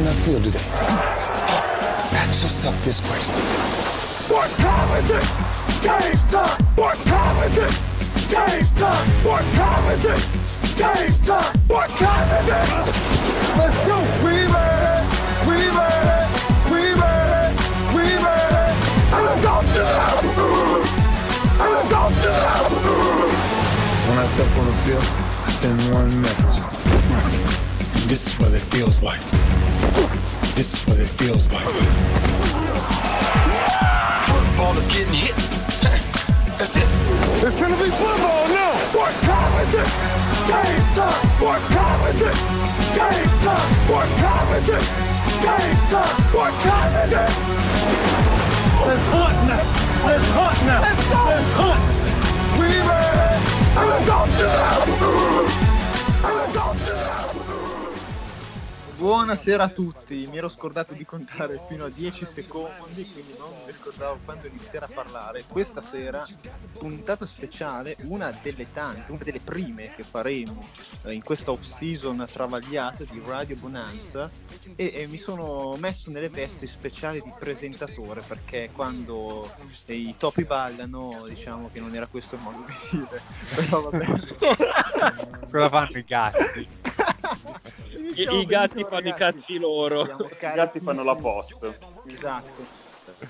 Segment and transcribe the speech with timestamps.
[0.00, 0.64] on that field today?
[2.16, 3.36] Ask yourself this question.
[4.32, 5.26] What time is it?
[5.84, 6.64] Game time!
[6.76, 7.72] What time is it?
[8.32, 9.08] Game time!
[9.28, 10.20] What time is it?
[10.80, 11.52] Game time!
[11.68, 12.68] What time is it?
[13.60, 13.98] Let's go!
[14.24, 15.04] We made it!
[15.44, 16.28] We made it!
[16.72, 17.52] We made it!
[17.92, 18.76] We made it!
[19.12, 20.24] And it's all done!
[21.60, 22.72] And it's all done!
[24.08, 25.04] When I step on the field,
[25.44, 26.56] I send one message.
[27.92, 29.39] and This is what it feels like.
[30.56, 31.64] This is what it feels like.
[34.28, 35.36] Football is getting hit.
[36.58, 36.84] That's it.
[37.42, 38.76] It's gonna be football now.
[38.92, 39.88] What time is it?
[40.44, 41.24] Game time.
[41.40, 42.36] What time is it?
[42.92, 43.70] Game time.
[43.88, 44.84] What time is it?
[45.40, 46.16] Game time.
[46.36, 47.30] What time is it?
[48.84, 49.64] Let's hunt now.
[50.04, 50.80] Let's hunt now.
[50.84, 51.20] Let's go.
[51.24, 51.82] Let's hunt.
[52.60, 53.40] We made it.
[53.80, 54.88] And it's all done.
[56.24, 57.29] And it's all done.
[59.00, 63.72] Buonasera a tutti, mi ero scordato di contare fino a 10 secondi, quindi non mi
[63.72, 65.44] ricordavo quando iniziare a parlare.
[65.48, 66.22] Questa sera,
[66.78, 70.68] puntata speciale, una delle tante, una delle prime che faremo
[71.04, 74.30] eh, in questa off-season travagliata di Radio Bonanza
[74.76, 79.50] e, e mi sono messo nelle vesti speciali di presentatore perché quando
[79.86, 83.22] i topi ballano diciamo che non era questo il modo di dire,
[83.56, 84.06] però vabbè.
[85.50, 86.68] Cosa fanno i gatti?
[88.20, 90.02] I, Iniziamo i gatti fanno i cazzi loro.
[90.02, 91.74] I gatti fanno la post.
[92.06, 92.66] Esatto.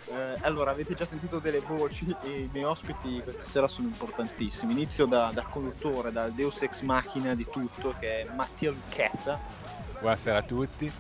[0.07, 4.73] Eh, allora, avete già sentito delle voci e i miei ospiti questa sera sono importantissimi.
[4.73, 9.39] Inizio da- dal conduttore, dal Deus Ex Machina di tutto, che è Mattia Lucchetta,
[10.01, 10.91] Buonasera a tutti.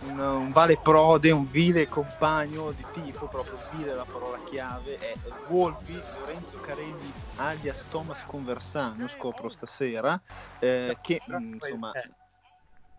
[0.00, 4.96] un, un vale prode, un vile compagno di tifo, proprio vile è la parola chiave,
[4.98, 5.14] è
[5.48, 10.20] Volpi Lorenzo Carelli alias Thomas Conversano, scopro stasera,
[10.58, 11.92] eh, che mh, insomma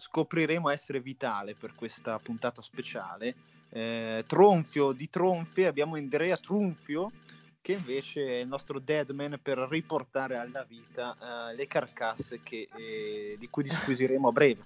[0.05, 3.35] scopriremo essere vitale per questa puntata speciale.
[3.69, 7.11] Eh, tronfio di tronfie abbiamo Andrea Trunfio
[7.59, 11.17] che invece è il nostro deadman per riportare alla vita
[11.49, 14.61] eh, le carcasse che, eh, di cui disquisiremo a breve.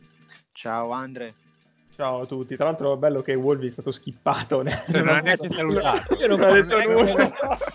[0.52, 1.34] Ciao Andre.
[1.96, 2.58] Ciao a tutti.
[2.58, 4.62] Tra l'altro è bello che Wolvi è stato skippato.
[4.62, 6.16] ne- Cioè, non ha neanche salutato.
[6.16, 7.32] Io non ho detto nulla.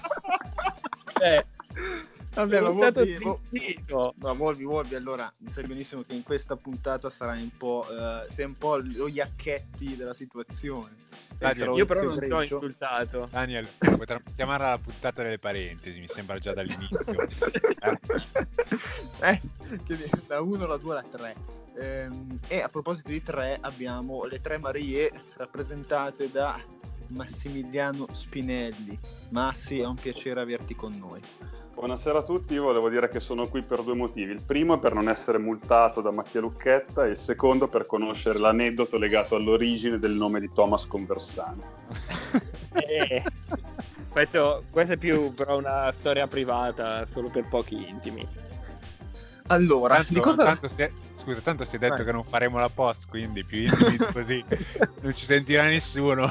[1.23, 1.47] Eh,
[2.35, 3.17] Vabbè, ma Volpi,
[4.17, 8.47] ma Volpi, Volpi, allora sai benissimo che in questa puntata sarai un po', eh, sei
[8.47, 10.95] un po' lo Iacchetti della situazione.
[11.39, 13.29] Daniel, Io però non ti ho insultato.
[13.31, 17.27] Daniel, potremmo chiamarla la puntata delle parentesi, mi sembra già dall'inizio.
[19.21, 19.41] Eh,
[19.87, 21.37] Eh, la 1, la 2, la 3.
[22.49, 26.61] e a proposito di 3 abbiamo le tre Marie rappresentate da
[27.09, 28.99] Massimiliano Spinelli.
[29.31, 31.21] Massi, è un piacere averti con noi.
[31.75, 34.31] Buonasera a tutti, io volevo dire che sono qui per due motivi.
[34.31, 38.39] Il primo è per non essere multato da Mattia Lucchetta e il secondo per conoscere
[38.39, 41.63] l'aneddoto legato all'origine del nome di Thomas Conversano.
[42.77, 43.23] Eh,
[44.09, 48.27] questo, questa è più però una storia privata, solo per pochi intimi.
[49.49, 50.45] Allora, di tanto, cosa...
[50.45, 52.05] tanto si è- scusa, tanto si è detto Vai.
[52.05, 54.45] che non faremo la post, quindi più intimi di così
[55.03, 56.31] non ci sentirà nessuno.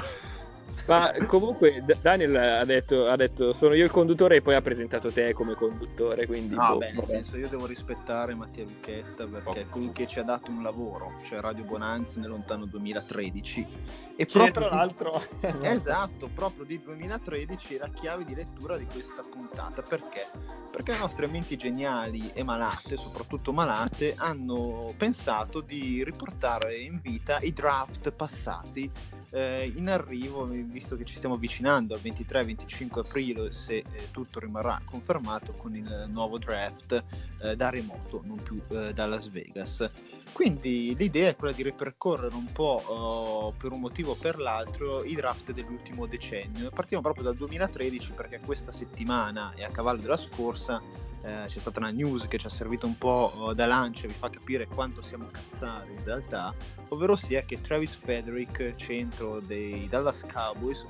[0.85, 5.11] Ma comunque Daniel ha detto, ha detto sono io il conduttore e poi ha presentato
[5.11, 6.55] te come conduttore, quindi...
[6.55, 9.69] No, boh, beh, nel senso io devo rispettare Mattia Lucchetta perché è Oh.
[9.69, 13.67] colui che ci ha dato un lavoro, cioè Radio Bonanza nel lontano 2013.
[14.15, 15.21] E Che proprio tra l'altro...
[15.73, 19.81] Esatto, proprio di 2013 è la chiave di lettura di questa puntata.
[19.81, 20.27] Perché?
[20.71, 27.37] Perché le nostre menti geniali e malate, soprattutto malate, hanno pensato di riportare in vita
[27.41, 28.91] i draft passati
[29.31, 34.81] eh, in arrivo, visto che ci stiamo avvicinando al 23-25 aprile, se eh, tutto rimarrà
[34.83, 37.01] confermato con il nuovo draft
[37.41, 39.89] eh, da remoto, non più eh, da Las Vegas.
[40.33, 45.03] Quindi l'idea è quella di ripercorrere un po' oh, per un motivo o per l'altro
[45.03, 46.71] i draft dell'ultimo decennio.
[46.71, 50.81] Partiamo proprio dal 2013 perché questa settimana e a cavallo della scorsa
[51.23, 54.13] eh, c'è stata una news che ci ha servito un po' oh, da lancia, vi
[54.13, 56.53] fa capire quanto siamo cazzari in realtà,
[56.89, 60.85] ovvero sia che Travis Frederick, centro dei Dallas Cowboys,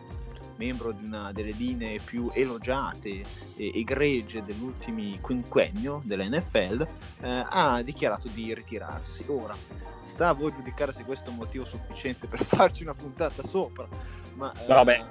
[0.57, 3.23] membro di una delle linee più elogiate
[3.55, 6.87] e egregie dell'ultimo quinquennio dell'NFL,
[7.21, 9.25] eh, ha dichiarato di ritirarsi.
[9.27, 9.55] Ora,
[10.03, 13.87] sta a voi giudicare se questo è un motivo sufficiente per farci una puntata sopra,
[14.35, 14.51] ma...
[14.53, 15.05] eh, Vabbè.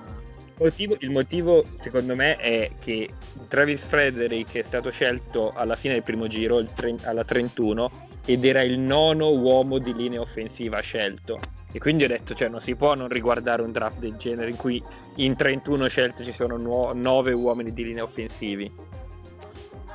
[0.58, 3.08] Motivo, il motivo, secondo me è che
[3.48, 7.90] Travis Frederick è stato scelto alla fine del primo giro, tre- alla 31,
[8.26, 11.38] ed era il nono uomo di linea offensiva scelto.
[11.72, 14.56] E quindi ho detto, cioè, non si può non riguardare un draft del genere in
[14.56, 14.82] cui
[15.16, 16.56] in 31 scelte ci sono
[16.92, 18.70] 9 uomini di linea offensivi.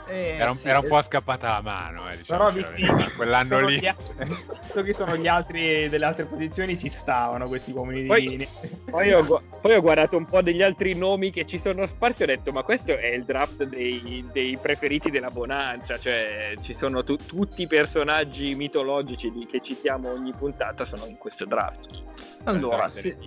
[0.08, 3.60] Eh, Era un, sì, era un po' scappata la mano, eh, diciamo, Però visti quell'anno
[3.66, 3.80] lì.
[3.80, 4.16] gli altri-
[4.62, 8.48] visto che sono gli altri delle altre posizioni ci stavano questi uomini di Poi- linea.
[8.90, 12.24] Poi ho, poi ho guardato un po' degli altri nomi che ci sono sparsi e
[12.24, 17.04] ho detto ma questo è il draft dei, dei preferiti della Bonanza, cioè ci sono
[17.04, 22.04] tu- tutti i personaggi mitologici di- che citiamo ogni puntata sono in questo draft.
[22.46, 23.18] Allora, se.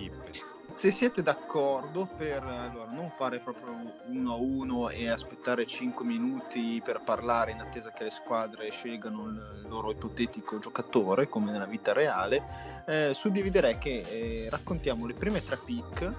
[0.73, 3.75] Se siete d'accordo per allora, non fare proprio
[4.07, 9.27] uno a uno e aspettare 5 minuti per parlare in attesa che le squadre scelgano
[9.27, 12.43] il loro ipotetico giocatore, come nella vita reale,
[12.85, 16.13] eh, suddividerei che eh, raccontiamo le prime tre pick,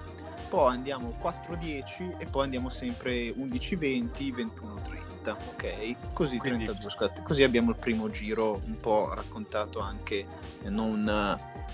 [0.49, 6.13] poi andiamo 4-10 e poi andiamo sempre 11-20, 21-30, ok?
[6.13, 10.25] Così, Quindi- 32 scusate, così abbiamo il primo giro un po' raccontato anche
[10.61, 11.07] eh, non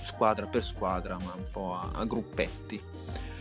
[0.02, 2.82] squadra per squadra, ma un po' a, a gruppetti.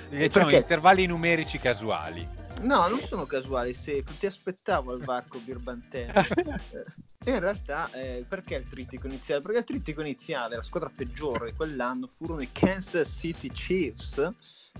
[0.08, 2.26] Diciamo perché- intervalli numerici casuali.
[2.60, 6.12] No, non sono casuali, se ti aspettavo al varco Birbantelli.
[7.24, 9.42] Eh, in realtà, eh, perché il trittico iniziale?
[9.42, 14.32] Perché il trittico iniziale, la squadra peggiore di quell'anno, furono i Kansas City Chiefs,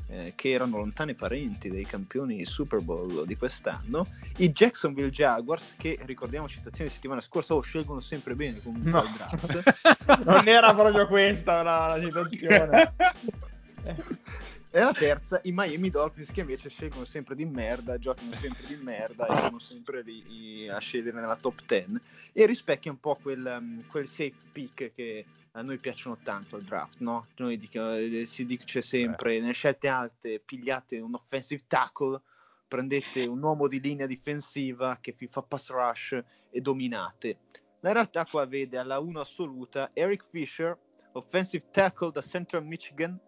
[0.07, 5.99] eh, che erano lontani parenti dei campioni Super Bowl di quest'anno, i Jacksonville Jaguars, che
[6.03, 9.01] ricordiamo citazione di settimana scorsa, oh, scelgono sempre bene comunque No.
[9.01, 9.97] al draft.
[10.25, 12.95] Non era proprio questa la, la situazione.
[14.71, 18.77] E la terza, i Miami Dolphins che invece scelgono sempre di merda, giocano sempre di
[18.77, 21.99] merda e sono sempre lì a scegliere nella top 10
[22.35, 26.65] e rispecchia un po' quel, um, quel safe pick che a noi piacciono tanto al
[26.65, 27.29] draft, no?
[27.37, 32.21] Noi dico- eh, si dice sempre nelle scelte alte pigliate un offensive tackle,
[32.69, 37.39] prendete un uomo di linea difensiva che vi fa pass rush e dominate.
[37.81, 40.77] La realtà qua vede alla 1 assoluta Eric Fisher,
[41.13, 43.19] offensive tackle da Central Michigan,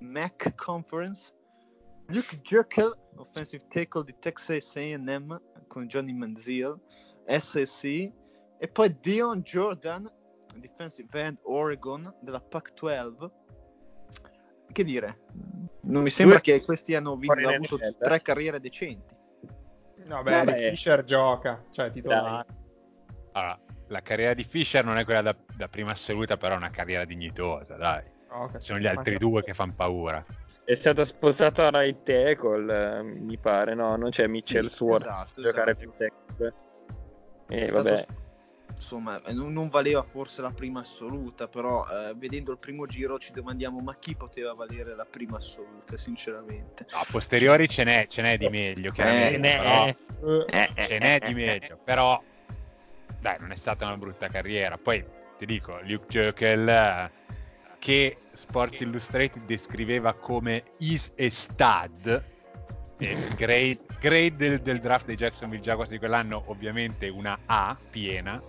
[0.00, 1.32] MAC Conference,
[2.08, 6.78] Luke Jekyll, offensive tackle di Texas A&M con Johnny Manziel,
[7.26, 8.10] SSC,
[8.58, 10.10] e poi Dion Jordan,
[10.56, 13.30] defensive end Oregon della Pac-12.
[14.72, 15.20] Che dire?
[15.82, 19.16] Non mi sembra che questi hanno vi- fuori in avuto tre carriere decenti.
[20.04, 20.70] No, beh, Vabbè.
[20.70, 22.46] Fisher gioca, cioè titolare.
[23.32, 26.70] Allora, la carriera di Fisher non è quella da, da prima assoluta, però è una
[26.70, 28.16] carriera dignitosa, dai.
[28.30, 28.60] Ok.
[28.62, 30.24] Sono gli altri Ma- due che fanno paura.
[30.64, 33.96] È stato spostato a right tackle, eh, mi pare, no?
[33.96, 35.78] Non c'è Mitchell Sì, Swartz esatto, a giocare esatto.
[35.78, 36.54] più tackle.
[37.48, 38.06] E È stato- vabbè,
[38.74, 43.16] insomma, eh, non, non valeva forse la prima assoluta, però eh, vedendo il primo giro
[43.18, 46.84] ci domandiamo ma chi poteva valere la prima assoluta, sinceramente.
[46.92, 50.46] No, a posteriori ce n'è, ce n'è di meglio, chiaramente, ne però.
[50.50, 52.22] Eh, ce n'è di meglio, però
[53.20, 54.76] dai, non è stata una brutta carriera.
[54.76, 55.02] Poi
[55.38, 57.10] ti dico, Luke Jekyll eh,
[57.78, 62.22] che Sports Illustrated descriveva come is a stud
[62.98, 68.42] e grade, grade del, del draft dei Jacksonville Jaguars di quell'anno ovviamente una A piena.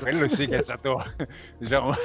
[0.00, 1.02] Quello sì che è stato,
[1.58, 1.92] diciamo,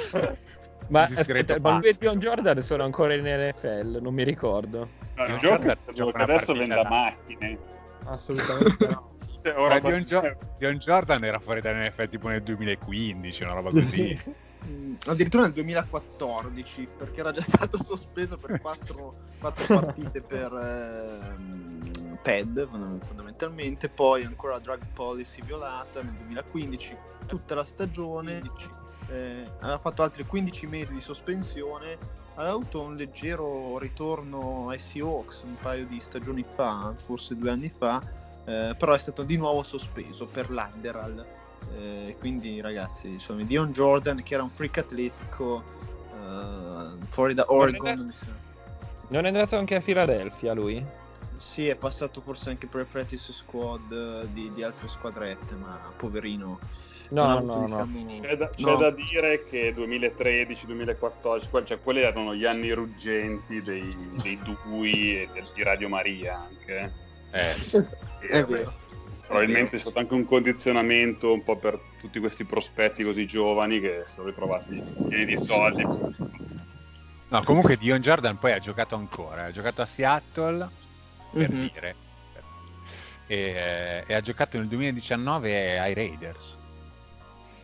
[0.88, 1.96] Ma aspetta, il Bambù e.
[1.98, 4.88] Dion Jordan sono ancora in NFL, non mi ricordo.
[5.14, 7.58] No, il gioco Jordan gioca adesso da- macchine.
[8.04, 9.08] assolutamente no.
[9.42, 14.14] Cioè, Dion Jordan era fuori dall'NFL tipo nel 2015, una roba così.
[14.66, 22.18] Mm, addirittura nel 2014 perché era già stato sospeso per quattro, quattro partite per ehm,
[22.22, 26.96] PED fond- fondamentalmente poi ancora la drug policy violata nel 2015
[27.26, 28.42] tutta la stagione
[29.08, 31.96] eh, aveva fatto altri 15 mesi di sospensione
[32.34, 37.70] aveva avuto un leggero ritorno ai Seahawks un paio di stagioni fa forse due anni
[37.70, 38.02] fa
[38.44, 41.38] eh, però è stato di nuovo sospeso per l'Adderal
[41.76, 45.62] eh, quindi ragazzi sono Dion Jordan che era un freak atletico
[46.14, 48.34] eh, fuori da Oregon mi sa.
[49.08, 50.84] Non è andato anche a Filadelfia lui?
[51.36, 55.80] sì è passato forse anche per il practice squad eh, di, di altre squadrette ma
[55.96, 56.58] poverino
[57.12, 57.84] No, non no, avuto, no.
[57.86, 58.76] diciamo- C'è, da, c'è no.
[58.76, 65.28] da dire che 2013-2014, que- cioè quelli erano gli anni ruggenti dei, dei Dui e
[65.32, 66.92] del- di Radio Maria anche.
[67.32, 67.54] Eh,
[68.20, 68.72] E, è vero
[69.30, 74.02] Probabilmente è stato anche un condizionamento un po' per tutti questi prospetti così giovani che
[74.06, 75.86] sono ritrovati pieni di soldi.
[77.28, 80.68] No, comunque Dion Jordan poi ha giocato ancora, ha giocato a Seattle
[81.30, 81.70] per Mhm.
[81.72, 81.94] dire
[83.28, 86.58] e, e ha giocato nel 2019 ai Raiders.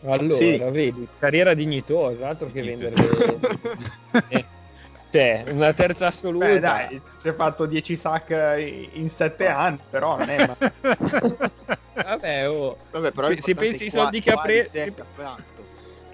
[0.04, 0.56] Allora, Sì.
[0.70, 2.94] vedi, carriera dignitosa, altro che vendere...
[4.28, 4.44] Eh,
[5.11, 6.47] cioè, una terza assoluta.
[6.47, 8.57] Beh, dai, si è fatto 10 sack
[8.93, 10.57] in 7 anni, però non è ma...
[12.05, 12.77] Vabbè, oh.
[12.91, 14.71] Vabbè, però Se- pensi ai qua- soldi che ha preso-.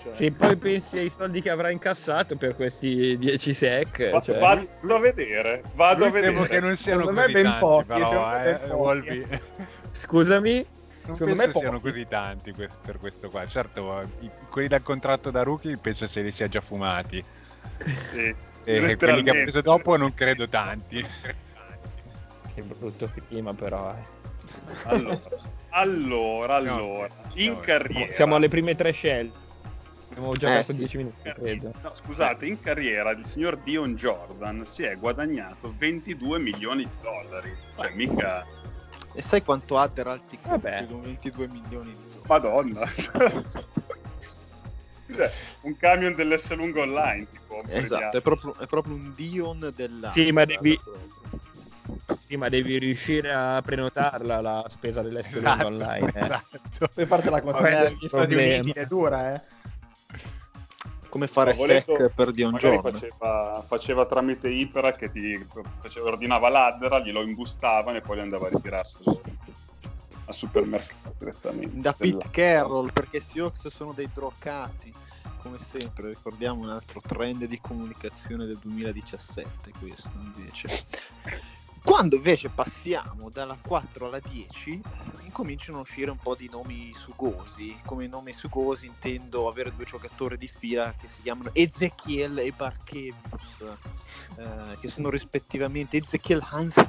[0.02, 4.38] Cioè, Se poi pensi ai soldi che avrà incassato per questi 10 sec, Va- cioè...
[4.38, 6.48] Vado a vedere, vado a Lui temo vedere.
[6.60, 8.58] che non siano Secondo me così ben tanti, pochi, però, eh,
[9.00, 9.40] ben.
[9.98, 10.66] Scusami?
[11.04, 11.90] Non Secondo penso me siano pochi.
[11.92, 13.46] così tanti que- per questo qua.
[13.46, 17.24] Certo, i- quelli dal contratto da rookie penso se li sia già fumati.
[18.12, 21.04] Sì, sì, E quelli che ha preso dopo non credo tanti.
[22.54, 23.94] Che brutto clima, però.
[23.94, 24.20] eh.
[24.84, 25.20] Allora,
[25.70, 27.60] allora, allora, no, in no.
[27.60, 28.12] carriera.
[28.12, 29.38] Siamo alle prime tre scelte.
[30.10, 30.78] Abbiamo già Eh, fatto sì.
[30.78, 31.72] 10 minuti, in credo.
[31.82, 37.56] no, scusate, in carriera il signor Dion Jordan si è guadagnato 22 milioni di dollari.
[37.78, 38.44] Cioè, mica.
[39.14, 42.28] E sai quanto ha Deralti con 22 milioni di soldi?
[42.28, 42.80] Madonna.
[45.12, 45.30] Cos'è?
[45.62, 47.26] un camion dell'S lungo online.
[47.30, 50.10] Tipo, Esatto, è proprio, è proprio un Dion della.
[50.10, 50.78] Sì, ma devi-
[52.26, 56.12] Sì, ma devi riuscire a prenotarla la spesa dell'essere Esatto, online.
[56.14, 56.20] eh.
[56.24, 56.88] esatto.
[56.94, 57.44] Per fartela il
[58.00, 58.34] negli Stati.
[58.34, 59.40] Uniti è dura, eh.
[61.08, 62.92] Come fare sec per Dion Jordan.
[62.92, 65.46] faceva, faceva tramite Ipera che ti
[65.80, 69.20] faceva- ordinava l'Addera, glielo imbustavano e poi andava a ritirarselo
[70.32, 71.80] al supermercato direttamente.
[71.80, 74.92] Da Pete Della- Carroll, perché Seahawks sono dei droccati.
[75.42, 79.72] Come sempre, ricordiamo un altro trend di comunicazione del 2017.
[79.78, 80.84] Questo invece.
[81.84, 86.92] Quando invece passiamo dalla 4 alla 10, eh, incominciano a uscire un po' di nomi
[86.94, 87.76] sugosi.
[87.84, 93.62] Come nomi sugosi intendo avere due giocatori di fila che si chiamano Ezekiel e Barkevius,
[94.36, 96.88] eh, che sono rispettivamente Ezekiel Hansen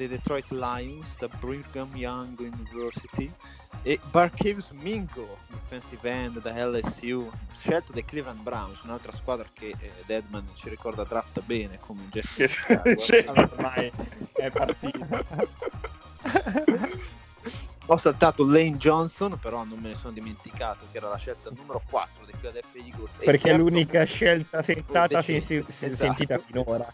[0.00, 3.30] dei Detroit Lions da Brigham Young University
[3.82, 9.92] e Barkevius Mingo, defensive end da LSU, scelto dai Cleveland Browns, un'altra squadra che eh,
[10.06, 13.26] Deadman ci ricorda draft bene come sì.
[13.26, 13.92] Allora, ormai
[14.32, 15.24] è partita.
[17.86, 21.82] Ho saltato Lane Johnson, però non me ne sono dimenticato che era la scelta numero
[21.90, 23.18] 4 dei Philadelphia Eagles.
[23.22, 26.04] Perché è l'unica scelta sensata decente, sen- sen- esatto.
[26.04, 26.90] sentita finora.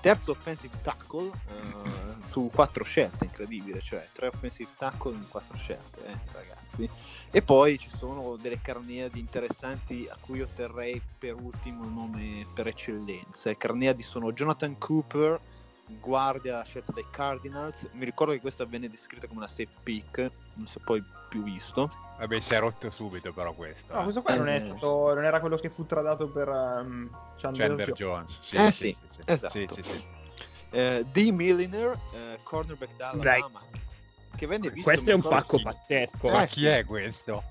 [0.00, 6.06] Terzo offensive tackle eh, su quattro scelte, incredibile, cioè tre offensive tackle in quattro scelte,
[6.06, 6.88] eh, ragazzi.
[7.30, 12.46] E poi ci sono delle carneadi interessanti a cui io terrei per ultimo il nome
[12.54, 13.50] per eccellenza.
[13.50, 15.38] Le carneadi sono Jonathan Cooper,
[15.98, 17.88] guardia scelta dai Cardinals.
[17.92, 20.18] Mi ricordo che questa venne descritta come una safe pick,
[20.54, 21.90] non si è poi più visto.
[22.18, 23.94] Vabbè, si è rotto subito però questo.
[23.94, 24.02] No, eh.
[24.04, 27.68] questo qua non, è Eh, stato, non era quello che fu tradato per um, Chandler
[27.68, 28.38] Chandler Jones.
[28.40, 28.40] Jones.
[28.40, 29.52] Sì, Eh sì, sì, sì, esatto.
[29.52, 30.04] Sì, sì, sì.
[30.72, 31.30] Eh, D.
[31.30, 33.60] Milliner, eh, cornerback da Alabama,
[34.36, 34.88] che venne visto...
[34.88, 36.28] Questo è un pacco pazzesco.
[36.28, 36.54] Eh, Ma sì.
[36.54, 37.42] chi è questo?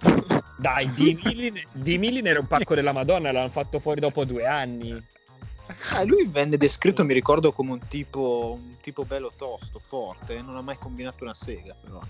[0.58, 4.44] Dai, di Milliner, di Milliner è un pacco della Madonna, l'hanno fatto fuori dopo due
[4.46, 5.02] anni.
[5.98, 10.56] Eh, lui venne descritto, mi ricordo, come un tipo, un tipo bello tosto, forte, non
[10.56, 12.00] ha mai combinato una sega, però.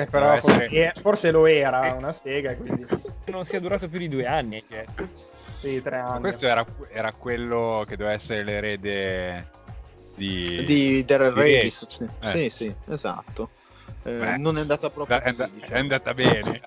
[0.00, 2.84] Eh, però Deve forse, eh, forse lo era una sega, quindi
[3.26, 4.64] Non sia durato più di due anni.
[4.66, 4.86] Che...
[5.60, 6.20] sì, tre Ma anni.
[6.20, 9.46] questo era, era quello che doveva essere l'erede
[10.14, 10.64] di...
[10.64, 12.06] Di Darrell di Davis, sì.
[12.20, 12.30] Eh.
[12.30, 13.50] sì, sì, esatto.
[14.02, 15.78] Eh, Beh, non è andata proprio È, and- così, è diciamo.
[15.80, 16.60] andata bene.
[16.60, 16.62] È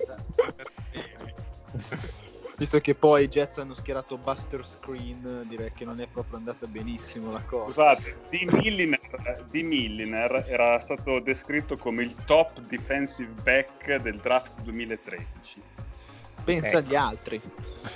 [0.00, 1.34] andata bene.
[2.56, 6.66] Visto che poi i Jets hanno schierato Buster Screen, direi che non è proprio andata
[6.66, 7.64] benissimo la cosa.
[7.96, 14.60] Scusate, di Milliner, di Milliner era stato descritto come il top defensive back del draft
[14.62, 15.62] 2013.
[16.44, 16.76] Pensa Ecco.
[16.78, 17.40] agli altri.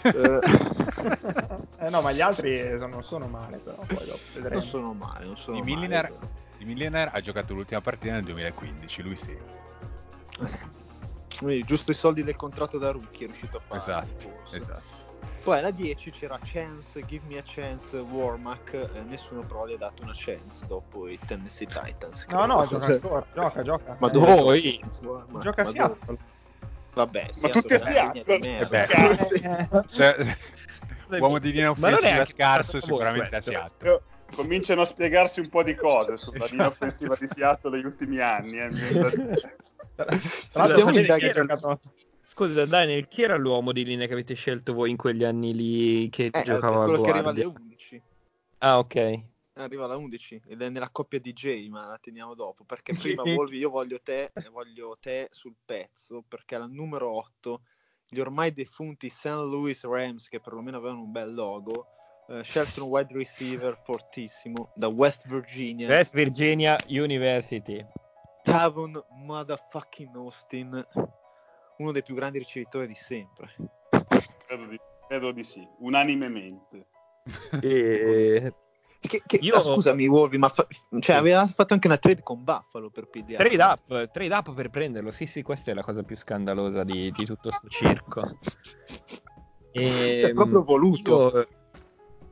[0.02, 4.54] Eh, no, ma gli altri sono- non sono male, però poi dopo vedremo.
[4.60, 5.74] non sono male, non sono Di male.
[5.76, 6.30] Milliner, vero.
[6.56, 9.36] di Milliner ha giocato l'ultima partita nel 2015, lui sì.
[11.64, 13.80] Giusto i soldi del contratto da rookie è riuscito a fare.
[13.80, 14.56] Esatto, forse.
[14.58, 14.96] esatto.
[15.42, 19.76] Poi alla 10 c'era Chance, Give Me a Chance, Warmack, eh, nessuno però gli ha
[19.78, 22.26] dato una chance dopo i Tennessee Titans.
[22.28, 22.54] No, credo.
[22.54, 23.96] no, gioca ancora, gioca, gioca.
[23.98, 25.38] Ma Eh, dove Poi- Warmack?
[25.42, 25.96] Gioca a Ma Seattle.
[26.06, 26.18] dove?
[26.94, 28.86] Vabbè, Ma tutti a Seattle merda.
[29.24, 29.34] Sì.
[29.34, 30.36] Eh, Cioè,
[31.20, 33.40] uomo di linea offensiva scarso sicuramente a.
[33.40, 34.02] Seattle.
[34.34, 36.50] Cominciano a spiegarsi un po' di cose sulla Esatto.
[36.52, 38.58] linea offensiva di Seattle negli ultimi anni.
[38.58, 38.68] eh,
[40.04, 41.80] Tra l'altro, Stiamo sapete chi giocato-
[42.22, 46.08] Scusa, Daniel, chi era l'uomo di linea che avete scelto voi in quegli anni lì
[46.10, 47.44] che Eh, giocava a quello che arriva guardia?
[47.46, 48.02] alle 11.
[48.58, 49.20] Ah, ok.
[49.54, 52.64] Arriva alla 11 ed è nella coppia DJ, ma la teniamo dopo.
[52.64, 56.22] Perché prima Wolvi, io voglio te, voglio te sul pezzo.
[56.28, 57.62] Perché alla numero 8,
[58.06, 59.26] gli ormai defunti St.
[59.26, 61.86] Louis Rams, che perlomeno avevano un bel logo,
[62.28, 67.84] eh, scelgono un wide receiver fortissimo da West Virginia, West Virginia University.
[68.48, 70.84] Tavon Motherfucking Austin,
[71.76, 73.54] uno dei più grandi ricevitori di sempre.
[74.46, 76.86] Credo di, credo di sì, unanimemente.
[77.60, 78.52] E...
[79.00, 80.66] Che, che- Io- ah, scusami, Wolvi, ma fa-
[80.98, 83.48] cioè, aveva fatto anche una trade con Buffalo per pigliare.
[83.48, 85.12] Trade up, trade up per prenderlo.
[85.12, 88.22] Sì, sì, questa è la cosa più scandalosa di, di tutto sto circo.
[89.70, 91.30] E, Cioè, proprio voluto.
[91.32, 91.48] io-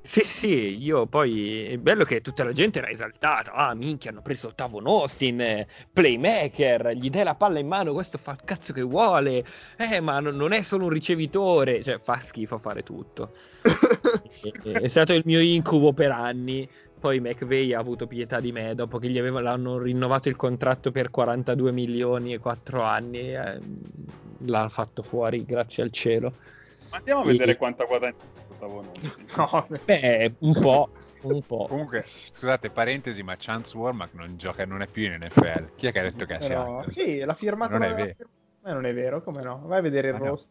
[0.08, 3.52] Sì, sì, io poi è bello che tutta la gente era esaltata.
[3.52, 8.16] Ah, minchia, hanno preso Tavon Austin, eh, playmaker, gli dai la palla in mano, questo
[8.16, 9.44] fa il cazzo che vuole.
[9.76, 13.32] Eh, ma non non è solo un ricevitore, cioè fa schifo fare tutto.
[14.62, 16.68] è, è stato il mio incubo per anni.
[16.98, 20.90] Poi McVeigh ha avuto pietà di me dopo che gli aveva, l'hanno rinnovato il contratto
[20.92, 23.32] per 42 milioni e 4 anni.
[23.34, 23.60] eh,
[24.40, 26.34] l'ha fatto fuori, grazie al cielo.
[26.90, 27.86] Ma andiamo a E- vedere quanto ha
[28.56, 29.24] Tavon Austin.
[29.36, 30.90] No, Beh, un po',
[31.22, 31.66] un po'.
[31.68, 35.72] Comunque, scusate, parentesi, ma Chance Warmack non gioca, non è più in NFL.
[35.76, 36.92] Chi è che ha detto che è a però- Seattle?
[36.92, 37.72] sì, l'ha firmato.
[37.72, 38.14] Non è vero.
[38.62, 39.62] Ma non è vero, come no?
[39.66, 40.24] Vai a vedere il Ah, no.
[40.26, 40.50] roster.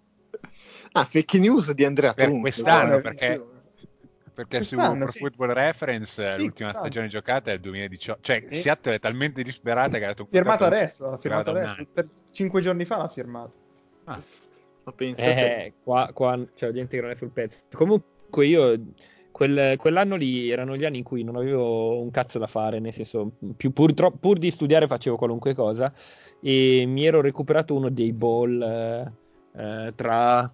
[0.94, 2.42] Ah, fake news di Andrea Per Trump.
[2.42, 3.46] quest'anno, perché-.
[4.36, 5.20] Perché su Quest'anno, Pro sì.
[5.20, 6.78] Football Reference Sì, l'ultima quest'anno.
[6.80, 8.20] stagione giocata è il 2018.
[8.22, 8.62] Cioè, Sì.
[8.64, 11.88] Seattle è talmente disperata che ha dato Firmato adesso, firmato adesso.
[11.94, 13.54] Per- Cinque giorni fa l'ha firmato.
[14.04, 14.22] Ah,
[14.86, 17.64] Ma pensate, Eh, qua, qua c'è la gente che non è sul pezzo.
[17.74, 18.80] Comunque io
[19.32, 22.94] quel- quell'anno lì erano gli anni in cui non avevo un cazzo da fare, nel
[22.94, 25.92] senso, più, pur, tro- pur di studiare facevo qualunque cosa
[26.42, 29.12] e mi ero recuperato uno dei ball eh,
[29.58, 30.52] eh, tra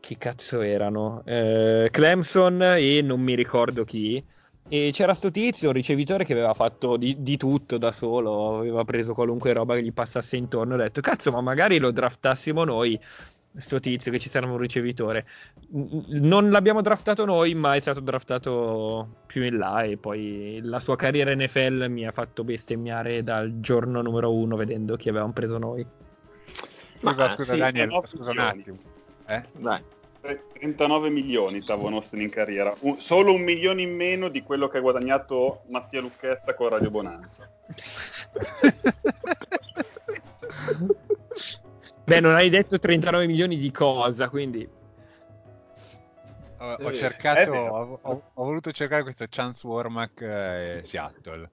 [0.00, 1.22] chi cazzo erano?
[1.24, 4.24] Eh, Clemson e non mi ricordo chi.
[4.68, 8.84] E c'era sto tizio, un ricevitore che aveva fatto di, di tutto da solo, aveva
[8.84, 10.74] preso qualunque roba che gli passasse intorno.
[10.74, 12.98] Ho detto, cazzo, ma magari lo draftassimo noi
[13.58, 15.26] sto tizio che ci serve un ricevitore.
[15.70, 20.96] Non l'abbiamo draftato noi, ma è stato draftato più in là e poi la sua
[20.96, 25.86] carriera NFL mi ha fatto bestemmiare dal giorno numero uno vedendo chi avevamo preso noi.
[26.98, 28.78] Scusa, Ma, scusa sì, Daniel, scusa un attimo.
[29.26, 29.42] Eh?
[29.52, 29.82] dai.
[30.54, 34.78] 39 milioni Tavon Austin in carriera, Un- solo un milione in meno di quello che
[34.78, 37.48] ha guadagnato Mattia Lucchetta con Radio Bonanza.
[42.06, 44.68] Beh, non hai detto 39 milioni di cosa, quindi
[46.58, 51.50] Ho, ho Eh, cercato, ho, ho- ho voluto cercare questo Chance Warmack eh, Seattle.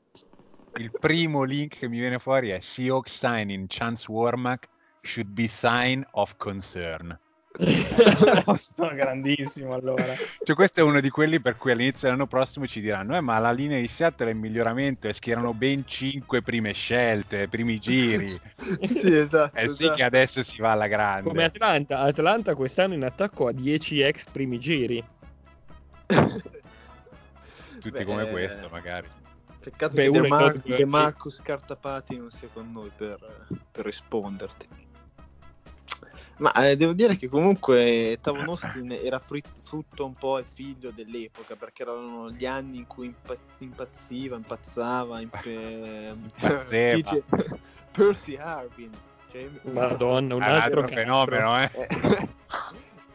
[0.75, 4.69] Il primo link che mi viene fuori è Seahawks signing Chance Warmack
[5.01, 7.17] should be sign of concern.
[7.55, 10.03] Sono grandissimo allora.
[10.43, 13.37] Cioè, questo è uno di quelli per cui all'inizio dell'anno prossimo ci diranno: Eh, ma
[13.37, 18.29] la linea di Seattle è in miglioramento e schierano ben 5 prime scelte, primi giri.
[18.92, 19.55] sì, esatto.
[19.55, 19.98] Eh sì, esatto.
[19.98, 21.29] che adesso si va alla grande.
[21.29, 25.03] come Atlanta, Atlanta quest'anno in attacco ha 10 ex primi giri.
[27.79, 29.07] Tutti Beh, come questo, magari.
[29.59, 30.57] Peccato Beh, che De, Mar-.
[30.57, 34.82] De Marcus Cartapati non sia con noi per, per risponderti.
[36.44, 41.56] Ma eh, devo dire che comunque Tavon Austin era frutto un po' e figlio dell'epoca,
[41.56, 46.96] perché erano gli anni in cui impazz- impazziva, impazzava, impe- Impazzeva.
[46.98, 47.24] dice-
[47.92, 48.92] Percy Harvin.
[49.32, 51.72] Cioè, Madonna, un altro altro fenomeno, eh.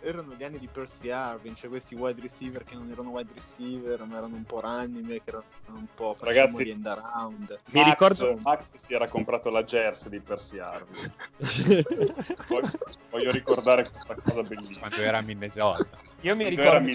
[0.08, 4.02] Erano gli anni di Percy Harvin, cioè questi wide receiver che non erano wide receiver,
[4.04, 5.44] ma erano un po' running back, erano
[5.78, 7.58] un po' Ragazzi- di end around.
[7.66, 11.12] Mi Max, ricordo- Max si era comprato la jersey di Percy Harvin.
[12.48, 12.70] Voglio,
[13.10, 14.86] voglio ricordare questa cosa bellissima.
[14.88, 15.86] Quando era a Minnesota.
[16.22, 16.88] Io mi ricordo.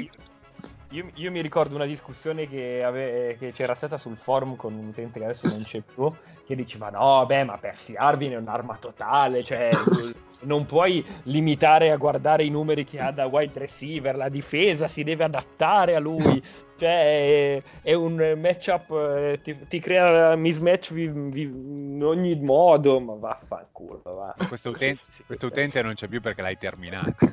[0.94, 4.88] Io, io mi ricordo una discussione che, ave- che c'era stata sul forum con un
[4.88, 6.08] utente che adesso non c'è più,
[6.46, 9.72] che diceva no, beh, ma Percy Harvin è un'arma totale, cioè
[10.42, 15.04] non puoi limitare a guardare i numeri che ha da wide receiver, la difesa si
[15.04, 16.42] deve adattare a lui,
[16.78, 23.00] cioè è, è un matchup, eh, ti, ti crea mismatch vi- vi- in ogni modo,
[23.00, 24.36] ma vaffanculo, va.
[24.48, 27.32] Questo utente, questo utente non c'è più perché l'hai terminato.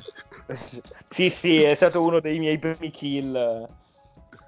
[1.09, 3.69] Sì, sì, è stato uno dei miei primi kill.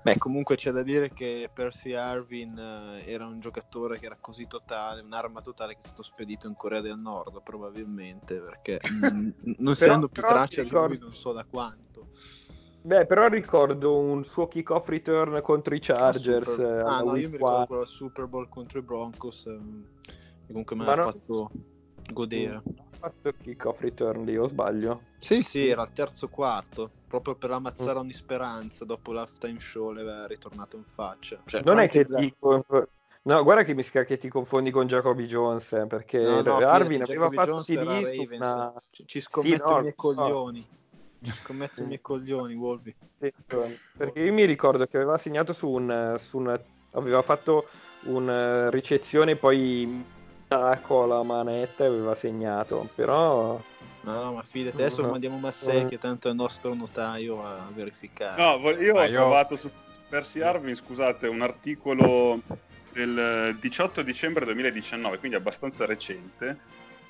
[0.02, 4.48] Beh, comunque c'è da dire che Percy Harvin eh, era un giocatore che era così
[4.48, 9.72] totale, un'arma totale che è stato spedito in Corea del Nord, probabilmente, perché mm, non
[9.74, 12.10] essendo più però traccia di lui ricordo- non so da quanto.
[12.82, 16.44] Beh, però ricordo un suo kick-off return contro i Chargers.
[16.52, 19.86] Super- eh, Ah no, io mi ricordo quello Super Bowl contro i Broncos, ehm,
[20.46, 21.50] che comunque mi ha no- fatto
[22.12, 22.62] godere.
[23.24, 25.02] Il kick-off return lì, o sbaglio?
[25.20, 27.54] Sì, sì, era al terzo quarto, proprio per Mm.
[27.54, 31.42] ammazzare ogni speranza, dopo l'halftime show le aveva ritornato in faccia.
[31.46, 32.34] Cioè, Non è che ti...
[33.26, 36.58] No, guarda che mi sa che ti confondi con Jacoby Jones, eh, perché No, no,
[36.58, 38.74] Arvin aveva Jacoby fatto sì era lì una...
[38.90, 40.68] Ci, ci scommetto no, i miei coglioni.
[41.22, 42.94] Ci scommetto i miei coglioni, Wolby.
[43.20, 43.34] Sì,
[43.96, 46.16] perché io mi ricordo che aveva segnato su un...
[46.18, 46.62] Su una...
[46.92, 47.68] Aveva fatto
[48.06, 50.04] una ricezione poi
[50.84, 53.60] con la manetta e aveva segnato, però...
[54.06, 55.10] No, no, ma fidati, adesso No.
[55.12, 58.42] mandiamo Massei che tanto è il nostro notaio a verificare.
[58.42, 59.70] No, io Ma ho io- trovato su
[60.10, 62.42] Percy Harvin, scusate, un articolo
[62.92, 66.58] del 18 dicembre 2019, quindi abbastanza recente,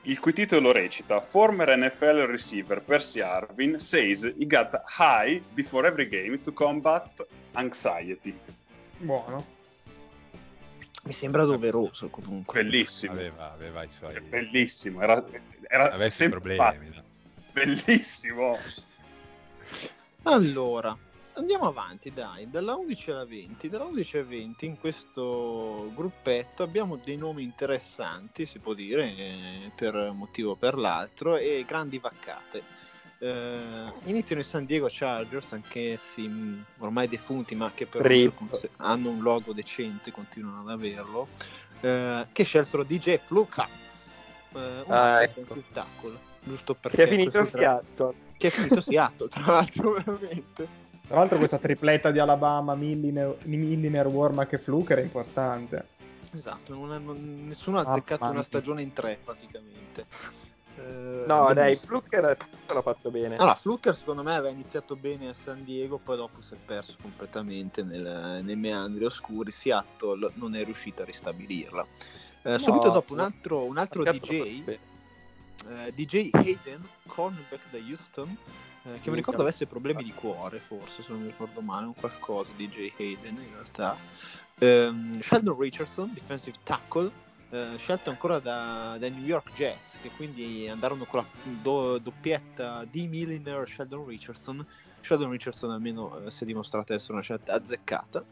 [0.04, 6.08] il cui titolo recita Former NFL receiver Percy Arvin says he got high before every
[6.08, 8.38] game to combat anxiety.
[8.98, 9.44] Buono.
[11.04, 12.64] Mi sembra doveroso comunque.
[12.64, 13.12] Bellissimo.
[13.12, 14.20] Aveva, aveva i suoi...
[14.22, 15.02] Bellissimo.
[15.02, 15.24] Era,
[15.68, 16.88] era Avesse sempre problemi.
[16.94, 17.04] fatto.
[17.52, 18.58] Bellissimo.
[20.24, 20.98] Allora,
[21.34, 23.70] andiamo avanti, dai, dalla 11 alla 20.
[23.70, 29.72] Dalla 11 alla 20 in questo gruppetto abbiamo dei nomi interessanti, si può dire, eh,
[29.76, 32.64] per un motivo o per l'altro, e grandi vaccate.
[33.24, 38.04] Eh, iniziano i San Diego Chargers, anch'essi mh, ormai defunti, ma che però
[38.78, 41.30] hanno un logo decente, continuano ad averlo,
[41.80, 45.42] eh, che scelsero DJ Fluka, eh, un Ah, ecco.
[45.72, 48.14] tackle, giusto perché Che è finito a Seattle.
[48.36, 50.68] che è finito Seattle, tra l'altro, veramente.
[51.08, 55.88] Tra l'altro questa tripletta di Alabama, Milliner, Milliner Warmack e Fluke era importante.
[56.34, 60.08] Esatto, non hanno- nessuno ha Ah, azzeccato mamma una stagione in tre praticamente.
[60.78, 61.76] Eh, No, dai.
[61.76, 63.38] Fluker l'ha fatto bene.
[63.38, 66.96] Allora, Fluker secondo me aveva iniziato bene a San Diego, poi dopo si è perso
[67.02, 69.52] completamente nel- nei meandri oscuri.
[69.52, 71.86] Seattle non è riuscita a ristabilirla.
[72.44, 74.64] Eh, No, subito dopo un altro, un altro DJ,
[75.70, 78.36] eh, DJ Hayden, cornerback da Houston,
[78.84, 81.94] eh, che mi ricordo avesse problemi di cuore, forse, se non mi ricordo male, un
[81.96, 83.96] qualcosa, DJ Hayden in realtà.
[84.58, 87.10] Ehm, Sheldon Richardson, defensive tackle,
[87.54, 91.28] eh, scelto ancora da- dai New York Jets, che quindi andarono con la
[91.62, 94.66] do- doppietta di Milliner Sheldon Richardson.
[95.02, 98.24] Sheldon Richardson almeno eh, si è dimostrata essere una scelta azzeccata.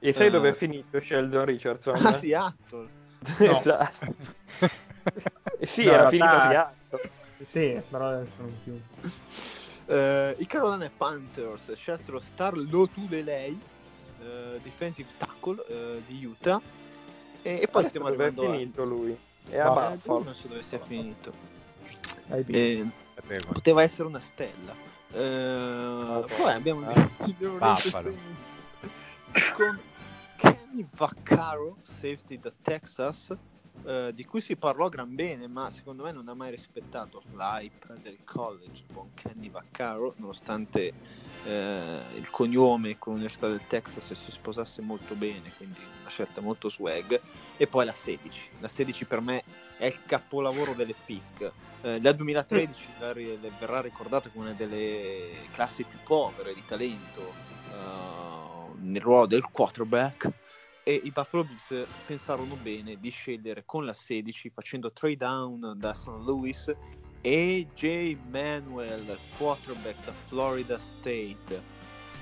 [0.00, 0.30] E sai Eh.
[0.30, 1.94] dove è finito Sheldon Richardson?
[2.04, 2.88] Ah, Seattle.
[3.38, 4.14] esatto.
[5.58, 7.12] Eh sì, No, era in finito a Seattle.
[7.42, 8.80] Sì, però adesso non più.
[9.86, 13.58] Eh, I Carolina Panthers scelsero Star Lotulelei,
[14.20, 16.60] eh, defensive tackle eh, di Utah.
[17.46, 18.52] E, e poi Adesso stiamo dove è arrivando a...
[18.56, 19.18] finito lui?
[19.50, 20.22] È Ah, a Eh, Buffalo.
[20.24, 21.30] non so dove sia finito.
[22.28, 22.86] Eh,
[23.52, 24.74] poteva essere una stella.
[25.12, 27.76] Eh, poi abbiamo Ah.
[27.76, 29.78] Saints con
[30.36, 33.34] Kenny Vaccaro, safety da Texas,
[33.86, 37.94] eh, di cui si parlò gran bene, ma secondo me non ha mai rispettato l'hype
[38.02, 38.84] del college.
[38.90, 40.94] Buon Kenny Vaccaro, nonostante
[41.44, 46.70] eh, il cognome con l'Università del Texas si sposasse molto bene, quindi una scelta molto
[46.70, 47.20] swag.
[47.56, 48.50] E poi la 16.
[48.60, 49.44] La 16 per me
[49.76, 51.52] è il capolavoro delle pick.
[51.82, 57.32] Eh, 2013 la ri- le- verrà ricordato come una delle classi più povere di talento
[57.70, 60.30] eh, nel ruolo del quarterback
[60.84, 65.94] e i Buffalo Bills pensarono bene di scegliere con la 16 facendo trade down da
[65.94, 66.08] St.
[66.24, 66.72] Louis
[67.22, 71.62] AJ Manuel quarterback da Florida State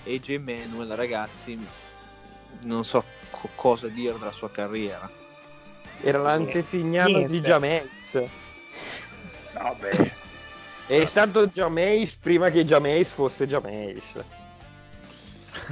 [0.06, 1.58] AJ Manuel ragazzi
[2.62, 5.10] non so co- cosa dire della sua carriera
[6.00, 8.22] Era l'antesignano di Jameis.
[9.54, 10.12] Vabbè.
[10.86, 14.18] È stato Jameis prima che Jameis fosse Jameis.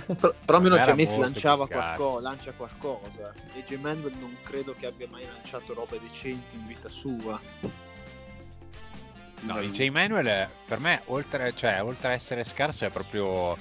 [0.06, 5.24] Però, però almeno James lanciava qualcosa, lancia qualcosa AJ Manuel non credo che abbia mai
[5.26, 7.40] lanciato robe decenti in vita sua
[9.42, 13.56] No, DJ Manuel è- per me, oltre, cioè, oltre a essere scarso, è proprio.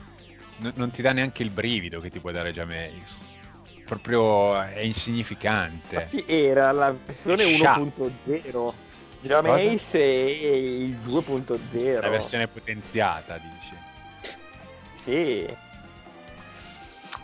[0.57, 3.21] n- non ti dà neanche il brivido che ti può dare Jameis.
[3.85, 5.95] Proprio è insignificante.
[5.95, 7.77] Ma sì, era la versione Scià.
[7.77, 8.73] 1.0.
[9.21, 12.01] Jameis è il 2.0.
[12.01, 13.77] La versione potenziata, dici.
[15.03, 15.57] Sì.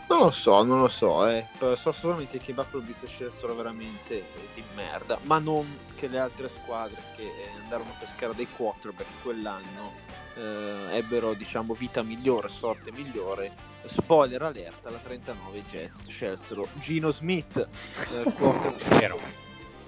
[0.08, 1.44] Non lo so, non lo so, eh.
[1.74, 5.66] so solamente che i Buffalo Bills scelsero veramente di merda, ma non
[5.96, 9.92] che le altre squadre che eh, andarono a pescare dei quarterback quell'anno
[10.36, 13.52] eh, ebbero, diciamo, vita migliore, sorte migliore.
[13.84, 18.98] Spoiler alert, alla 39 i Jets scelsero Gino Smith, eh, quarterback.
[18.98, 19.18] Vero.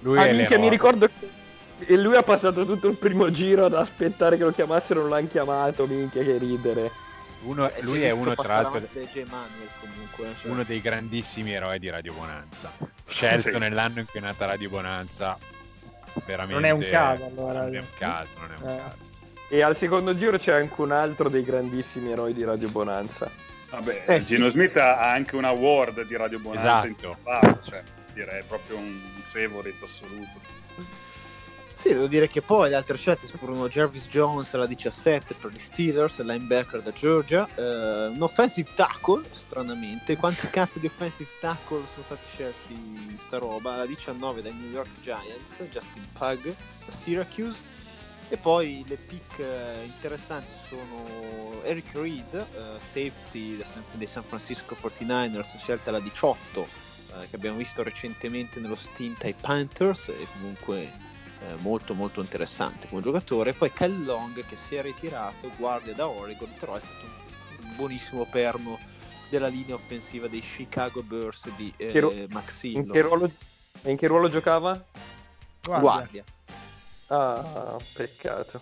[0.01, 1.37] Lui Ah, è minchia, mi ricordo che
[1.85, 5.29] e lui ha passato tutto il primo giro ad aspettare che lo chiamassero, non l'hanno
[5.29, 6.91] chiamato, minchia che ridere.
[7.41, 10.35] Uno- Eh, lui è uno, tra l'altro, Manuel comunque.
[10.41, 10.51] cioè.
[10.51, 12.71] uno dei grandissimi eroi di Radio Bonanza.
[13.07, 13.57] Scelto Sì.
[13.57, 15.37] nell'anno in cui è nata Radio Bonanza.
[16.25, 16.53] Veramente.
[16.53, 17.61] Non è un caso, allora.
[17.63, 18.77] Non è un caso, non è un Eh.
[18.77, 19.07] caso.
[19.51, 23.29] E al secondo giro c'è anche un altro dei grandissimi eroi di Radio Bonanza.
[23.69, 24.35] Vabbè, Eh, sì.
[24.35, 26.87] Gino Smith ha anche un award di Radio Bonanza Esatto.
[26.87, 30.39] intitolato, cioè, direi proprio un favorite assoluto.
[31.79, 35.59] Sì, devo dire che poi le altre scelte furono Jarvis Jones alla 17 per gli
[35.59, 40.17] Steelers, linebacker da Georgia, eh, un offensive tackle, stranamente.
[40.17, 43.75] Quanti cazzo di offensive tackle sono stati scelti in sta roba?
[43.75, 46.53] Alla 19 dai New York Giants, Justin Pug
[46.85, 47.57] da Syracuse.
[48.27, 52.45] E poi le pick eh, interessanti sono Eric Reed, eh,
[52.79, 53.63] safety
[53.93, 59.33] dei San Francisco 49ers, scelta alla 18, eh, che abbiamo visto recentemente nello stint ai
[59.39, 61.07] Panthers e comunque
[61.41, 63.53] eh, molto molto interessante come giocatore.
[63.53, 68.25] Poi Kel Long che si è ritirato, guardia da Oregon, però è stato un buonissimo
[68.25, 68.77] perno
[69.29, 72.79] della linea offensiva dei Chicago Bears di eh, Che ro- Maxillo.
[72.79, 73.31] In che, ruolo,
[73.83, 74.83] in che ruolo giocava?
[75.61, 75.81] Guarda.
[75.81, 76.23] Guardia.
[77.07, 78.61] Ah, peccato.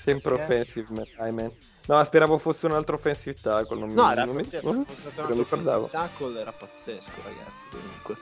[0.00, 0.42] Sempre Perché?
[0.52, 1.34] offensive, man.
[1.34, 1.52] man.
[1.86, 3.78] No, speravo fosse un altro offensive tackle.
[3.78, 4.48] Non No, mi, era non mi-
[5.90, 8.16] tackle era pazzesco, ragazzi, comunque.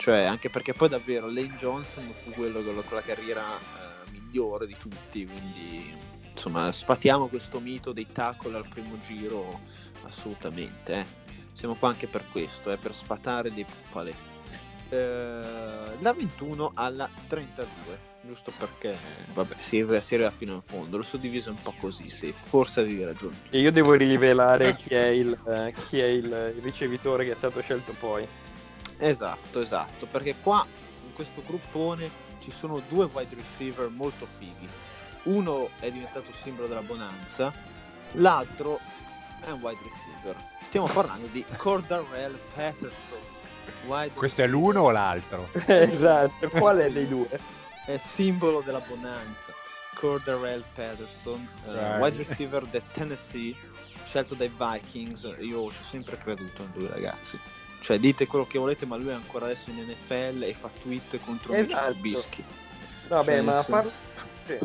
[0.00, 4.74] Cioè, anche perché poi davvero Lane Johnson fu quello con la, carriera eh, migliore di
[4.78, 5.94] tutti, quindi
[6.30, 9.60] insomma, sfatiamo questo mito dei tackle al primo giro
[10.04, 11.04] assolutamente, eh.
[11.52, 14.14] Siamo qua anche per questo, eh, per sfatare dei bufale.
[14.88, 18.96] Eh, da 21 alla 32, giusto perché,
[19.34, 23.36] vabbè, si arriva, fino in fondo, l'ho suddiviso un po' così, sì, forse avevi ragione.
[23.50, 27.60] E io devo rivelare chi è, il, eh, chi è il ricevitore che è stato
[27.60, 28.26] scelto poi.
[29.00, 30.64] Esatto, esatto, perché qua
[31.06, 32.10] in questo gruppone
[32.40, 34.68] ci sono due wide receiver molto fighi.
[35.24, 37.52] Uno è diventato simbolo della bonanza,
[38.12, 38.78] l'altro
[39.40, 40.36] è un wide receiver.
[40.62, 43.18] Stiamo parlando di Cordarrelle Patterson.
[43.86, 44.50] wide Questo è receiver.
[44.50, 45.48] l'uno o l'altro?
[45.66, 47.28] esatto, qual è dei due?
[47.86, 49.52] È simbolo della bonanza.
[49.94, 52.00] Cordarrelle Patterson, Dai.
[52.00, 53.54] wide receiver del Tennessee,
[54.04, 55.24] scelto dai Vikings.
[55.40, 57.38] Io ci ho sempre creduto in lui, ragazzi.
[57.80, 61.18] Cioè, dite quello che volete, ma lui è ancora adesso in NFL e fa tweet
[61.24, 61.92] contro Mitch Esatto.
[61.92, 62.44] Trubisky.
[63.08, 63.96] Vabbè, Cioè, ma a par- senso-
[64.46, 64.58] cioè,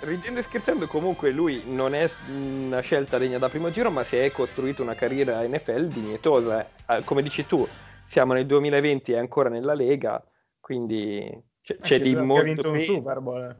[0.00, 4.16] ridendo e scherzando, comunque lui non è una scelta degna da primo giro, ma si
[4.16, 6.68] è costruito una carriera NFL dignitosa.
[6.86, 7.66] Eh, Come dici tu,
[8.04, 10.22] siamo nel 2020 e ancora nella Lega,
[10.60, 11.26] quindi
[11.62, 12.78] c'è, c'è Eh, di che ha molto vinto un.
[12.78, 13.56] Super Bowl.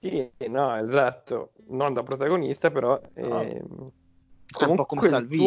[0.00, 3.42] Sì, no, esatto, non da protagonista, però No.
[3.42, 3.97] ehm, È
[4.66, 5.44] un po' come Salvini.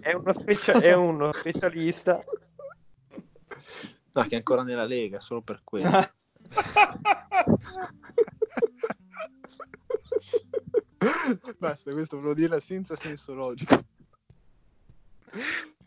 [0.00, 2.20] è uno, specia- è uno specialista.
[4.12, 5.88] No, che è ancora nella Lega, solo per quello.
[11.58, 13.84] Basta, questo volevo dirla senza senso logico.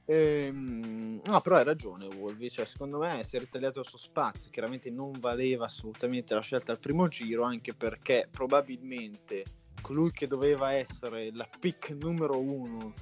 [0.05, 2.49] Ehm, no, però hai ragione, Wolvi.
[2.49, 4.51] Cioè, secondo me si è ritagliato il suo spazio.
[4.51, 9.43] Chiaramente non valeva assolutamente la scelta al primo giro, anche perché probabilmente
[9.81, 12.93] colui che doveva essere la pick numero uno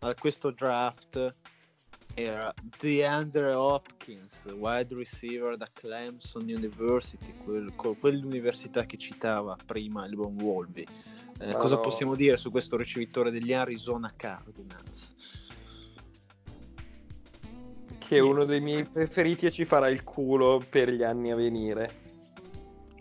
[0.00, 1.34] a questo draft
[2.14, 10.40] era DeAndre Hopkins, wide receiver da Clemson University, quel- quell'università che citava prima il buon
[10.40, 10.84] Wolby.
[11.40, 11.80] Eh, cosa no.
[11.80, 15.46] possiamo dire su questo ricevitore degli Arizona Cardinals?
[18.08, 21.34] che è uno dei miei preferiti e ci farà il culo per gli anni a
[21.34, 22.07] venire.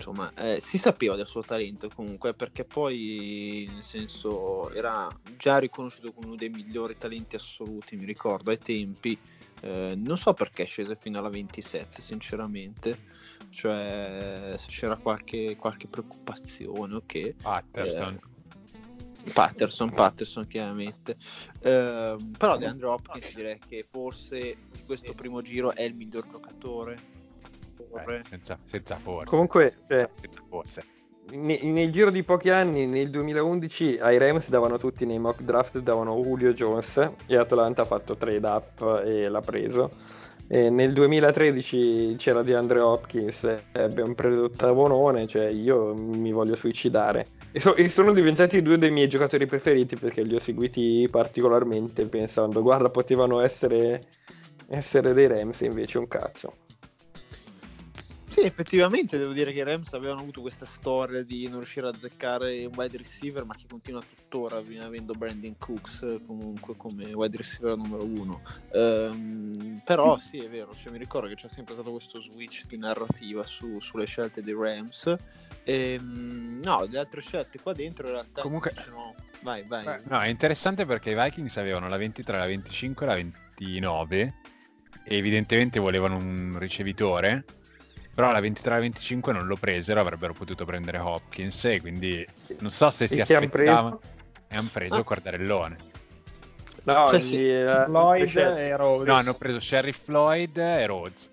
[0.08, 6.14] Insomma, eh, si sapeva del suo talento comunque, perché poi, nel senso, era già riconosciuto
[6.14, 9.20] come uno dei migliori talenti assoluti, mi ricordo, ai tempi.
[9.60, 12.98] Eh, non so perché è sceso fino alla 27, sinceramente.
[13.50, 17.36] Cioè, se c'era qualche, qualche preoccupazione o che.
[17.42, 18.20] Patterson.
[19.34, 21.18] Patterson, Patterson chiaramente.
[21.64, 27.17] Ehm, però DeAndre Hopkins direi che forse di questo primo giro è il miglior giocatore.
[28.04, 29.26] Beh, senza, senza forse.
[29.26, 30.84] Comunque, cioè, senza, senza forse.
[31.32, 35.80] ne- nel giro di pochi anni, nel 2011, ai Rams davano tutti nei mock draft,
[35.80, 39.92] davano Julio Jones e Atlanta ha fatto trade up e l'ha preso.
[40.50, 47.28] E nel 2013 c'era di Andre Hopkins abbiamo preso ottavonone, cioè io mi voglio suicidare.
[47.52, 52.06] E, so- e sono diventati due dei miei giocatori preferiti perché li ho seguiti particolarmente
[52.08, 54.04] pensando, guarda, potevano essere,
[54.70, 56.54] essere dei Rams e invece un cazzo.
[58.38, 61.90] Sì, effettivamente devo dire che i Rams avevano avuto questa storia di non riuscire a
[61.90, 67.36] azzeccare un wide receiver, ma che continua tuttora, avendo Brandon Cooks eh, comunque come wide
[67.36, 68.44] receiver numero uno.
[68.74, 72.78] Ehm, però sì, è vero, cioè, mi ricordo che c'è sempre stato questo switch di
[72.78, 75.16] narrativa su- sulle scelte dei Rams.
[75.64, 79.16] Ehm, no, le altre scelte qua dentro in realtà Comunque- sono...
[79.42, 79.84] Vai, vai.
[79.84, 84.34] Beh, no, è interessante perché i Vikings avevano la 23, la 25 e la 29
[85.04, 87.44] e evidentemente volevano un ricevitore,
[88.18, 92.26] però la 23 e la 25 non lo presero, avrebbero potuto prendere Hopkins e quindi
[92.62, 94.16] non so se si E chi han aspettavano preso?
[94.48, 95.04] e hanno preso Ah.
[95.04, 95.76] Cordarellone.
[96.86, 97.84] No, Cioè, sì, eh,
[98.26, 99.08] scelte e Rhodes.
[99.08, 101.32] No, hanno preso Sheriff Floyd e Rhodes.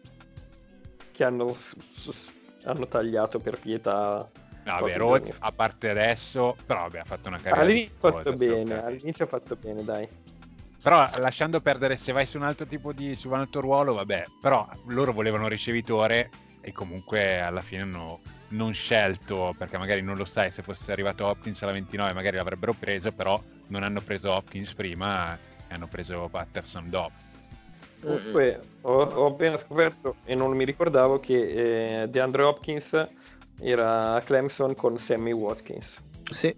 [1.13, 1.57] che hanno,
[2.65, 4.29] hanno tagliato per pietà.
[4.65, 8.33] No, vabbè, Rhodes a parte adesso, però vabbè, ha fatto una carriera All'inizio ha fatto
[8.35, 10.07] bene, all'inizio ha fatto bene, dai.
[10.83, 14.25] Però lasciando perdere se vai su un altro tipo di su un altro ruolo, vabbè,
[14.39, 16.29] però loro volevano un ricevitore
[16.65, 21.27] e comunque alla fine hanno non scelto, perché magari non lo sai se fosse arrivato
[21.27, 26.29] Hopkins alla 29 magari l'avrebbero preso, però non hanno preso Hopkins prima e hanno preso
[26.31, 27.13] Patterson dopo.
[28.01, 33.09] Comunque ho, ho appena scoperto e non mi ricordavo che eh, DeAndre Hopkins
[33.61, 36.03] Era Clemson con Sammy Watkins.
[36.31, 36.55] Sì.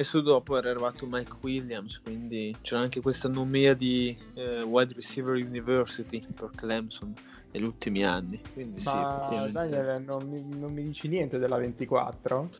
[0.00, 4.94] E su dopo era arrivato Mike Williams, quindi c'era anche questa nomea di eh, wide
[4.94, 7.12] receiver university per Clemson
[7.50, 8.40] negli ultimi anni.
[8.52, 9.74] Quindi sì, Ma effettivamente.
[9.74, 12.50] Daniel, non mi, non mi dici niente della 24?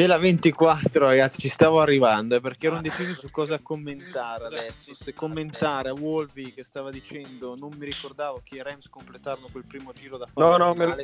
[0.00, 4.94] Della 24 ragazzi ci stavo arrivando eh, perché ero indeciso su cosa commentare adesso.
[4.94, 9.66] se commentare a Wolvi che stava dicendo non mi ricordavo che i Rams completarono quel
[9.66, 10.96] primo giro da fare No, no, me lo-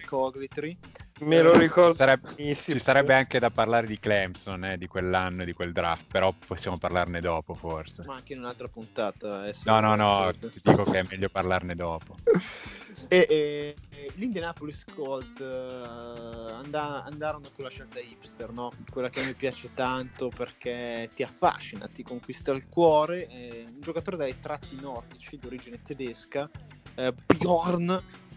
[1.21, 4.87] Me lo Eh, ricordo Ci sarebbe, ci sarebbe anche da parlare di Clemson, eh, di
[4.87, 8.03] quell'anno e di quel draft, però possiamo parlarne dopo forse.
[8.07, 11.75] ma anche in un'altra puntata eh, No, no, no, ti dico che è meglio parlarne
[11.75, 12.17] dopo.
[13.09, 18.73] e, e- e l'Indianapolis Colt eh, anda- andarono con la scelta hipster no?
[18.91, 24.17] quella che me piace tanto perché ti affascina ti conquista il cuore eh, un giocatore
[24.17, 26.49] dai tratti nordici di origine tedesca
[26.95, 27.91] eh, Bjorn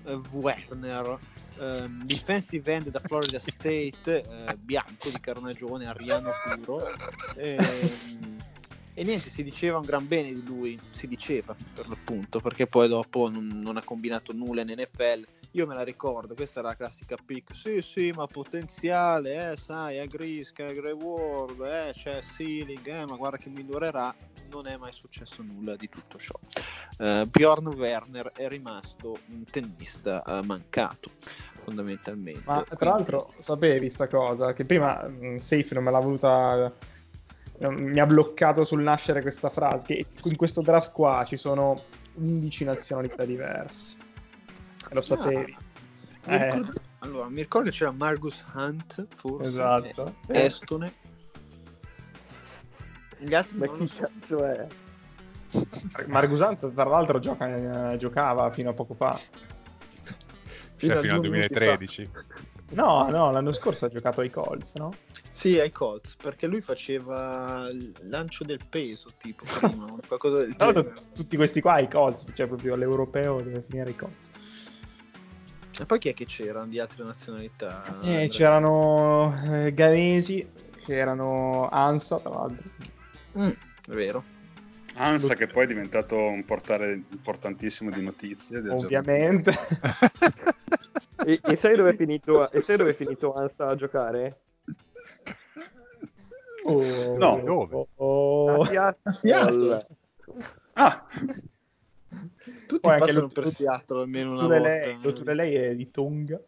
[0.06, 1.18] eh, Werner
[1.60, 6.82] ehm, defensive end da Florida State eh, bianco di carnagione ariano puro
[7.36, 8.38] ehm,
[9.00, 12.90] e niente, si diceva un gran bene di lui, si diceva per l'appunto, perché poi
[12.90, 15.26] dopo non, non ha combinato nulla in NFL.
[15.52, 17.56] Io me la ricordo, questa era la classica pick.
[17.56, 23.06] Sì, sì, ma potenziale, eh, sai, è Grisca, è Grey World, eh, c'è Ceiling, eh,
[23.06, 24.14] ma guarda che migliorerà.
[24.52, 26.38] Non è mai successo nulla di tutto ciò.
[26.98, 31.10] Eh, Bjorn Werner è rimasto un tennista eh, mancato,
[31.64, 32.42] fondamentalmente.
[32.44, 34.52] Ma tra Quindi- l'altro sapevi sta cosa?
[34.52, 36.74] Che prima mh, Safe non me l'ha voluta.
[37.60, 39.86] Non- Mi ha bloccato sul nascere questa frase.
[39.86, 41.82] Che in questo draft qua ci sono
[42.16, 43.96] 11 nazionalità diverse.
[44.92, 45.56] Lo sapevi?
[46.26, 46.44] Ah, mi Eh.
[46.46, 49.48] ricordo- allora, mi ricordo che c'era Margus Hunt, forse.
[49.48, 50.16] Esatto.
[50.28, 50.94] eh, Estone.
[53.18, 54.02] Gli altri Ma chi so.
[54.02, 54.68] cazzo è?
[56.08, 59.20] Margusanza, tra l'altro, gioca- eh, giocava fino a poco fa.
[60.78, 62.10] Cioè, a fino al due minuti 2013.
[62.72, 64.92] No, no, l'anno scorso ha giocato ai Colts, no?
[65.40, 70.54] Sì, ai Colts, perché lui faceva il lancio del peso, tipo, prima, o qualcosa del
[70.54, 70.94] genere.
[71.16, 74.32] tutti questi qua ai Colts, cioè proprio l'europeo deve finire ai Colts.
[75.80, 78.02] E poi chi è che c'erano di altre nazionalità?
[78.02, 80.46] Eh, c'erano eh, Ganesi,
[80.84, 82.70] che erano Ansa, tra l'altro.
[83.38, 84.24] Mm, è vero.
[84.96, 88.60] Ansa che poi è diventato un portale importantissimo di notizie.
[88.60, 89.54] del Ovviamente.
[91.22, 94.40] E, e sai dove è finito, e sai dove è finito Ansa a giocare?
[96.70, 97.88] Oh, No, dove?
[97.96, 98.62] oh.
[98.62, 99.88] A Seattle.
[100.74, 101.06] Ah,
[102.68, 105.24] Tutti Poi passano lo- per Seattle almeno una Lei, volta.
[105.24, 106.40] lo lei è di Tonga,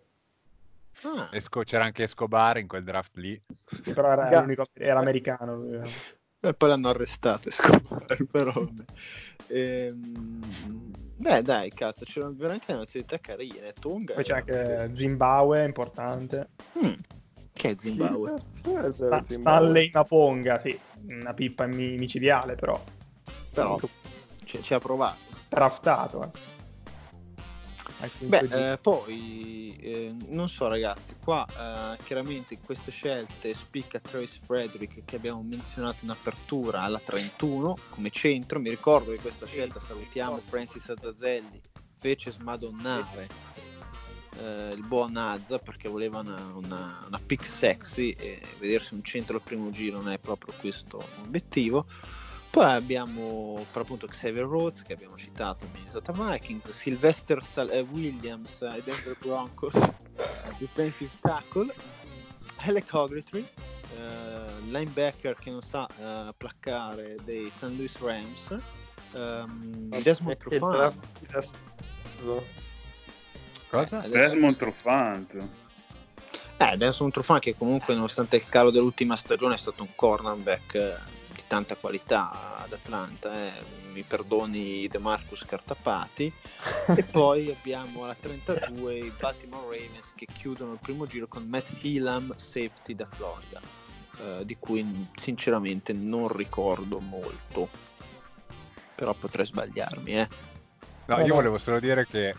[1.03, 3.39] Ah, Esco- c'era anche Escobar in quel draft lì.
[3.93, 5.63] però era, Ga- l'unico- era americano.
[6.39, 8.67] e poi l'hanno arrestato, Escobar, però.
[9.47, 10.41] Ehm,
[11.17, 13.73] beh, dai, cazzo, c'erano veramente nazionalità carine.
[13.73, 14.13] Tonga.
[14.13, 16.49] Poi c'è era- anche Zimbabwe, importante.
[16.83, 16.93] Mm,
[17.53, 18.35] Che è Zimbabwe?
[18.91, 22.79] Sta- Stanley Maponga, sì, una pippa mi- micidiale, però
[23.53, 23.79] Però
[24.45, 25.17] ci, ci ha provato.
[25.49, 26.23] draftato.
[26.23, 26.49] Eh.
[28.19, 34.39] Beh, eh, poi eh, non so ragazzi, qua eh, chiaramente in queste scelte spicca Trace
[34.43, 38.59] Frederick che abbiamo menzionato in apertura alla 31 come centro.
[38.59, 41.61] Mi ricordo che questa scelta, salutiamo Francis Azzazelli,
[41.99, 43.27] fece smadonnare
[44.39, 49.35] eh, il buon Azza perché voleva una, una, una pick sexy e vedersi un centro
[49.37, 51.85] al primo giro non è proprio questo l'obiettivo.
[52.49, 58.61] Poi abbiamo per appunto Xavier Rhodes che abbiamo citato Minnesota Vikings, Sylvester Stal- eh, Williams
[58.61, 59.73] ai Denver Broncos,
[60.59, 61.73] defensive tackle,
[62.57, 63.47] Alec Ogletree,
[63.95, 67.71] eh, linebacker che non sa eh, placcare dei St.
[67.71, 68.57] Louis Rams,
[69.13, 71.55] ehm, Desmond draft-
[73.71, 74.03] Cosa?
[74.03, 75.47] Eh, Desmond Truffant.
[76.57, 80.95] Eh, Desmond Trufant che comunque nonostante il calo dell'ultima stagione è stato un cornerback eh,
[81.33, 83.51] di tanta qualità ad Atlanta, eh.
[83.93, 86.31] mi perdoni De Marcus Cartapati.
[86.97, 91.69] e poi abbiamo alla 32 i Baltimore Ravens che chiudono il primo giro con Matt
[91.81, 93.61] Elam, safety da Florida,
[94.19, 97.69] eh, di cui sinceramente non ricordo molto.
[98.95, 100.27] Però potrei sbagliarmi, eh.
[101.05, 101.35] No, io no.
[101.35, 102.35] volevo solo dire che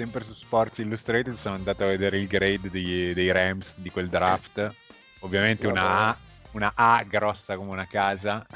[0.00, 4.08] sempre su Sports Illustrated sono andato a vedere il grade dei, dei Rams di quel
[4.08, 4.74] draft.
[5.20, 6.16] Ovviamente una A,
[6.52, 8.46] una A grossa come una casa.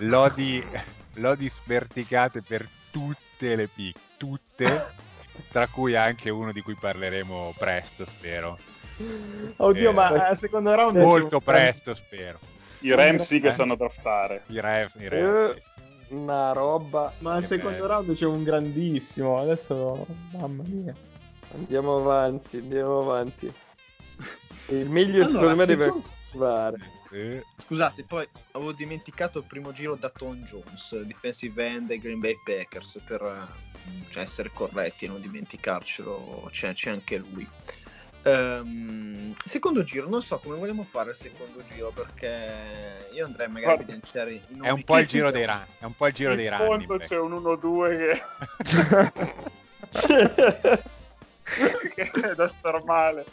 [0.00, 0.62] Lodi,
[1.14, 4.84] lodi sverticate per tutte le pick, tutte,
[5.50, 8.58] tra cui anche uno di cui parleremo presto, spero.
[9.56, 12.38] Oddio, eh, ma al secondo round Molto presto, spero.
[12.80, 14.42] I Rams sì che sanno draftare.
[14.48, 15.62] I Rams, i Rams, Eh,
[16.08, 17.12] Una roba.
[17.18, 17.86] Ma al secondo bello.
[17.88, 19.38] round c'è un grandissimo.
[19.38, 20.94] Adesso, mamma mia.
[21.54, 23.52] Andiamo avanti, andiamo avanti.
[24.68, 25.92] Il meglio Allora, secondo me deve
[26.30, 26.76] arrivare.
[27.10, 27.40] Sì.
[27.64, 32.34] Scusate, poi avevo dimenticato il primo giro da Tom Jones, defensive end dei Green Bay
[32.44, 37.48] Packers, per eh, cioè, essere corretti e non dimenticarcelo, c'è, c'è anche lui.
[38.26, 43.72] Ehm, secondo giro, non so come vogliamo fare il secondo giro perché io andrei magari
[43.72, 46.14] a evidenziare i nomi È un po' il giro dei run, è un po' il
[46.14, 47.06] giro In dei fondo running back.
[47.06, 48.22] c'è un 1-2 che...
[51.94, 53.26] che è da star male.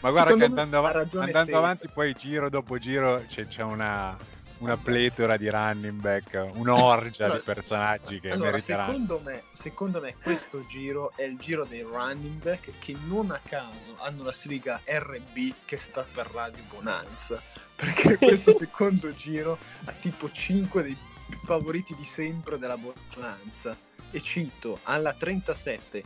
[0.00, 4.16] Ma guarda Secondo che andando, av- andando avanti poi giro dopo giro c'è, c'è una,
[4.64, 8.90] una pletora di running back, un'orgia Allora- di personaggi che Allora, meriteranno.
[8.92, 13.40] secondo me, secondo me questo giro è il giro dei running back che non a
[13.42, 17.40] caso hanno la sliga RB che sta per Radio Bonanza.
[17.76, 20.96] Perché questo secondo giro ha tipo 5 dei
[21.44, 23.76] favoriti di sempre della Bonanza.
[24.10, 26.02] E cito alla 37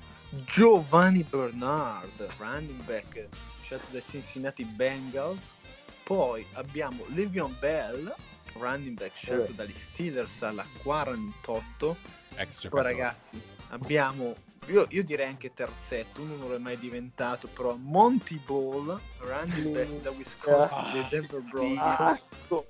[0.46, 3.28] Giovanni Bernard, running back
[3.62, 5.54] scelto dai Cincinnati Bengals.
[6.02, 8.14] Poi abbiamo Le'Veon Bell,
[8.59, 9.54] running back scelto Eh.
[9.54, 11.96] dagli Steelers alla 48.
[12.36, 13.40] Ex Poi ragazzi,
[13.70, 14.36] abbiamo,
[14.66, 19.68] io, io direi anche terzetto, uno non lo è mai diventato, però Monty Ball, running
[19.72, 21.98] back da Wisconsin, Ah, dei Denver Broncos.
[21.98, 22.66] Marco.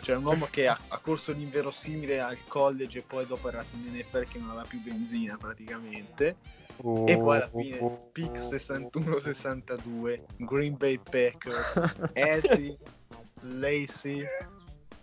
[0.00, 3.76] Cioè un uomo che ha, ha corso l'inverosimile al college e poi dopo è arrivato
[3.76, 6.36] in NFL che non aveva più benzina praticamente.
[7.06, 12.76] E poi alla fine pick 61-62, Green Bay Packers, Eddie,
[13.42, 14.24] Lacey,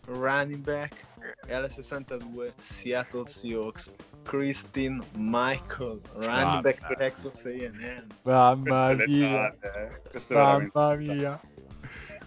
[0.06, 1.06] running back
[1.46, 3.92] e alla 62 Seattle Seahawks,
[4.24, 6.96] Christine Michael, running back Basta.
[6.96, 8.08] Texas A&M.
[8.24, 10.02] Mamma è mia, eh.
[10.12, 10.98] È mamma letale.
[10.98, 11.42] mia.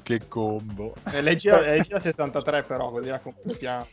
[0.02, 0.94] Che combo.
[1.12, 3.86] Eh, leggi la 63 però, così la compiamo.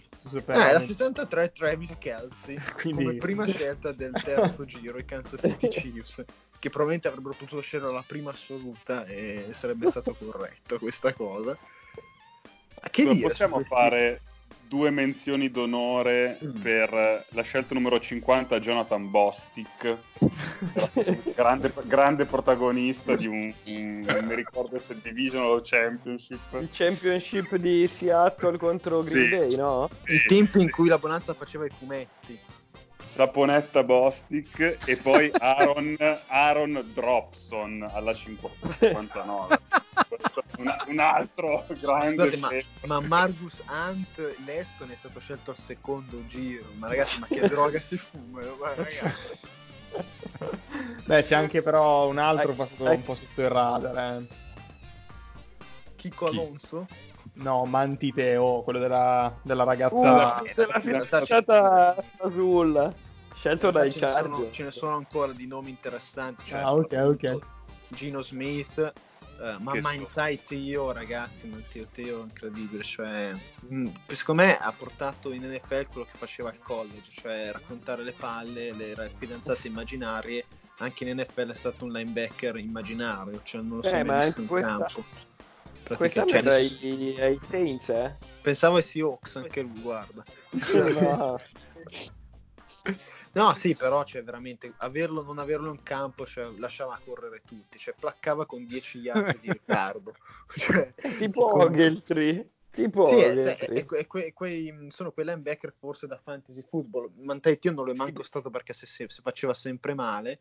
[0.48, 5.40] Ah, è la 63 Travis Kelsey Quindi- come prima scelta del terzo giro i Kansas
[5.42, 6.24] City Chiefs
[6.60, 11.58] che probabilmente avrebbero potuto scegliere la prima assoluta e sarebbe stato corretto questa cosa
[12.90, 14.22] che Non dire possiamo su questi- fare
[14.68, 16.62] due menzioni d'onore Mm.
[16.62, 19.98] per la scelta numero 50 Jonathan Bostic
[21.36, 27.56] grande, grande protagonista di un, un- non mi ricordo se Divisional o Championship Il championship
[27.58, 29.36] di Seattle contro Green Sì.
[29.36, 29.90] Bay, no?
[30.06, 32.40] il tempo in cui la Bonanza faceva i fumetti
[33.12, 35.98] Saponetta Bostic e poi Aaron,
[36.28, 39.60] Aaron Dropson alla 59
[40.08, 45.52] Questo è un, un altro grande Scusate, ma, ma Margus Hunt Leston è stato scelto
[45.52, 49.06] al secondo giro ma ragazzi ma che droga si fuma ma ragazzi
[51.04, 54.22] Beh, c'è anche però un altro passato un po' sotto il radar.
[54.22, 54.28] Eh.
[55.98, 56.38] Chico Chi?
[57.34, 60.42] No, Mantiteo, quello della, della Uh, ragazza.
[60.54, 62.94] della in realtà c'è- fidanzata Azul,
[63.36, 64.54] scelto dai Chargers.
[64.54, 66.44] ce ne sono ancora di nomi interessanti.
[66.46, 67.38] Cioè, Ah, ok, ok.
[67.88, 68.78] Gino Smith,
[69.42, 72.84] eh, ma Che Manti Teo, ragazzi, Manti Teo è incredibile.
[72.84, 78.04] Cioè, mh, secondo me ha portato in NFL quello che faceva al college, cioè raccontare
[78.04, 80.46] le palle, le fidanzate immaginarie.
[80.78, 84.26] Anche in NFL è stato un linebacker immaginario, cioè non lo so Eh, ma mai
[84.26, 85.04] visto anche in questa- campo.
[85.96, 88.18] Quest'anno cioè, era ai, ai Saints, eh?
[88.42, 90.24] Pensavo ai Seahawks, anche lui, guarda.
[91.00, 91.40] No.
[93.34, 97.94] No, sì, però cioè, veramente averlo non averlo in campo, cioè, lasciava correre tutti, cioè,
[97.98, 100.14] placcava con 10 yard di ritardo.
[100.54, 102.02] Cioè, tipo con-.
[102.72, 107.12] Tipo Sì, è, è- è que- que- quei- sono quei linebacker forse da fantasy football.
[107.18, 110.40] Mantetti io non lo è manco stato perché se, se- se faceva sempre male.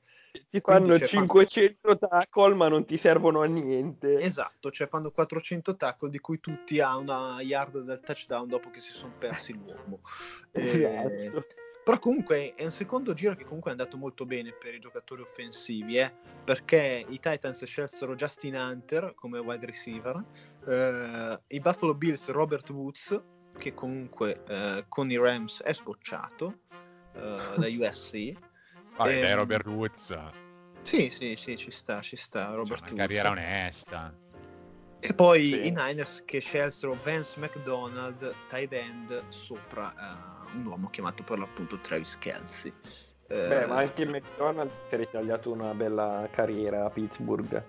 [0.49, 4.19] Ti fanno c'è 500 tackle ma non ti servono a niente.
[4.21, 8.79] Esatto, cioè fanno 400 tackle di cui tutti a una yard del touchdown dopo che
[8.81, 10.01] si sono persi l'uomo.
[10.53, 11.47] Eh, Esatto.
[11.83, 15.23] Però comunque è un secondo giro che comunque è andato molto bene per i giocatori
[15.23, 16.13] offensivi, eh,
[16.45, 20.23] perché i Titans scelsero Justin Hunter come wide receiver,
[20.67, 23.21] eh, i Buffalo Bills Robert Woods,
[23.59, 26.61] che comunque eh, con i Rams è scocciato
[27.15, 28.33] eh, da USC.
[28.97, 30.19] Vabbè, dai, Ehm, Robert Woods.
[30.83, 32.97] Sì, sì, sì, ci sta, ci sta Robert una Woods.
[32.97, 34.15] carriera onesta.
[35.03, 35.67] E poi Sì.
[35.67, 41.79] i Niners che scelsero Vance McDonald, tight end, sopra eh, un uomo chiamato per l'appunto
[41.79, 42.73] Travis Kelsey.
[43.29, 47.65] Eh, Beh, ma anche il McDonald's si è ritagliato una bella carriera a Pittsburgh.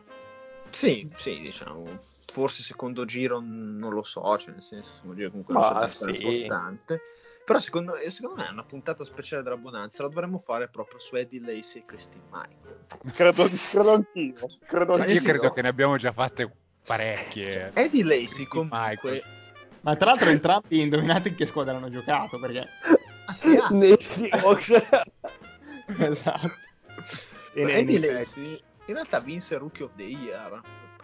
[0.71, 1.85] Sì, sì, diciamo,
[2.32, 6.25] forse secondo giro non lo so, cioè nel senso secondo giro comunque una scelta sì.
[6.25, 7.01] importante.
[7.45, 10.99] Però secondo, eh, secondo me è una puntata speciale della Bonanza, la dovremmo fare proprio
[10.99, 12.86] su Eddie Lacey e Christine Michael.
[13.13, 16.49] credo, credo anch'io credo Cioè, Io nel credo che ne abbiamo già fatte
[16.86, 17.71] parecchie.
[17.73, 18.79] Eddie Lacey Christine comunque...
[18.79, 19.23] Michael.
[19.82, 22.67] Ma tra l'altro entrambi indovinate in che squadra hanno giocato, perché...
[23.25, 23.67] Ah, sì, ah.
[23.69, 24.71] Nei Seahawks.
[25.97, 26.51] esatto.
[27.53, 30.61] E Eddie Lacey in realtà vinse Rookie of the Year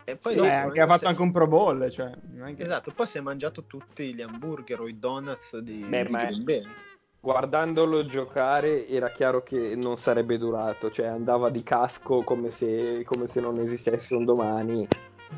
[0.10, 2.56] E poi Sì, dopo, anche ha fatto si- anche un Pro Bowl, cioè, non è
[2.56, 6.12] che- Esatto, poi si è mangiato tutti gli hamburger o i donuts di, Beh, di
[6.14, 6.62] ma- Green Bay.
[7.20, 13.28] Guardandolo giocare era chiaro che non sarebbe durato, cioè andava di casco come se, come
[13.28, 14.88] se non esistesse un domani,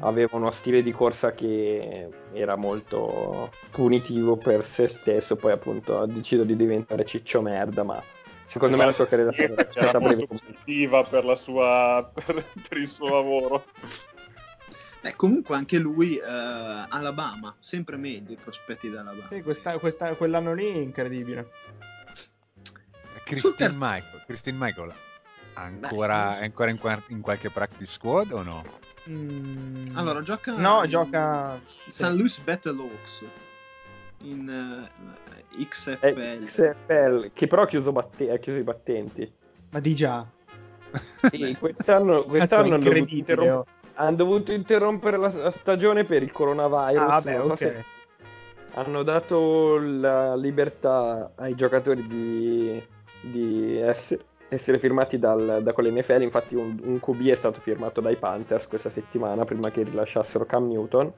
[0.02, 6.06] aveva uno stile di corsa che era molto punitivo per se stesso, poi appunto ha
[6.06, 8.00] deciso di diventare ciccio merda, ma
[8.46, 10.16] secondo me la sua carriera Dieta che era stata breve.
[10.28, 13.64] molto positiva per, la sua, per, per il suo lavoro.
[15.02, 19.28] Beh, comunque anche lui, eh, Alabama, sempre meglio i prospetti d'Alabama.
[19.30, 21.50] Sì, questa- questa- quell'anno lì è incredibile.
[23.24, 23.72] Christine Super.
[23.74, 24.93] Michael, Christine Michael
[25.54, 28.64] ancora, è ancora in, qua- in qualche practice squad o no?
[29.10, 29.95] Mm.
[29.95, 31.60] Allora, gioca No, gioca...
[31.88, 32.02] St.
[32.10, 33.24] Louis Battlehawks
[34.24, 36.43] in eh, È XFL.
[36.45, 39.32] XFL, che però ha chiuso, batte- ha chiuso i battenti.
[39.72, 40.26] Ma di già.
[41.32, 43.66] E quest'anno, quest'anno hanno, dovuto incredibile, interrom- oh.
[44.00, 47.02] Hanno dovuto interrompere la, stagione per il coronavirus.
[47.02, 47.58] Ah, vabbè, non so ok.
[47.58, 47.86] se-
[48.76, 52.82] hanno dato la libertà ai giocatori di,
[53.22, 56.22] di essere, essere firmati dal- da quell'NFL.
[56.22, 60.68] Infatti, un, un QB è stato firmato dai Panthers questa settimana prima che rilasciassero Cam
[60.70, 61.12] Newton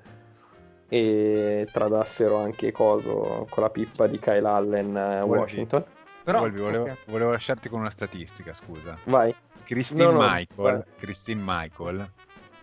[0.87, 5.39] e tradassero anche Coso con la pippa di Kyle Allen a Volvi.
[5.39, 5.83] Washington.
[6.23, 6.97] Però, Volvi, volevo, ok.
[7.05, 8.97] volevo lasciarti con una statistica, scusa.
[9.03, 9.33] Vai.
[9.63, 10.81] Christine, No, no, Michael, vai.
[10.97, 12.09] Christine Michael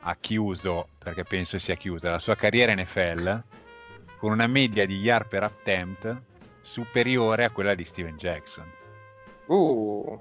[0.00, 3.42] ha chiuso, perché penso sia chiusa, la sua carriera NFL
[4.18, 6.16] con una media di yard per attempt
[6.60, 8.70] superiore a quella di Steven Jackson.
[9.46, 10.18] Uh,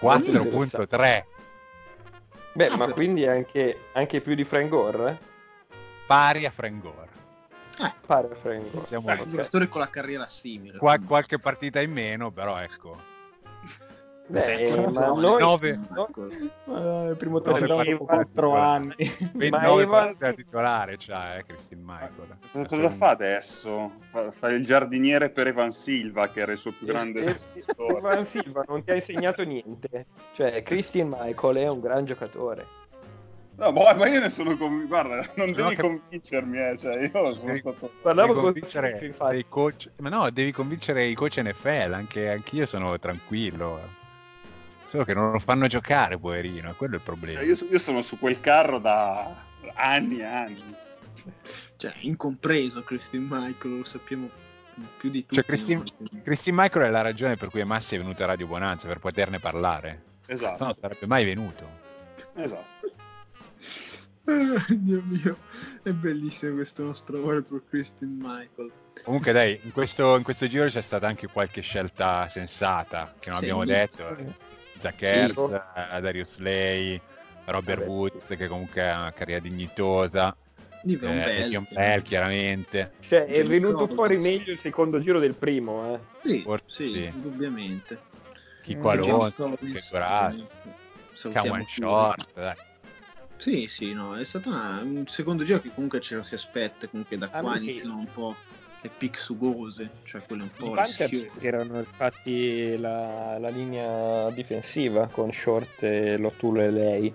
[0.00, 1.24] 4.3
[2.54, 5.10] Beh, Ah, ma per- quindi anche, anche più di Frank Gore?
[5.10, 5.30] eh?
[6.06, 7.08] pari a Frank Gore.
[7.80, 8.86] Eh, Pare a Frank Gore.
[8.86, 9.26] Siamo un ok.
[9.28, 10.76] giocatore con la carriera simile.
[10.76, 11.06] Qua- quindi.
[11.06, 13.00] qualche partita in meno, però ecco.
[14.32, 15.40] Beh, Però, ma no, noi...
[15.40, 16.08] nove- no,
[16.64, 18.94] Ma, eh, il primo No, touchdown perché- dopo 4 anni.
[19.34, 22.36] 29 Evan- da titolare c'ha, eh, Christine Michael.
[22.50, 23.92] Cosa, cosa fa adesso?
[24.10, 27.34] Fa, fa il giardiniere per Evan Silva, che era il suo più grande E- e-
[27.34, 27.98] storia.
[27.98, 30.06] Evan Silva non ti ha insegnato niente.
[30.32, 32.80] Cioè, Christian Michael è un gran giocatore.
[33.54, 34.86] No, boh, ma io ne sono convinto.
[34.86, 36.76] Guarda, non No, devi che- convincermi, eh.
[36.78, 37.90] Cioè, io sono Devi- stato.
[38.00, 44.00] Parlavo con dei coach, ma no, devi convincere i coach NFL, anche anch'io sono tranquillo.
[44.92, 47.38] Solo che non lo fanno giocare, poverino, è quello il problema.
[47.40, 49.34] Cioè, io, io sono su quel carro da
[49.72, 50.74] anni e anni.
[51.78, 54.28] Cioè, incompreso Christine Michael, lo sappiamo
[54.98, 55.36] più di tutti.
[55.36, 55.82] Cioè, Christine.
[56.22, 59.38] Christine Michael è la ragione per cui Massi è venuto a Radio Bonanza, per poterne
[59.38, 60.02] parlare.
[60.26, 61.66] Esatto, No, non sarebbe mai venuto.
[62.34, 62.90] esatto.
[64.24, 65.38] Ah, Dio mio,
[65.82, 68.70] è bellissimo questo nostro amore per Christine Michael.
[69.04, 73.38] Comunque dai, in questo, in questo giro c'è stata anche qualche scelta sensata, che non
[73.38, 73.44] Sì.
[73.44, 74.50] abbiamo detto.
[74.82, 75.04] Zach Sì.
[75.04, 75.48] Ertz,
[75.94, 77.00] eh, Darius Slay,
[77.44, 77.88] Robert Vabbè.
[77.90, 80.36] Woods, che comunque ha una carriera dignitosa.
[80.82, 81.38] Di Von Eh, Bell.
[81.42, 82.92] Le'Veon Bell, chiaramente.
[83.06, 83.94] Cioè, è venuto Collins.
[83.94, 86.00] fuori meglio il secondo giro del primo, eh.
[86.28, 87.04] Sì, Forse sì, sì.
[87.04, 88.00] indubbiamente.
[88.62, 90.54] Kiko Anche James Alonso, Collins, che Dorato, ovviamente.
[91.14, 91.64] Salutiamo.
[91.68, 92.54] Short, dai.
[93.36, 96.88] Sì, sì, no, è stato una- un secondo giro che comunque ce lo si aspetta,
[96.88, 98.34] comunque da Ah, qua perché- iniziano un po'
[98.82, 101.30] le pick sugose, cioè quelle un po' rischiose.
[101.38, 107.14] erano infatti la, la linea difensiva con Short, e Lotul e lei.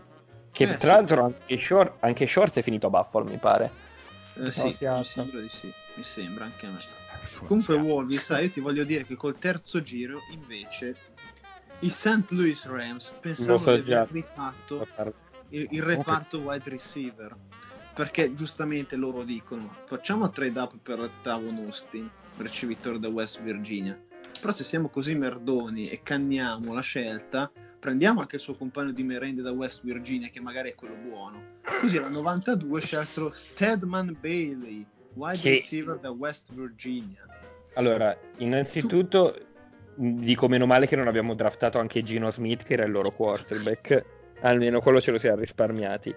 [0.49, 0.87] Che Eh, tra sì.
[0.87, 3.69] l'altro anche Short, anche Short è finito a Buffalo, mi pare.
[4.35, 6.77] Eh, sì, mi sembra di sì, mi sembra anche a me.
[7.45, 10.95] Comunque Wolvi, sai, io ti voglio dire che col terzo giro invece
[11.79, 12.31] i St.
[12.31, 14.87] Louis Rams pensavo so di aver rifatto
[15.49, 17.35] il, il reparto wide receiver
[17.97, 23.99] perché giustamente loro dicono facciamo trade up per Tavon Austin ricevitore da West Virginia
[24.39, 29.01] però se siamo così merdoni e canniamo la scelta prendiamo anche il suo compagno di
[29.01, 31.41] merende da West Virginia che magari è quello buono
[31.81, 34.85] così alla 92 scelsero Stedman Bailey
[35.15, 37.25] wide Che- receiver da West Virginia
[37.73, 39.35] Allora, innanzitutto
[39.95, 44.05] dico meno male che non abbiamo draftato anche Gino Smith, che era il loro quarterback.
[44.41, 46.15] Almeno quello ce lo siamo risparmiati.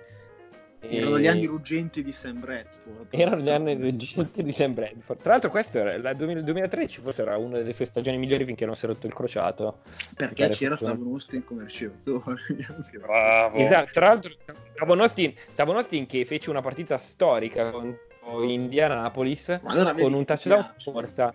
[0.81, 5.21] Erano gli anni ruggenti di Sam Bradford Erano gli anni reggenti di Sam Bradford.
[5.21, 8.75] Tra l'altro, questo era il 2013, forse era una delle sue stagioni migliori finché non
[8.75, 9.79] si è rotto il crociato.
[10.15, 10.93] perché c'era fortuna.
[10.99, 12.37] Tavon Austin come ricevatore
[13.01, 13.57] Bravo.
[13.57, 14.33] Esatto, tra l'altro,
[14.75, 20.75] Tavon Austin, Tavon Austin che fece una partita storica contro Indianapolis allora con un touchdown
[20.77, 21.33] su corsa.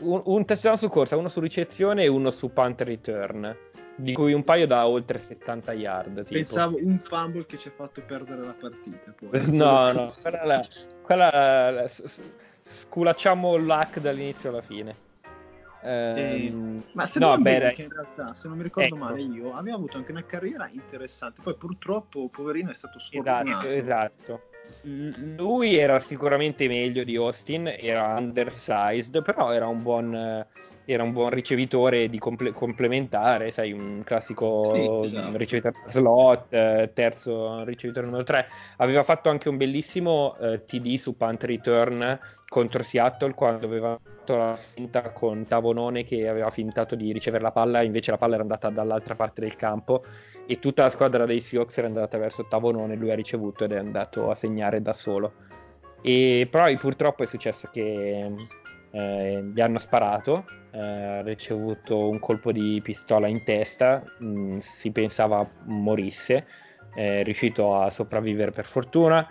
[0.00, 3.56] Un, un touchdown su corsa, uno su ricezione e uno su punt return.
[3.96, 6.14] Di cui un paio da oltre 70 yard.
[6.24, 6.32] Tipo.
[6.32, 9.12] Pensavo un fumble che ci ha fatto perdere la partita.
[9.14, 9.28] Poi.
[9.52, 10.66] No, no, quella, la,
[11.02, 11.90] quella la-
[12.60, 15.08] sculacciamo l'hack dall'inizio alla fine.
[15.82, 19.04] Ehm, Ma se no, non beh, bene in realtà, se non mi ricordo Ecco.
[19.04, 21.40] male io, aveva avuto anche una carriera interessante.
[21.42, 23.66] Poi purtroppo, poverino, è stato Esatto, sfortunato.
[23.66, 24.42] esatto.
[24.82, 30.46] L- Lui era sicuramente meglio di Austin, era undersized, però era un buon, eh,
[30.92, 35.36] era un buon ricevitore di comple- complementare, sai, un classico Sì, esatto.
[35.36, 38.46] ricevitore slot, eh, terzo ricevitore numero 3.
[38.78, 42.18] Aveva fatto anche un bellissimo eh, TD su punt return
[42.48, 47.52] contro Seattle quando aveva fatto la finta con Tavonone che aveva fintato di ricevere la
[47.52, 50.04] palla, invece la palla era andata dall'altra parte del campo
[50.46, 53.78] e tutta la squadra dei Seahawks era andata verso Tavonone, lui ha ricevuto ed è
[53.78, 55.32] andato a segnare da solo.
[56.02, 58.32] E poi purtroppo è successo che
[58.92, 64.90] eh, gli hanno sparato, eh, ha ricevuto un colpo di pistola in testa, mh, si
[64.90, 66.46] pensava morisse,
[66.94, 69.26] è riuscito a sopravvivere per fortuna,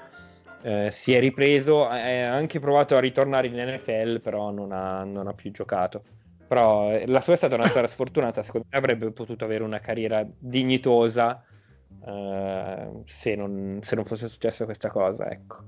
[0.61, 1.97] eh, si è ripreso, ha
[2.29, 6.01] anche provato a ritornare in NFL, però non ha, non ha più giocato.
[6.47, 9.79] Però eh, la sua è stata una storia sfortunata, secondo me avrebbe potuto avere una
[9.79, 11.43] carriera dignitosa
[12.05, 15.63] eh, se, non, se non fosse successa questa cosa, ecco.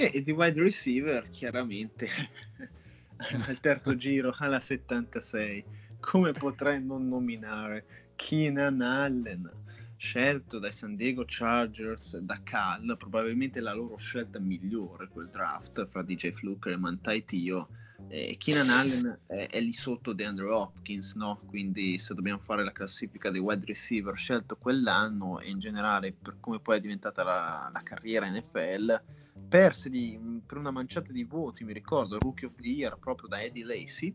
[0.00, 2.06] E, di wide receiver, chiaramente,
[3.48, 5.64] al terzo giro, alla 76,
[5.98, 9.50] come potrei non nominare Keenan Allen,
[9.96, 16.02] scelto dai San Diego Chargers da Cal, probabilmente la loro scelta migliore quel draft fra
[16.02, 17.68] DJ Fluker e Mantai Tio.
[18.06, 21.40] Eh, Keenan Allen è, è lì sotto di Andrew Hopkins, no?
[21.46, 26.36] quindi se dobbiamo fare la classifica dei wide receiver scelto quell'anno e in generale per
[26.38, 29.16] come poi è diventata la, la carriera NFL,
[29.48, 33.42] perse di, per una manciata di voti, mi ricordo, Rookie of the Year proprio da
[33.42, 34.14] Eddie Lacey.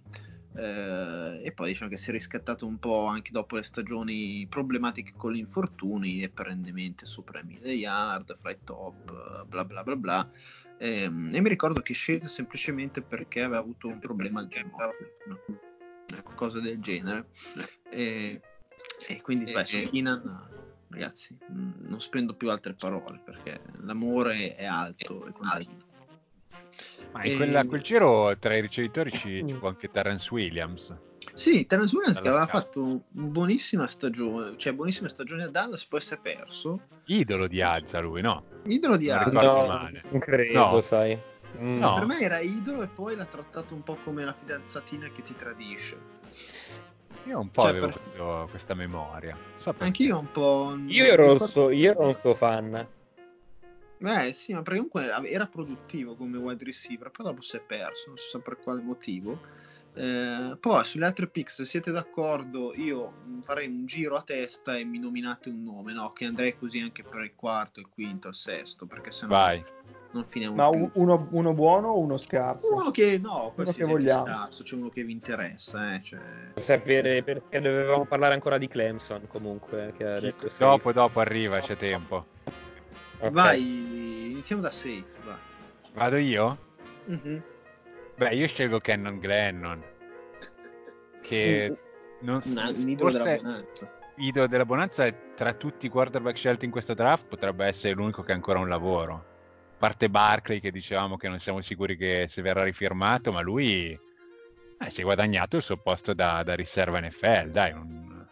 [0.55, 5.13] Eh, e poi diciamo che si è riscattato un po' anche dopo le stagioni problematiche
[5.17, 9.95] con gli infortuni e perennemente sopra i 1000 yard, fra i top, bla bla bla
[9.95, 10.29] bla.
[10.77, 15.39] E, e mi ricordo che scelse semplicemente perché aveva avuto un problema al ginocchio, no?
[16.21, 17.29] qualcosa del genere.
[17.89, 18.41] E,
[19.07, 20.62] e quindi, beh, su Keenan
[20.93, 25.91] ragazzi, non spendo più altre parole perché l'amore è alto e continua.
[27.11, 30.95] Ma in quella, quel giro tra i ricevitori ci, ci fu anche Terence Williams.
[31.35, 35.85] Sì, Terence Williams che aveva Dalla fatto una buonissima stagione, cioè buonissima stagione a Dallas,
[35.85, 36.81] poi si è perso.
[37.05, 38.43] Idolo di Azza lui, no?
[38.65, 40.03] Idolo di ricordo No, male.
[40.09, 40.81] non credo, No.
[40.81, 41.17] sai.
[41.59, 41.77] Mm.
[41.79, 41.93] No.
[41.95, 45.35] Per me era idolo e poi l'ha trattato un po' come la fidanzatina che ti
[45.35, 46.21] tradisce.
[47.25, 49.37] Io un po' Cioè, avevo per- questo- questa memoria.
[49.55, 49.73] So.
[49.77, 50.77] Anch'io un po'.
[50.87, 52.87] Io ero, suo- io ero un suo fan.
[53.97, 57.61] Beh, sì, ma perché comunque era, era produttivo come wide receiver, poi dopo si è
[57.61, 59.39] perso, non so per quale motivo.
[59.95, 64.83] Eh, poi sulle altre pick, se siete d'accordo, io farei un giro a testa e
[64.83, 66.09] mi nominate un nome, no?
[66.09, 69.63] Che andrei così anche per il quarto, il quinto, il sesto, perché sennò Vai.
[70.11, 70.89] non finiamo Ma più.
[70.93, 72.73] uno, uno buono o uno scarso?
[72.73, 74.23] Uno che no, qualsiasi che vogliamo.
[74.23, 76.19] cazzo, c'è uno che vi interessa, eh, cioè...
[76.55, 79.93] Sapere perché dovevamo parlare ancora di Clemson comunque.
[79.95, 80.63] Che ha detto safe.
[80.63, 82.25] Dopo, dopo arriva, c'è tempo.
[83.19, 83.29] Ok.
[83.29, 85.37] Vai, iniziamo da safe, va.
[85.93, 86.57] Vado io?
[87.05, 87.43] Mhm.
[88.15, 89.83] Beh, io scelgo Cannon Glennon.
[91.21, 91.77] Che
[92.21, 93.91] non s- Una- un idolo della forse bonanza.
[94.17, 98.31] idolo della bonanza tra tutti i quarterback scelti in questo draft potrebbe essere l'unico che
[98.31, 99.13] ha ancora un lavoro.
[99.13, 103.91] A parte Barkley che dicevamo che non siamo sicuri che se verrà rifirmato, ma lui
[103.91, 108.27] eh, si è guadagnato il suo posto da, da riserva NFL, dai, non,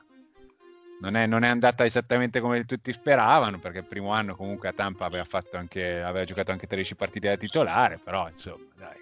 [1.02, 4.74] non è, non è andata esattamente come tutti speravano, perché il primo anno comunque a
[4.74, 9.01] Tampa aveva, fatto anche, aveva giocato anche 13 partite da titolare, però insomma, dai.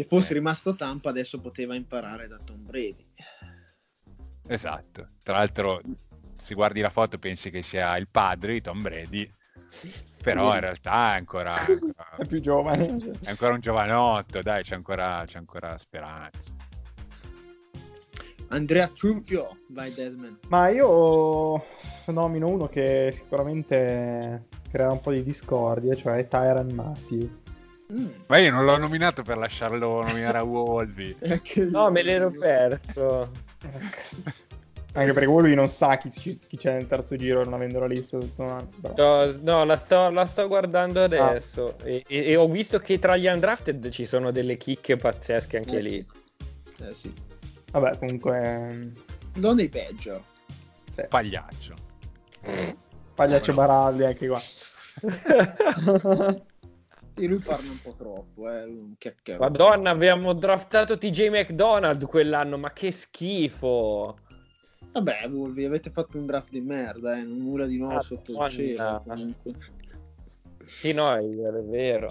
[0.00, 0.36] Se fosse Eh.
[0.36, 3.06] rimasto Tampa adesso poteva imparare da Tom Brady.
[4.48, 5.10] Esatto.
[5.22, 5.82] Tra l'altro,
[6.34, 9.30] se guardi la foto pensi che sia il padre di Tom Brady,
[10.22, 12.86] però in realtà è ancora, ancora- È più giovane.
[13.20, 16.54] è ancora un giovanotto, dai, c'è ancora, c'è ancora speranza.
[18.48, 20.38] Andrea Trufio, vai Deadman.
[20.48, 21.62] Ma io
[22.06, 27.39] nomino uno che sicuramente crea un po' di discordia, cioè Tyron Matthew.
[27.92, 28.06] Mm.
[28.28, 31.16] Ma io non l'ho nominato per lasciarlo nominare a io.
[31.70, 33.30] No, me l'ero perso.
[34.92, 38.18] Anche perché lui non sa chi, chi c'è nel terzo giro, non avendo la lista
[38.18, 38.42] tutto.
[38.96, 41.76] No, no, la, sto, la sto guardando adesso.
[41.84, 45.76] E, e- e ho visto che tra gli undrafted ci sono delle chicche pazzesche anche
[45.78, 45.90] Eh, lì.
[45.90, 46.82] sì.
[46.82, 47.12] Eh sì.
[47.70, 48.38] Vabbè, comunque...
[48.40, 48.92] ehm,
[49.34, 50.24] Non dei peggio.
[50.96, 51.02] sì.
[51.08, 51.74] Pagliaccio.
[53.14, 54.40] Pagliaccio Baraldi anche qua.
[57.20, 58.64] E lui parla un po' troppo, eh.
[58.64, 59.38] Un chiacchiere.
[59.38, 64.18] Madonna, abbiamo draftato TJ McDonald quell'anno, ma che schifo!
[64.92, 67.22] Vabbè, voi vi avete fatto un draft di merda, eh.
[67.22, 69.02] Nulla di nuovo Ah, sotto il cielo.
[69.06, 69.52] Comunque.
[70.64, 71.22] Sì, no, è,
[71.64, 72.10] vero.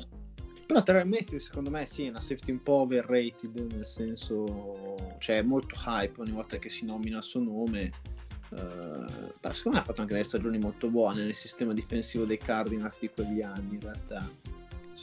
[0.68, 5.38] Però Terry Matthews secondo me sì, è una safety un po' overrated, nel senso, cioè
[5.38, 7.92] è molto hype ogni volta che si nomina il suo nome.
[8.50, 12.38] Uh, però secondo me ha fatto anche delle stagioni molto buone nel sistema difensivo dei
[12.38, 14.28] Cardinals di quegli anni in realtà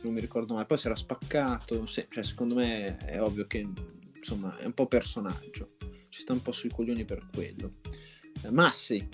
[0.07, 3.67] non mi ricordo male poi si era spaccato se, cioè, secondo me è ovvio che
[4.17, 5.77] insomma è un po' personaggio
[6.09, 7.75] ci sta un po' sui coglioni per quello
[8.43, 9.07] uh, Massi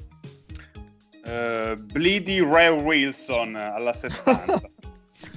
[1.25, 4.71] uh, Bleedy Ray Wilson alla 70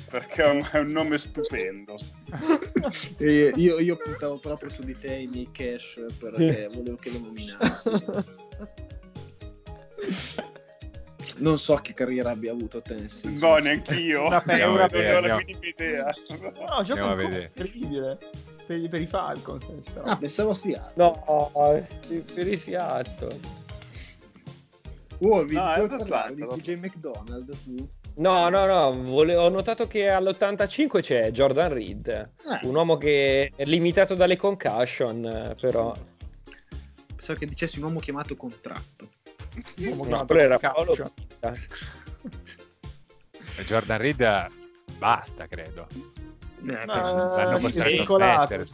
[0.10, 1.98] perché è un nome stupendo.
[3.20, 7.90] io, io, puntavo proprio su di te i miei cash perché volevo che lo nominassi.
[11.38, 13.32] Non so che carriera abbia avuto Tennessee.
[13.32, 14.24] No, neanche io.
[14.24, 16.14] non ho la minima idea.
[16.30, 18.18] No, gioca incredibile.
[18.66, 19.66] Per, per, i Falcons.
[20.04, 20.92] Ah, pensavo sia.
[20.96, 21.52] No,
[22.34, 23.64] per i Seattle.
[25.20, 27.90] Wolvi, no, parlare di TJ McDonald tu?
[28.18, 32.66] No, no, no, vole- ho notato che all'85 c'è Jordan Reed, eh.
[32.66, 35.94] un uomo che è limitato dalle concussion, però...
[37.14, 39.10] Pensavo che dicessi un uomo chiamato contratto.
[39.80, 40.96] Un uomo no, però era Paolo
[43.66, 44.48] Jordan Reed
[44.98, 45.88] basta, credo.
[46.68, 48.66] Eh, no, a smettere,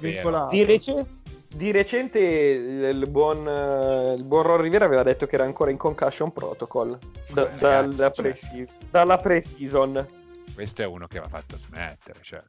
[0.50, 1.06] Di, rec-
[1.54, 6.32] di recente il buon, il buon Ron Rivera aveva detto che era ancora in concussion
[6.32, 6.98] protocol
[7.34, 8.66] da, Ragazzi, da pre cioè...
[8.90, 10.08] dalla pre-season.
[10.54, 12.20] Questo è uno che va fatto smettere.
[12.22, 12.42] Cioè.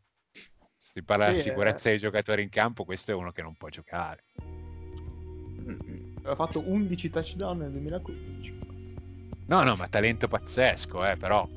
[0.77, 1.93] Si parla sì, di sicurezza eh.
[1.93, 4.25] dei giocatori in campo, questo è uno che non può giocare.
[6.19, 8.52] Aveva fatto 11 touchdown nel 2015.
[9.47, 11.49] No, no, ma talento pazzesco, eh, però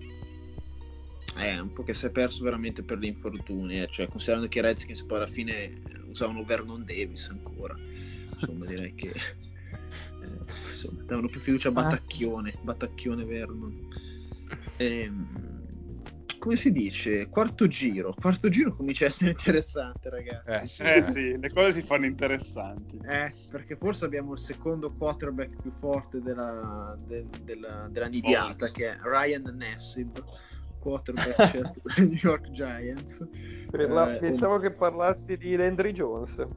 [1.36, 3.88] è un po' che si è perso veramente per gli infortuni, eh.
[3.88, 7.76] cioè, considerando che i Redskins poi alla fine eh, usavano Vernon Davis ancora,
[8.34, 11.74] insomma direi che eh, insomma, davano più fiducia a ah.
[11.74, 12.60] Battacchione, ah.
[12.62, 13.90] Battacchione Vernon.
[14.78, 15.55] Ehm,
[16.46, 17.28] come si dice?
[17.28, 20.84] Quarto giro, quarto giro comincia a essere interessante ragazzi.
[20.84, 23.00] Eh, eh sì, le cose si fanno interessanti.
[23.04, 28.72] Eh, perché forse abbiamo il secondo quarterback più forte della, de, della, della nidiata, oh.
[28.72, 30.24] che è Ryan Nassib
[30.78, 33.28] quarterback scelto dai New York Giants.
[33.72, 34.60] La, eh, pensavo o...
[34.60, 36.48] che parlassi di Landry Jones.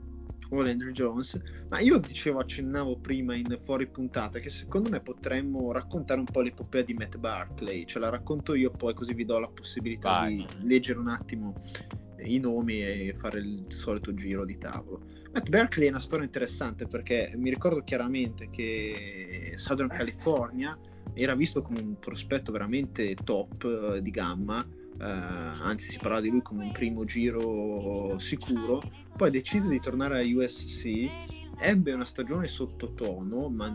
[0.51, 1.41] O Landry Jones.
[1.69, 6.41] Ma io dicevo, accennavo prima in fuori puntata che secondo me potremmo raccontare un po'
[6.41, 7.85] l'epopea di Matt Barkley.
[7.85, 10.37] Ce la racconto io, poi così vi do la possibilità Vai.
[10.37, 11.55] di leggere un attimo
[12.21, 15.03] i nomi e fare il solito giro di tavolo.
[15.33, 20.79] Matt Berkeley è una storia interessante perché mi ricordo chiaramente che Southern California
[21.15, 24.67] era visto come un prospetto veramente top eh, di gamma,
[25.01, 28.83] eh, anzi si parlava di lui come un primo giro sicuro,
[29.17, 33.75] poi decise di tornare a USC, ebbe una stagione sottotono, ma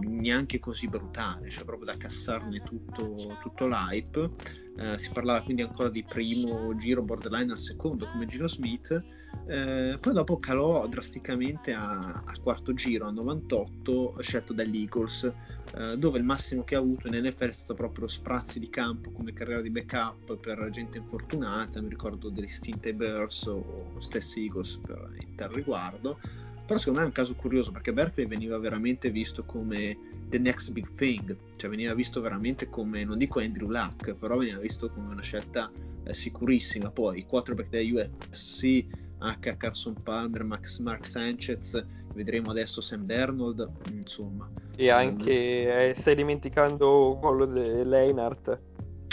[0.00, 4.30] neanche così brutale, cioè proprio da cassarne tutto, tutto l'hype.
[4.76, 9.02] Eh, si parlava quindi ancora di primo giro borderline al secondo come Gino Smith
[9.46, 15.32] eh, poi dopo calò drasticamente a, a, quarto giro, a 98, scelto dagli Eagles,
[15.74, 19.10] eh, dove il massimo che ha avuto in NFL è stato proprio sprazzi di campo
[19.10, 24.78] come carriera di backup per gente infortunata, mi ricordo degli stinte Bears o stessi Eagles
[24.84, 26.18] per il tal riguardo.
[26.70, 29.98] Però secondo me è un caso curioso perché Berkeley veniva veramente visto come
[30.28, 34.60] the next big thing, cioè veniva visto veramente come, non dico Andrew Luck, però veniva
[34.60, 35.68] visto come una scelta
[36.04, 36.92] eh, sicurissima.
[36.92, 38.84] Poi i quarterback della USC
[39.18, 39.56] H.
[39.56, 44.48] Carson Palmer, Max Mark Sanchez, vedremo adesso Sam Dernold, insomma.
[44.76, 48.60] E anche, eh, stai dimenticando quello di Leinart.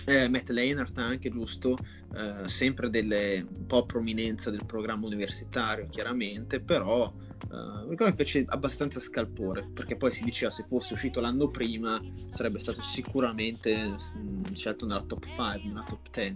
[0.05, 1.75] Eh, Matt Leinart anche, giusto,
[2.15, 7.11] eh, sempre delle, un po' prominenza del programma universitario, chiaramente, però
[7.49, 11.97] Uh, ricordo che fece abbastanza scalpore perché poi si diceva se fosse uscito l'anno prima
[12.29, 16.35] sarebbe stato sicuramente mh, mm, scelto nella top 5, nella top 10.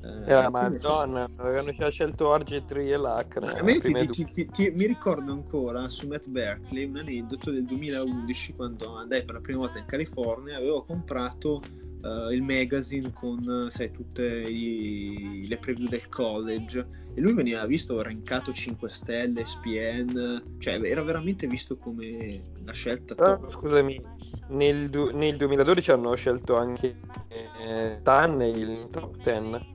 [0.00, 3.52] Uh, eh, madonna, avevano già scelto RG3 e l'Acre.
[3.80, 9.24] Ti, ti, ti, mi ricordo ancora su Matt Berkeley un aneddoto del 2011 quando andai
[9.24, 11.60] per la prima volta in California avevo comprato
[12.02, 18.00] uh, il magazine con sai, tutte i, le preview del college e lui veniva visto
[18.02, 24.02] rankato 5 stelle, SPN, cioè era veramente visto come la scelta ah, scusami,
[24.48, 29.74] nel, du- nel, 2012 hanno scelto anche eh, Tan il top 10.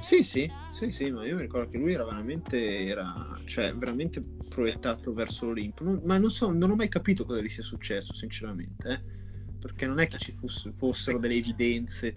[0.00, 4.22] Sì, sì, sì, sì, ma io mi ricordo che lui era veramente, era, cioè, veramente
[4.50, 5.82] proiettato verso l'Olimpo.
[5.82, 8.88] Non, ma non so, non ho mai capito cosa gli sia successo, sinceramente.
[8.90, 9.22] Eh
[9.64, 12.14] perché non è che ci fosse, fossero delle evidenze.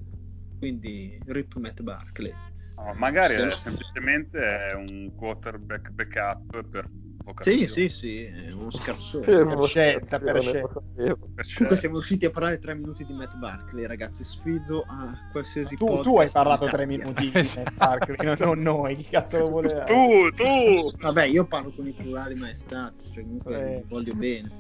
[0.60, 2.34] Quindi rip Matt Barkley.
[2.76, 6.90] No, magari è semplicemente è un quarterback backup per
[7.24, 7.68] vocazione.
[7.68, 9.26] Sì, sì, sì, è uno scarsone.
[9.26, 10.82] per scelta, per scelta.
[10.98, 16.02] Comunque siamo usciti a parlare tre minuti di Matt Barkley, ragazzi, sfido a qualsiasi tu,
[16.02, 19.84] tu hai parlato tre minuti di Matt Barkley, non noi, chi cazzo lo voleva?
[19.84, 20.92] Tu, tu!
[20.98, 23.84] Vabbè, io parlo con i plurali maestati, cioè comunque eh.
[23.88, 24.52] voglio bene.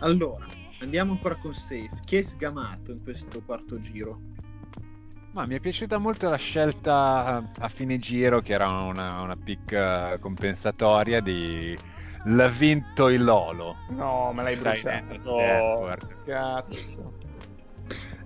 [0.00, 0.46] Allora,
[0.78, 1.90] Andiamo ancora con Safe.
[2.04, 4.20] Chi è sgamato in questo quarto giro?
[5.32, 9.72] Ma mi è piaciuta molto la scelta a fine giro, che era una, una pick
[9.72, 11.76] eh, compensatoria di
[12.24, 13.76] L'ha vinto il Lolo.
[13.90, 15.96] No, me l'hai bruciato.
[16.24, 17.15] Cazzo.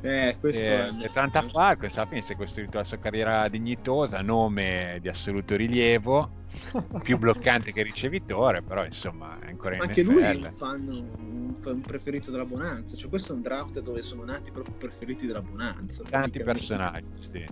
[0.03, 0.93] Eh, questo E, è...
[1.03, 5.57] e Tranta Falcons alla fine si è costruito la sua carriera dignitosa, nome di assoluto
[5.57, 6.31] rilievo,
[7.03, 10.45] più bloccante che ricevitore, però insomma è ancora in anche lui è NFL.
[10.45, 10.89] un fan,
[11.19, 12.97] un fan preferito della Bonanza.
[12.97, 16.03] Cioè, questo è un draft dove sono nati proprio preferiti della Bonanza.
[16.09, 17.45] Tanti personaggi, sì.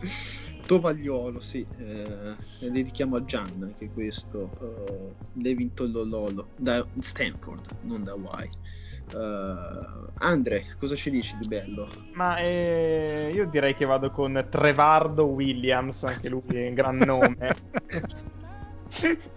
[0.66, 4.50] Tovagliolo, sì, eh, dedichiamo a Gian anche questo.
[4.58, 8.50] Uh, l'hai vinto il Lolo da Stanford, non da Y.
[9.12, 11.88] Uh, Andre, cosa ci dici di bello?
[12.14, 17.54] Ma eh, io direi che vado con Trevardo Williams, anche lui è un gran nome.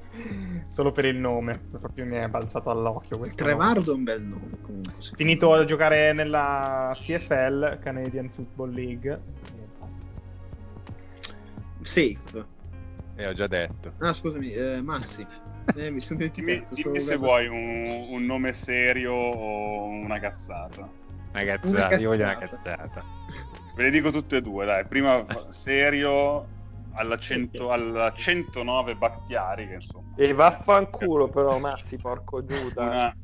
[0.69, 3.29] Solo per il nome, proprio mi è balzato all'occhio nome.
[3.33, 4.93] Trevardo è un bel nome comunque.
[5.15, 9.21] Finito a giocare nella CFL, Canadian Football League.
[11.81, 12.57] Safe.
[13.19, 13.95] E ho già detto.
[13.97, 15.27] Ah, scusami, eh, Massi.
[15.75, 20.89] Eh, mi sono Dimmi, dimmi se vuoi un, un nome serio o una cazzata.
[21.33, 22.75] Una cazzata, io voglio una cazzata.
[22.77, 23.03] cazzata.
[23.75, 24.85] Ve le dico tutte e due, dai.
[24.85, 26.47] Prima serio
[26.93, 32.83] alla, 100 alla 109 Bakhtiari, che insomma E vaffanculo però, Massi, porco Giuda.
[32.83, 33.15] una eh,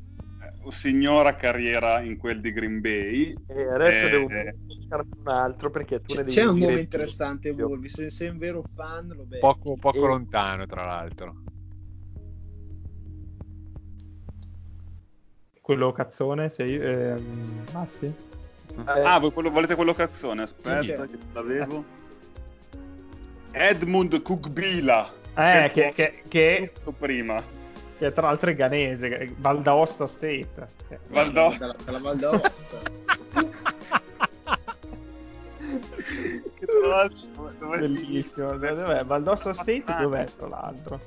[0.70, 3.34] signora carriera in quel di Green Bay.
[3.46, 6.80] E adesso Eh, devo cercarne un altro perché tu C'è, ne devi c'è un nome
[6.80, 7.88] interessante, Wolvi.
[7.88, 9.40] Se sei un vero fan, lo becchi.
[9.40, 11.36] Poco, poco E- lontano, tra l'altro.
[15.60, 16.76] Quello cazzone, sei...
[16.76, 18.06] ehm, ah sì?
[18.06, 20.42] Eh, Ah, voi quello- volete quello cazzone?
[20.42, 21.84] Aspetta, Sì, che l'avevo.
[23.50, 25.10] Edmund Kugbila.
[25.34, 27.42] Eh, che, che, che, prima.
[27.98, 30.68] Che tra l'altro è ghanese, che- Val d'Aosta State.
[31.08, 31.74] Val d'Aosta.
[31.84, 32.78] Dalla Val d'Aosta.
[35.58, 38.56] Che tra l'altro dove- Bellissimo.
[38.56, 39.04] Dov'è?
[39.04, 41.00] Val d'Aosta State dov'è tra l'altro?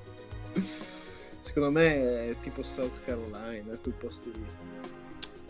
[1.40, 4.46] Secondo me è tipo South Carolina, quel posto lì.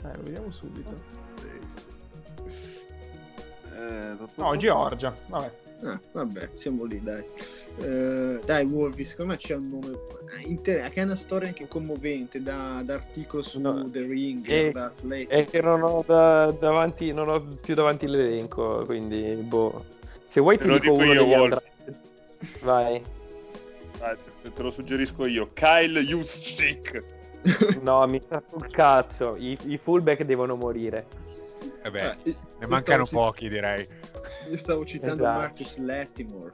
[0.04, 0.90] Eh, lo vediamo subito.
[3.76, 5.52] Eh, No, Georgia, vabbè.
[5.84, 7.24] Ah, vabbè, siamo lì, dai.
[7.82, 9.88] Eh, dai, Wolvi, secondo me c'è un nome
[10.38, 14.46] eh, inter- che è una storia anche commovente, da, da articolo su No, The Ring,
[14.48, 14.94] e- da.
[15.28, 19.86] È che non ho, da- davanti, non ho più davanti l'elenco, quindi boh.
[20.28, 21.62] Se vuoi Te ti lo dico dico uno io, degli Wolf.
[22.62, 23.02] Vai.
[23.98, 25.50] Dai, te, te lo suggerisco io.
[25.54, 27.04] Kyle Juszczyk.
[27.82, 29.36] No, mi sta sul cazzo.
[29.38, 31.06] I, i fullback devono morire.
[31.84, 33.88] Vabbè, Eh, io ne mancano pochi, direi.
[33.88, 35.40] cit- Io stavo citando Esatto.
[35.40, 36.54] Marcus Latimore,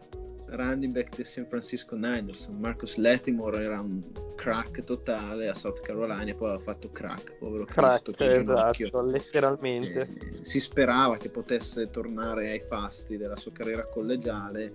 [0.55, 2.47] running back dei San Francisco Niners.
[2.47, 4.01] Marcus Latimore era un
[4.35, 8.85] crack totale a South Carolina e poi aveva fatto crack, povero Cristo, Crack, ginocchio.
[8.87, 9.99] esatto, letteralmente.
[9.99, 14.71] Eh, si sperava che potesse tornare ai fasti della sua carriera collegiale,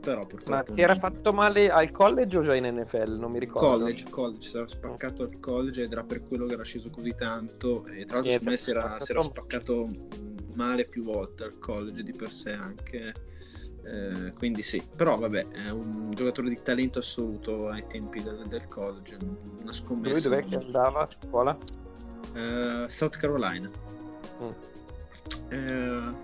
[0.00, 3.16] però Ma purtroppo si era fatto male al college o già in NFL?
[3.18, 3.78] Non mi ricordo.
[3.78, 7.14] college, college, si era spaccato al college ed era per quello che era sceso così
[7.16, 9.04] tanto e tra l'altro Eh, me si era, spaccato.
[9.04, 9.88] si era spaccato
[10.54, 13.12] male più volte al college di per sé anche
[13.84, 18.68] eh, quindi sì, però vabbè è un giocatore di talento assoluto ai tempi del, del
[18.68, 21.58] college una Lui scommessa dov'è che andava a scuola?
[22.34, 23.70] Eh, South Carolina
[24.42, 24.50] Mm.
[25.48, 26.14] Eh,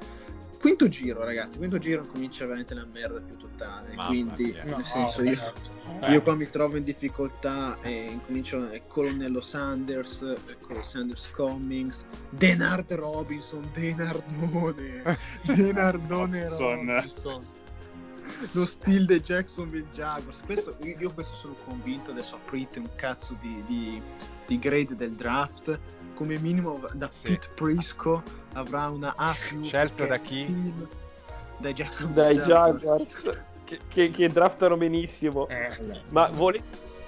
[0.59, 4.65] quinto giro ragazzi quinto giro comincia veramente la merda più totale Mamma quindi mia.
[4.77, 5.53] nel senso io
[6.03, 11.31] Eh, io qua mi trovo in difficoltà e incomincio eh, Colonnello Sanders, eh, con Sanders
[11.33, 17.45] Cummings, Denard Robinson, Denardone, Denardone Robinson.
[18.53, 20.43] Lo stile dei Jacksonville Jaguars.
[20.45, 24.01] Questo, io questo sono convinto, adesso aprite un cazzo di, di-
[24.47, 25.79] di grade del draft.
[26.15, 27.29] Come minimo da Sì.
[27.29, 29.35] Pete Prisco avrà una A
[29.97, 30.45] perché da chi?
[30.45, 30.89] stile
[31.59, 33.31] Dai Jacksonville Dai Jaguars.
[33.71, 35.47] Che, che- che draftano benissimo.
[35.47, 35.71] eh.
[36.09, 36.61] Ma vole-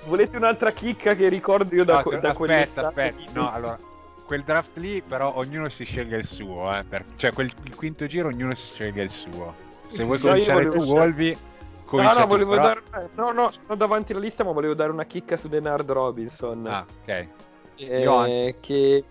[0.05, 2.87] volete un'altra chicca che ricordo io da, No, da aspetta, quell'estate?
[2.87, 3.33] aspetta.
[3.41, 3.77] No, allora,
[4.25, 6.73] quel draft lì, però, ognuno si sceglie il suo.
[6.73, 9.53] Eh, per- cioè, quel, il quinto giro, ognuno si sceglie il suo.
[9.87, 11.39] Se vuoi No, cominciare tu, scegliere- Volvi, No,
[11.85, 12.83] comincia no, tu, volevo però- dare
[13.17, 16.65] no, no, sono davanti alla lista, ma volevo dare una chicca su Denard Robinson.
[16.69, 17.27] Ah, ok.
[17.77, 19.05] Eh, che,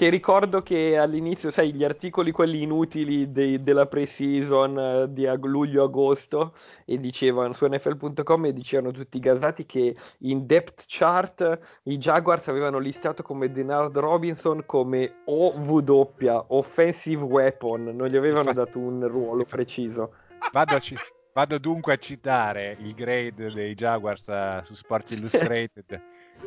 [0.00, 5.44] che ricordo che all'inizio, sai, gli articoli quelli inutili dei- della pre-season eh, di ag-
[5.44, 6.54] luglio-agosto
[6.86, 12.48] e dicevano su NFL.com e dicevano tutti i gasati che in depth chart i Jaguars
[12.48, 16.14] avevano listato come Denard Robinson come OW,
[16.46, 20.14] offensive weapon, non gli avevano dato un ruolo preciso.
[20.50, 20.96] Vado, a ci-
[21.34, 26.00] vado dunque a citare il grade dei Jaguars eh, su Sports Illustrated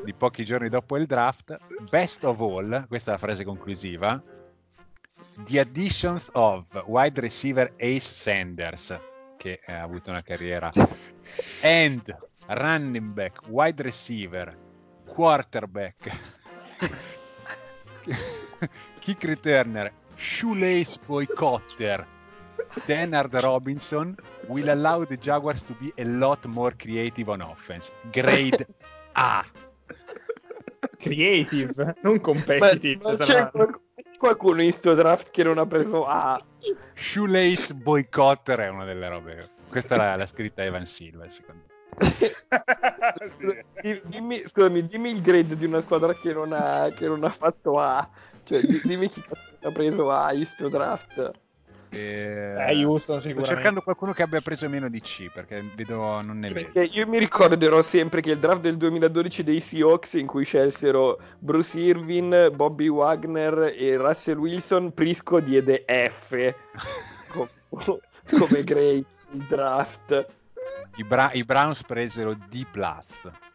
[0.03, 1.57] di pochi giorni dopo il draft,
[1.89, 4.21] best of all, questa è la frase conclusiva,
[5.45, 8.99] the additions of wide receiver Ace Sanders,
[9.37, 10.71] che ha avuto una carriera,
[11.61, 12.15] and
[12.47, 14.55] running back, wide receiver,
[15.05, 16.11] quarterback,
[18.99, 22.05] kick returner, shoelace boycotter,
[22.85, 24.15] Denard Robinson
[24.47, 27.91] will allow the Jaguars to be a lot more creative on offense.
[28.11, 28.65] Grade
[29.15, 29.43] A.
[31.03, 33.03] Creative, non competitive.
[33.03, 33.79] Ma, ma c'è qualc-
[34.17, 36.41] qualcuno in sto draft che non ha preso A.
[36.93, 39.49] Shoelace boycotter è una delle robe.
[39.69, 41.71] Questa l'ha, l'ha scritta Evan Silva, secondo me.
[43.27, 43.45] Sì.
[43.81, 47.29] Di- Dimmi, scusami, dimmi il grade di una squadra che non ha, che non ha
[47.29, 48.07] fatto A.
[48.43, 49.21] Cioè, di- dimmi chi
[49.61, 51.31] ha preso A in sto draft.
[51.93, 52.55] E...
[52.69, 53.53] Eh, Houston Sto sicuramente.
[53.55, 56.71] cercando qualcuno che abbia preso meno di C, perché vedo, non ne vedo.
[56.71, 61.19] Perché io mi ricorderò sempre che il draft del 2012 dei Seahawks in cui scelsero
[61.39, 66.53] Bruce Irvin, Bobby Wagner e Russell Wilson, Prisco diede F
[67.29, 70.25] come, come grade il draft.
[70.95, 72.65] I, Bra- i Browns presero D+.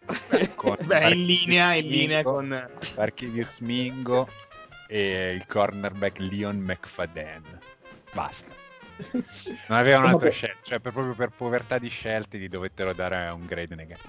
[0.54, 2.68] con Beh, in linea, in linea con...
[2.96, 4.26] Archivius Mingo
[4.88, 7.57] e il cornerback Leon McFadden.
[8.18, 8.52] Basta.
[9.68, 13.46] Non avevano altre scelte, cioè per- proprio per povertà di scelte gli dovettero dare un
[13.46, 14.08] grade negativo.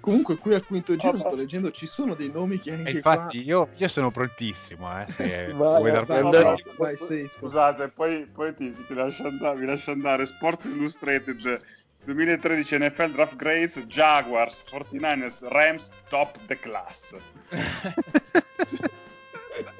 [0.00, 3.40] Comunque qui al quinto giro Ah, sto leggendo ci sono dei nomi che anche infatti
[3.40, 6.20] io, io sono prontissimo, eh, se Vai, vuoi dar qua...
[6.20, 7.30] Vai, vai, vai, safe.
[7.38, 10.26] Scusate, poi, poi ti, ti lascio andare, vi lascio andare.
[10.26, 11.60] Sport Illustrated
[12.04, 17.14] 2013 NFL Draft Grades, Jaguars, 49ers, Rams, top the class.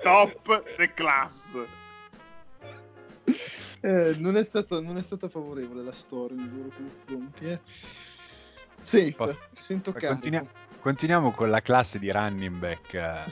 [0.02, 0.32] top
[0.76, 1.56] the class.
[3.84, 7.46] Eh, non, è stato, non è stata favorevole la storia nei loro confronti.
[7.46, 7.60] Eh.
[8.80, 10.12] Safe, ti sento carico.
[10.12, 10.46] continua-
[10.78, 13.24] continuiamo con la classe di running back eh,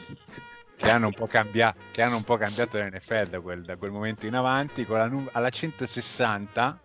[0.75, 3.93] che, hanno un po cambia- che hanno un po' cambiato l'NFL da quel, da quel
[3.93, 4.85] momento in avanti.
[4.85, 6.81] Con la nu- alla 160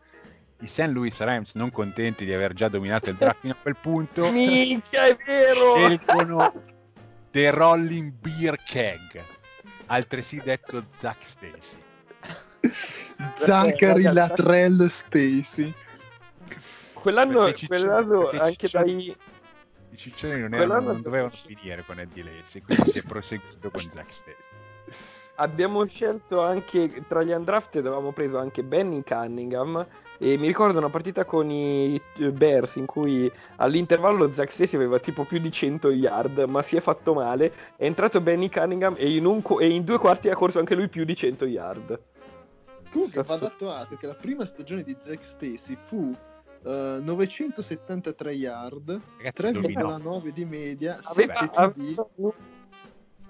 [0.60, 0.90] i St.
[0.92, 5.06] Louis Rams, non contenti di aver già dominato il draft fino a quel punto, Minchia,
[5.08, 5.76] è vero!
[5.76, 6.54] scelgono
[7.32, 9.24] The Rolling Beer Keg,
[9.88, 11.78] altresì detto Zack Stacy.
[13.36, 15.74] Zachary Latrell Stacy.
[16.94, 19.16] Quell'anno, quell'anno anche dai...
[19.92, 23.70] I ciccioni non, Quell'anno erano, non dovevano finire con Eddie Lacy, quindi si è proseguito
[23.70, 24.56] con Zack Stacy.
[25.36, 29.86] Abbiamo scelto anche tra gli undrafted avevamo preso anche Benny Cunningham
[30.18, 32.02] e mi ricordo una partita con i
[32.32, 36.80] Bears in cui all'intervallo Zach Stacy aveva tipo più di 100 yard ma si è
[36.80, 40.36] fatto male è entrato Benny Cunningham e in, un qu- e in due quarti ha
[40.36, 42.00] corso anche lui più di 100 yard
[42.96, 46.16] Comunque va dato atto che la prima stagione di Zack Stacy fu
[46.64, 49.98] eh, 973 yard, Ragazzi, dominò.
[49.98, 51.58] 3,9 di media, aveva, 7 TD.
[51.58, 52.08] aveva,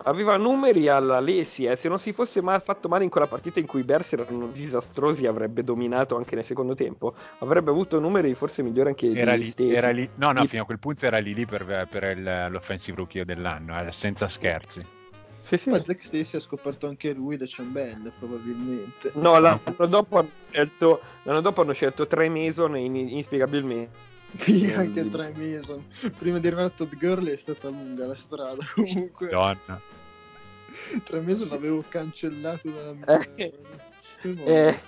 [0.04, 1.76] aveva numeri alla Lesi eh.
[1.78, 4.48] se non si fosse mai fatto male in quella partita in cui i Bears erano
[4.48, 9.44] disastrosi avrebbe dominato anche nel secondo tempo avrebbe avuto numeri forse migliori anche Era di
[9.44, 9.72] lì, Stacy.
[9.74, 12.98] era lì, no, no, fino a quel punto era lì lì per, per il- l'offensive
[12.98, 14.86] rookie dell'anno, eh, senza scherzi.
[15.46, 15.70] Sì, sì.
[15.70, 19.12] Poi Zack Stacy ha scoperto anche lui le ciambelle, probabilmente.
[19.14, 24.14] No, l'anno dopo hanno scelto, l'anno dopo hanno scelto tre Mason in, inspiegabilmente.
[24.38, 25.86] Sì, anche i Mason.
[26.18, 28.66] Prima di arrivare a Todd Gurley è stata lunga la strada.
[28.74, 29.80] Comunque, Donna.
[31.04, 33.24] tra i Mason l'avevo cancellato dalla mia.
[33.36, 33.54] Eh.
[34.24, 34.80] Eh,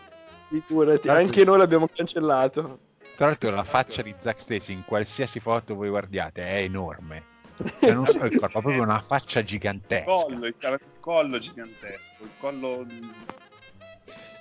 [0.49, 2.79] figurati, anche noi l'abbiamo cancellato.
[3.15, 7.35] Tra l'altro la faccia di Zack Stacy in qualsiasi foto voi guardiate è enorme.
[7.79, 10.11] Cioè, non solo il corpo, ha proprio una faccia Il gigantesca.
[10.11, 12.85] collo, il, il collo gigantesco, il collo...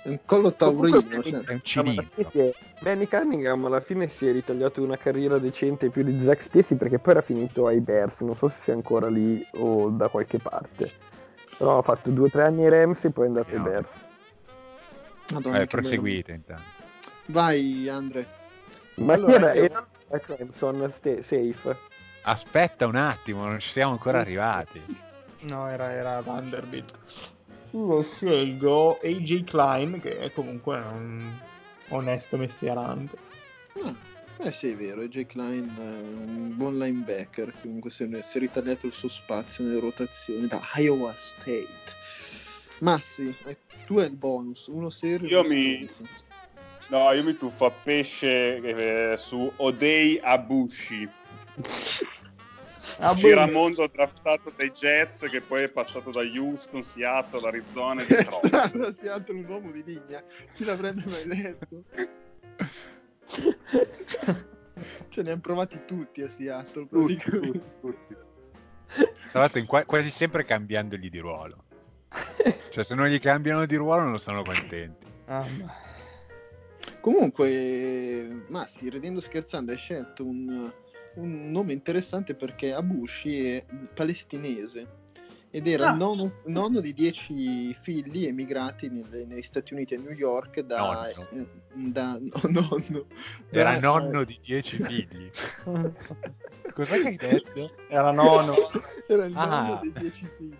[0.03, 1.01] Un collo taurino.
[1.01, 1.41] Comunque, Cioè.
[1.41, 2.31] È un fine cilindro.
[2.31, 6.75] è- Benny Cunningham alla fine si è ritagliato una carriera decente più di Zack Stacy
[6.75, 10.37] perché poi era finito ai Bears, non so se sia ancora lì o da qualche
[10.39, 10.89] parte.
[11.57, 13.63] Però ha fatto due o tre anni ai Rams e poi è andato ai No.
[13.63, 13.89] Bears.
[15.33, 16.63] Madonna, Eh, proseguite intanto.
[17.25, 18.25] Vai, Andre.
[18.95, 19.53] Ma chi Allora, era?
[19.55, 21.77] io- Era Samson sta- safe.
[22.29, 24.83] Aspetta un attimo, non ci siamo ancora arrivati.
[25.41, 26.97] No, era, era Vanderbilt.
[27.69, 31.31] Io scelgo AJ Klein, che è comunque un
[31.89, 33.15] onesto mestierante.
[33.83, 33.93] Ah,
[34.39, 37.53] eh sì, è vero, AJ Klein è un buon linebacker.
[37.61, 41.93] Comunque si è, si è ritagliato il suo spazio nelle rotazioni da Iowa State.
[42.79, 43.35] Massi,
[43.85, 45.27] tu hai il bonus, uno serio.
[45.29, 45.87] Io mi-.
[46.87, 51.07] No, io mi tuffo a pesce eh, su Odei Abushi,
[52.99, 58.07] Ah, boh, giramondo draftato dai Jets che poi è passato da Houston, Seattle, Arizona e
[58.07, 59.05] Detroit.
[59.07, 60.23] altro un uomo di linea.
[60.53, 61.83] Chi l'avrebbe mai letto?
[65.09, 68.15] Ce ne hanno provati tutti a Seattle, Tutti, tutti, tutti.
[69.31, 71.63] Tra l'altro in qua- quasi sempre cambiandogli di ruolo.
[72.69, 75.05] Cioè se non gli cambiano di ruolo non sono contenti.
[75.25, 75.85] Ah, ma-
[77.01, 80.71] Comunque, Masti, ridendo scherzando, hai scelto un,
[81.17, 85.05] un nome interessante perché Abushi è palestinese
[85.49, 85.91] ed era Ah.
[85.93, 91.11] il nonno, nonno di dieci figli emigrati nelle- negli Stati Uniti a New York da...
[91.15, 91.29] Nonno.
[91.43, 91.47] eh,
[91.89, 93.05] da no, nonno.
[93.49, 95.29] Era Da- nonno di dieci figli.
[96.73, 97.71] Cos'è che hai detto?
[97.87, 98.53] Era nono.
[99.07, 99.45] Era il Ah.
[99.45, 100.55] nonno dei dieci figli.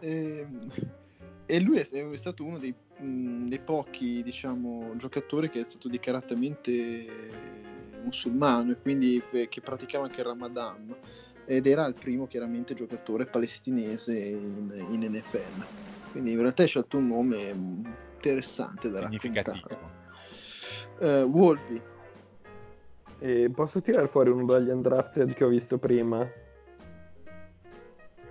[0.00, 0.46] E,
[1.46, 5.88] e lui è, è stato uno dei, mh, dei pochi, diciamo, giocatori che è stato
[5.88, 7.06] dichiaratamente
[8.02, 10.94] musulmano e quindi eh, che praticava anche il Ramadan.
[11.46, 15.64] Ed era il primo, chiaramente, giocatore palestinese in, in NFL.
[16.12, 17.38] Quindi in realtà hai scelto un nome
[18.14, 19.58] interessante da raccontare.
[21.00, 21.82] Eh, Wolby,
[23.18, 26.28] E posso tirare fuori uno dagli undrafted che ho visto prima?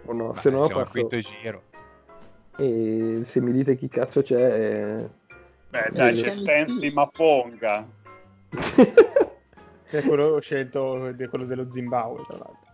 [0.05, 0.31] O no?
[0.31, 0.91] Beh, se no siamo al passo.
[0.91, 1.63] quinto giro.
[2.57, 4.35] E se mi dite chi cazzo c'è...
[4.35, 5.09] eh,
[5.69, 6.31] Beh, dai, c'è.
[6.31, 7.87] Stanley Maponga.
[9.89, 12.67] Che è quello ho scelto, è quello dello Zimbabwe, tra l'altro.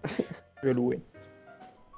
[0.60, 1.04] Proprio lui.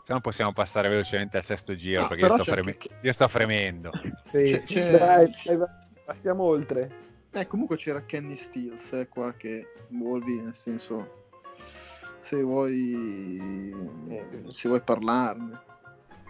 [0.04, 3.12] Se no possiamo passare velocemente al sesto giro No, perché io sto, freme- che- io
[3.12, 3.92] sto fremendo.
[4.30, 5.58] Sì, C'è- c'è- Dai, dai,
[6.04, 6.90] passiamo oltre.
[7.30, 11.28] Eh, comunque c'era Kenny Stills eh, qua che Wolby, nel senso,
[12.18, 13.72] se vuoi,
[14.48, 15.60] se vuoi parlarne.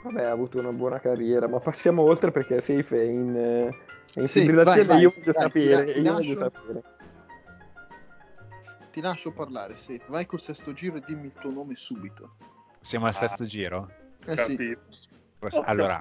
[0.04, 3.68] Vabbè, ha avuto una buona carriera, ma passiamo oltre perché Safe è in, eh,
[4.14, 5.90] è in Sì, vai, io voglio sapere.
[5.92, 6.82] io voglio sapere.
[8.92, 9.98] Ti lascio parlare, sì.
[10.08, 12.36] Vai col sesto giro e dimmi il tuo nome subito.
[12.80, 13.16] Siamo al Ah.
[13.16, 13.90] sesto giro?
[14.26, 14.76] Eh sì.
[15.64, 15.98] Allora,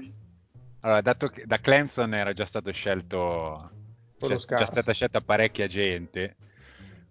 [0.81, 3.71] allora, dato che da Clemson era già stato scelto,
[4.19, 4.65] c'è già scarso.
[4.65, 6.35] stata scelta parecchia gente,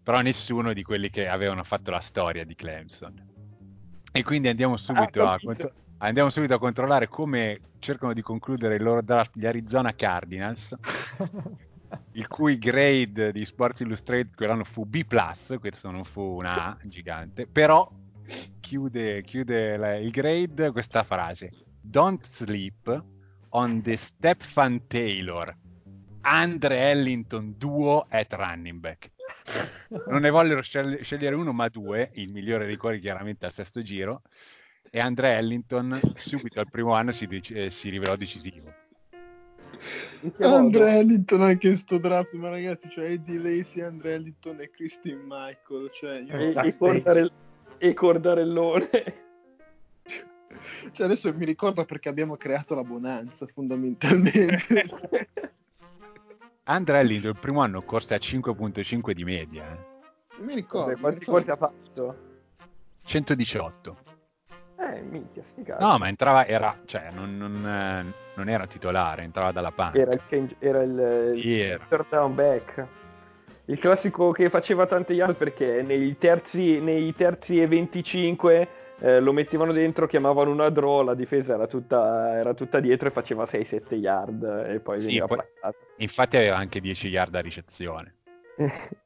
[0.03, 3.29] però nessuno di quelli che avevano fatto la storia di Clemson.
[4.13, 8.75] E quindi andiamo subito, Ah, a, contro- andiamo subito a controllare come cercano di concludere
[8.77, 10.77] il loro draft gli Arizona Cardinals,
[12.13, 15.05] il cui grade di Sports Illustrated quell'anno fu B+,
[15.59, 17.91] questo non fu una A gigante, però
[18.61, 21.51] chiude, chiude la- il grade questa frase.
[21.81, 23.05] Don't sleep
[23.51, 25.57] on the Stephan Taylor.
[26.23, 29.11] Andre Ellington duo at running back.
[30.09, 34.23] Non ne vollero scegliere uno ma due il migliore dei quali chiaramente al sesto giro
[34.91, 38.73] e Andre Ellington subito al primo anno si, dec- eh, si rivelò decisivo
[40.23, 40.57] In che modo?
[40.57, 45.21] Andre Ellington anche in sto draft, ma ragazzi, c'è Eddie Lacey, Andre Ellington e Christine
[45.27, 45.91] Michael.
[45.93, 47.31] Cioè, io- E, e, Cordare-
[47.79, 48.91] e Cordarellone.
[50.93, 55.29] cioè, adesso mi ricordo perché abbiamo creato la bonanza, fondamentalmente.
[56.65, 60.45] Andre Ellington il primo anno corse a 5.5 di media eh.
[60.45, 60.87] mi ricordo.
[60.87, 61.45] Vabbè, mi quanti ricordo.
[61.47, 62.29] corsi ha fatto?
[63.03, 63.97] 118
[64.77, 69.53] Eh, minchia, sti no ma entrava era cioè non, non, eh, non era titolare entrava
[69.53, 72.87] dalla panca Era il, change- era il, il third down back.
[73.67, 78.69] Il classico che faceva tante yard perché nei terzi, nei terzi e 25
[78.99, 83.11] eh, lo mettevano dentro, chiamavano una draw, la difesa era tutta, era tutta dietro e
[83.13, 85.77] faceva 6-7 yard e poi Sì, veniva poi- placcato.
[85.99, 88.15] infatti aveva anche 10 yard a ricezione.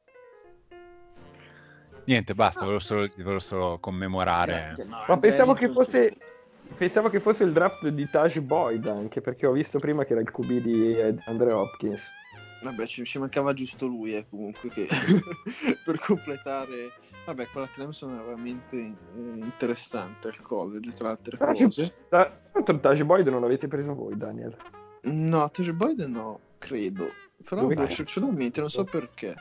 [2.07, 4.75] Niente basta volevo solo, volevo solo commemorare.
[4.87, 6.15] Ma Andre pensavo che fosse
[6.77, 10.21] pensavo che fosse il draft di Taj Boyd anche perché ho visto prima che era
[10.21, 12.01] il QB di Andre Hopkins.
[12.61, 14.87] Vabbè, ci, ci mancava giusto lui, eh, comunque, che
[15.85, 16.93] per completare...
[17.25, 21.93] Vabbè, quella Clemson era veramente eh, interessante al college, tra altre che- cose.
[22.09, 24.55] Tra l'altro Taj Boyd non l'avete preso voi, Daniel.
[25.03, 27.11] No, Taj Boyd no, credo.
[27.47, 29.35] Però ce ce l'ho in mente, non so perché.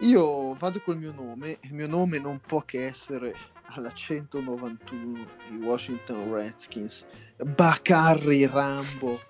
[0.00, 3.34] Io vado col mio nome, il mio nome non può che essere
[3.74, 5.18] alla 191
[5.50, 7.04] i Washington Redskins.
[7.36, 9.20] Bacarri Rambo,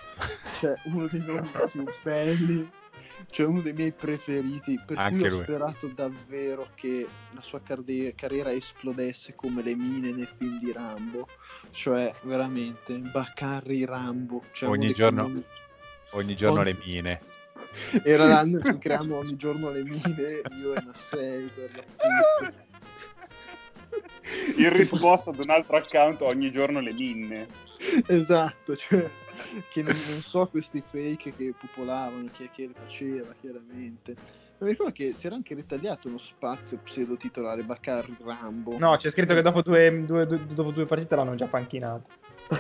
[0.59, 2.69] cioè uno dei nomi più belli,
[3.31, 5.43] cioè uno dei miei preferiti, per Anche cui ho lui.
[5.45, 11.29] sperato davvero che la sua carde- carriera esplodesse come le mine nel film di Rambo,
[11.71, 15.45] cioè veramente Bacarri Rambo, cioè Ogni giorno- cognomi-
[16.13, 17.21] ogni giorno Oggi- le mine
[18.03, 22.69] era l'anno in cui creavamo ogni giorno le mine, io e Massei per l'appunto.
[24.57, 27.47] In risposta ad un altro account ogni giorno le minne.
[28.07, 29.09] Esatto, cioè,
[29.71, 34.15] che non, non so questi fake che popolavano, chi è che le faceva, chiaramente.
[34.59, 38.77] Ma mi ricordo che si era anche ritagliato uno spazio pseudo titolare Bacar Rambo.
[38.79, 42.09] No, c'è scritto che dopo due, due- due- dopo due partite l'hanno già panchinato.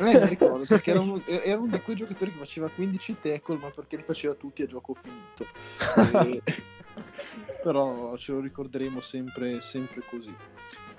[0.00, 3.58] Eh, mi ricordo, perché era uno, era uno di quei giocatori che faceva 15 tackle,
[3.58, 5.46] ma perché li faceva tutti a gioco finito.
[6.42, 6.42] E-
[7.62, 10.34] Però ce lo ricorderemo sempre, sempre così.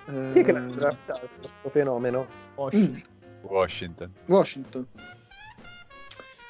[0.06, 2.26] Chi è che l'ha draftato questo fenomeno?
[2.56, 3.02] Washington.
[3.42, 4.12] Washington.
[4.26, 4.88] Washington.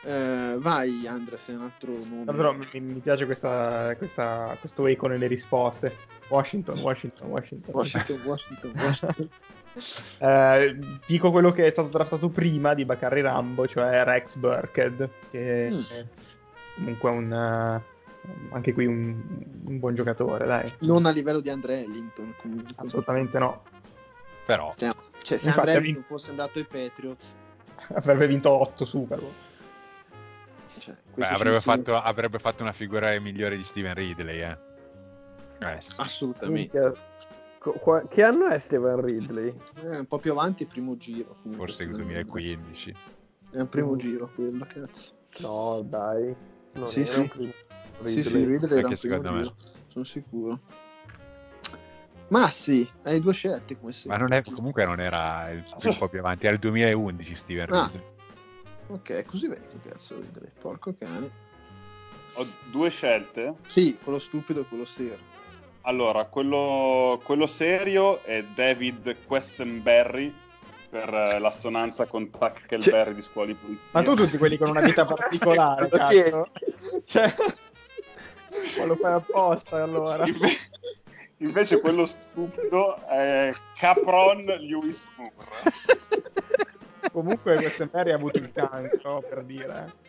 [0.04, 2.26] Eh, vai Andrea, sei un altro nome.
[2.26, 5.96] L'altro mi, mi piace questa, questa- questo eco nelle risposte.
[6.30, 7.74] Washington, Washington, Washington.
[7.76, 9.30] Washington, Washington, Washington.
[10.20, 15.70] Eh, dico quello che è stato draftato prima di Bakary Rambo, cioè Rex Burkhead, che
[15.72, 15.80] Mm.
[15.96, 16.06] è
[16.76, 17.82] comunque un, eh,
[18.52, 19.22] anche qui un,
[19.66, 20.72] un buon giocatore, dai.
[20.82, 22.74] non a livello di Andre Ellington comunque.
[22.76, 23.64] Assolutamente no.
[24.46, 27.34] Però, Cioè, cioè, se Infatti, Andre Ellington vinto- fosse andato ai Patriots,
[27.94, 29.32] Avrebbe vinto 8 Super Bowl.
[30.80, 34.58] cioè, beh, avrebbe, fatto, avrebbe fatto una figura migliore di Steven Ridley, eh.
[35.60, 35.94] Eh, sì.
[35.98, 36.94] Assolutamente.
[37.60, 39.54] Qua- che anno è Steven Ridley?
[39.84, 41.36] Eh, un po' più avanti, primo giro.
[41.42, 42.86] comunque, Forse il Steven 2015.
[42.90, 43.04] Ridley.
[43.52, 43.98] È un primo Mm.
[43.98, 45.12] giro quello, cazzo.
[45.40, 46.36] No, dai.
[46.74, 47.20] Non Sì, sì.
[47.20, 47.28] un
[48.02, 48.58] primo Sì, sì, Ridley.
[48.58, 49.56] Ridley era un primo giro,
[49.88, 50.60] sono sicuro.
[52.30, 54.18] Ma sì, hai due scelte come sempre.
[54.18, 57.74] Ma non è, comunque non era il, un po' più avanti, era il 2011 Steven
[57.74, 57.86] Ah.
[57.92, 58.10] Ridley.
[58.88, 60.50] Ok, così vecchio, cazzo, Ridley.
[60.60, 61.30] Porco cane.
[62.36, 63.56] Ho due scelte.
[63.68, 65.30] Sì, quello stupido e quello serio.
[65.82, 70.34] Allora, quello, quello serio è David Quessenberry
[70.90, 73.84] per eh, l'assonanza con Tackleberry di scuola di polizia.
[73.92, 76.50] Ma tu tutti quelli con una vita particolare, cazzo.
[77.06, 77.34] Cioè,
[78.80, 80.26] ma lo fai apposta allora.
[80.28, 80.70] Inve-
[81.38, 85.34] Invece quello stupido è Capron Lewis Moore.
[87.12, 89.86] Comunque questo Mary ha avuto il cancro, per dire.
[89.88, 90.00] eh.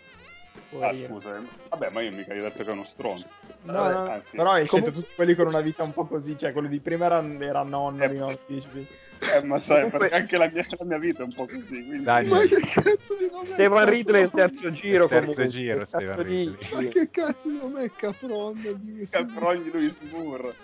[0.84, 1.42] Ah, scusa, eh.
[1.68, 3.32] vabbè, ma io mica gli ho detto che è uno stronzo.
[3.62, 6.06] No, Vabbè, no, anzi, però hai scelto comunque- tutti quelli con una vita un po'
[6.06, 8.86] così, cioè quello di prima era, era nonno Eh, di anticipi.
[9.34, 11.84] Eh, ma sai, Comunque- perché anche la mia, la mia vita è un po' così.
[11.84, 12.02] Quindi...
[12.02, 15.48] Dai, Ma che cazzo di nome è Steven Ridley è il terzo giro Terzo comunque.
[15.48, 16.68] giro, Che Steven cazzo Ridley.
[16.72, 19.06] Ma che cazzo di nome è Capron?
[19.10, 20.54] Capron Lewis Moore.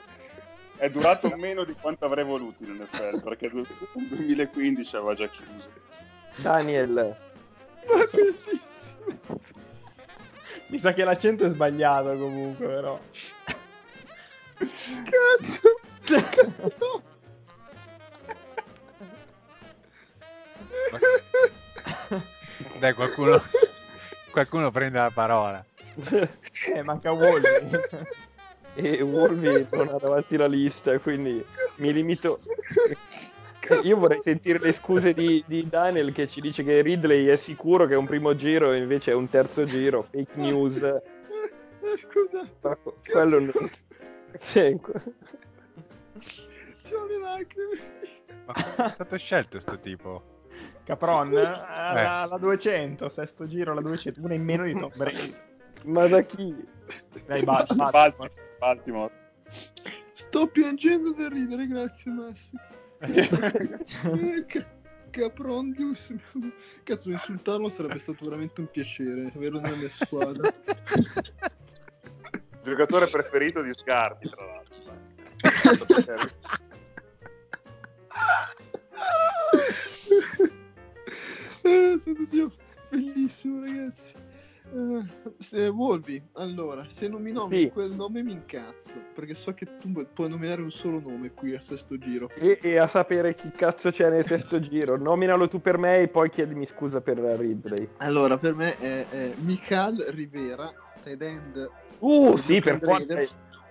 [0.77, 5.71] È durato meno di quanto avrei voluto in NFL, perché nel 2015 aveva già chiuso.
[6.37, 6.93] Daniel.
[7.89, 9.41] Ma è bellissimo.
[10.69, 12.99] Mi sa che l'accento è sbagliato comunque, però.
[14.59, 15.81] Cazzo.
[16.05, 17.03] Capron.
[22.78, 23.43] Dai, qualcuno,
[24.31, 25.65] qualcuno prende la parola.
[26.73, 27.81] Eh, manca Wolverine.
[28.74, 31.44] e Wolvi non ha davanti la lista, quindi
[31.77, 32.39] mi limito.
[33.82, 37.86] Io vorrei sentire le scuse di, di Daniel che ci dice che Ridley è sicuro
[37.86, 40.77] che è un primo giro e invece è un terzo giro, fake news.
[41.97, 42.78] Scusa, Ma
[43.10, 43.70] Quello non...
[44.40, 44.78] Sì,
[46.89, 47.78] c'ho le lacrime.
[48.47, 50.38] Ma come è stato scelto sto tipo?
[50.89, 55.35] Capron, alla, alla 200, sesto giro, alla 200, una in meno di Tom Brady.
[55.85, 56.56] Ma da chi?
[57.27, 57.90] Dai, Bal- Baltimore.
[57.90, 58.32] Baltimore.
[58.59, 59.12] Baltimore.
[60.12, 62.56] Sto piangendo da ridere, grazie Massi.
[63.01, 64.66] Eh, ca-
[65.10, 66.10] Capron Dius.
[66.85, 70.51] Cazzo, insultarlo sarebbe stato veramente un piacere averlo nella mia squadra.
[72.62, 74.97] Giocatore preferito di Scarpi, tra l'altro.
[81.69, 82.53] Eh, santo Dio,
[82.89, 84.15] bellissimo ragazzi.
[84.70, 87.70] Eh, se, Wolvi, allora, se non mi nomini Sì.
[87.70, 91.55] quel nome mi incazzo, perché so che tu pu- puoi nominare un solo nome qui
[91.55, 92.31] a sesto giro.
[92.36, 94.97] E, e a sapere chi cazzo c'è nel sesto giro.
[94.97, 97.89] Nominalo tu per me e poi chiedimi scusa per Ridley.
[97.99, 100.73] Allora, per me è, è Michael Rivera,
[101.03, 101.70] tight end.
[101.99, 103.19] Uh, sì, per forza.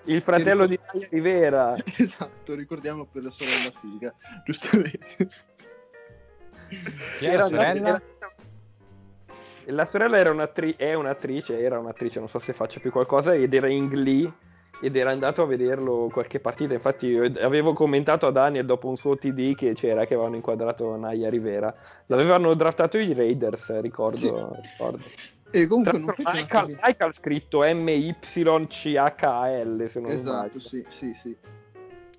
[0.03, 1.75] Il fratello di Tania Rivera.
[1.97, 4.13] Esatto, ricordiamolo per la sorella figa,
[4.45, 5.29] giustamente.
[7.17, 7.87] Chi è Era la sorella?
[7.89, 8.01] era-
[9.69, 13.53] La sorella era un'attri- è un'attrice, era un'attrice, non so se faccia più qualcosa, ed
[13.53, 14.31] era in Glee
[14.79, 16.73] ed era andato a vederlo qualche partita.
[16.73, 20.95] Infatti, io avevo commentato a Daniel dopo un suo TD che c'era che avevano inquadrato
[20.95, 21.75] Naya Rivera.
[22.05, 24.55] L'avevano draftato i Raiders, ricordo.
[24.61, 25.03] ricordo.
[25.49, 27.63] E Tra comunque non fece una Michael, Michael scritto
[28.63, 30.59] M-Y-C-H-A-L, se non Esatto, sbaglio.
[30.59, 31.35] sì, sì, sì.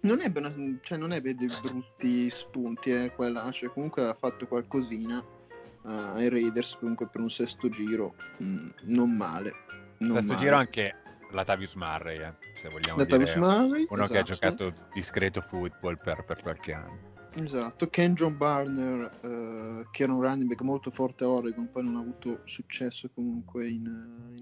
[0.00, 4.46] Non ebbe, una- cioè, non ebbe dei brutti spunti, eh, quella, cioè, comunque ha fatto
[4.46, 9.52] qualcosina eh, ai Raiders, comunque per un sesto giro, mm, non male.
[9.98, 10.44] Non Sesto male.
[10.44, 10.94] giro anche
[11.32, 13.44] la Tavius Murray, eh, se vogliamo Latavius dire.
[13.44, 14.32] Murray, Uno che ha esatto.
[14.32, 17.06] giocato discreto football per, per qualche anno.
[17.34, 21.84] Esatto, Ken John Barner, eh, che era un running back molto forte a Oregon, poi
[21.84, 23.84] non ha avuto successo comunque in,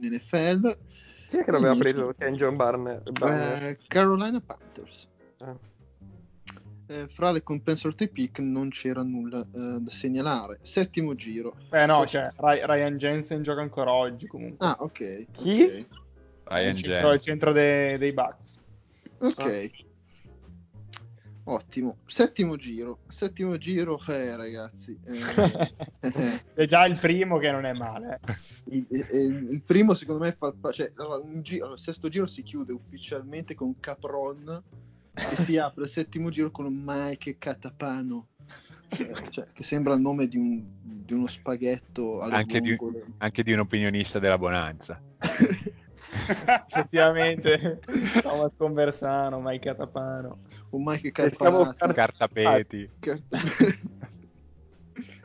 [0.00, 0.78] in NFL.
[1.28, 3.02] Chi è che l'aveva preso Ken John Barner?
[3.12, 3.62] Barner?
[3.64, 5.08] Eh, Carolina Panthers.
[5.38, 5.58] Ah.
[6.88, 10.58] Eh, fra le compensatory pick non c'era nulla eh, da segnalare.
[10.62, 11.56] Settimo giro.
[11.68, 14.64] Beh, no, cioè, Ry- Ryan Jensen gioca ancora oggi comunque.
[14.64, 15.26] Ah, ok.
[15.32, 15.62] Chi?
[15.62, 15.86] ok.
[16.44, 17.18] Ryan il centro, il Jensen.
[17.18, 18.58] centro dei, dei Bucks.
[19.18, 19.70] Ok.
[21.48, 21.98] Ottimo.
[22.06, 22.98] Settimo giro.
[23.08, 24.96] Settimo giro, eh, ragazzi.
[25.04, 28.20] Eh, è già il primo che non è male.
[28.26, 28.76] eh.
[28.76, 32.26] il, il- il primo, secondo me, fa cioè, allora, un gi- allora, il sesto giro
[32.26, 34.62] si chiude ufficialmente con Capron
[35.30, 38.28] e si apre il settimo giro con Mike Catapano.
[39.30, 42.78] Cioè, che sembra il nome di, un- di uno spaghetto Anche di,
[43.18, 45.01] anche di un opinionista della Bonanza.
[46.68, 47.80] Effettivamente,
[48.22, 50.38] Thomas Conversano, Mike Catapano.
[50.70, 51.93] Un Mike Carparato.
[51.93, 52.90] Cartapeti.
[52.98, 53.38] Carta...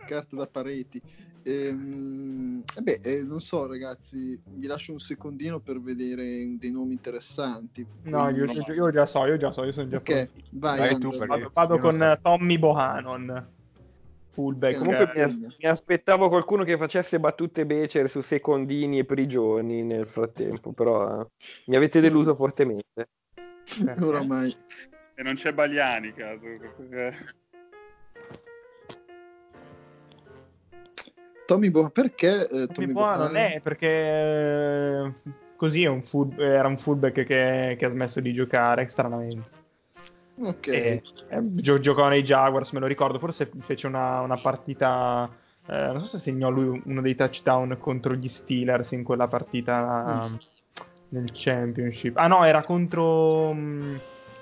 [0.08, 1.02] Carta da pareti.
[1.44, 6.94] Ehm, eh beh, eh, non so, ragazzi, vi lascio un secondino per vedere dei nomi
[6.94, 7.86] interessanti.
[8.04, 10.32] No, io, Quindi- io- io già so, io già so, io sono già Ok, pronto.
[10.52, 12.20] vai, Vai tu, Vado, vado con so.
[12.22, 13.50] Tommy Bohannon,
[14.30, 14.78] fullback.
[14.78, 20.72] Comunque mi, mi aspettavo qualcuno che facesse battute becere su secondini e prigioni nel frattempo,
[20.74, 21.28] però eh,
[21.66, 23.10] mi avete deluso fortemente.
[24.00, 24.56] Oramai.
[25.14, 26.46] E non c'è Bagliani, caso.
[31.52, 33.52] Tommy Bohannon, perché eh, Tommy Tommy Bohannon Bohannon?
[33.52, 35.12] è perché eh,
[35.58, 39.60] così un full- era un fullback che, che ha smesso di giocare, stranamente.
[40.44, 45.30] Ok, E- eh, gio- giocò nei Jaguars, me lo ricordo, forse fece una, una partita,
[45.68, 50.28] eh, non so se segnò lui uno dei touchdown contro gli Steelers in quella partita
[50.30, 50.36] Mm.
[51.10, 52.16] nel Championship.
[52.18, 53.54] Ah no, era contro...
[53.54, 53.96] mm,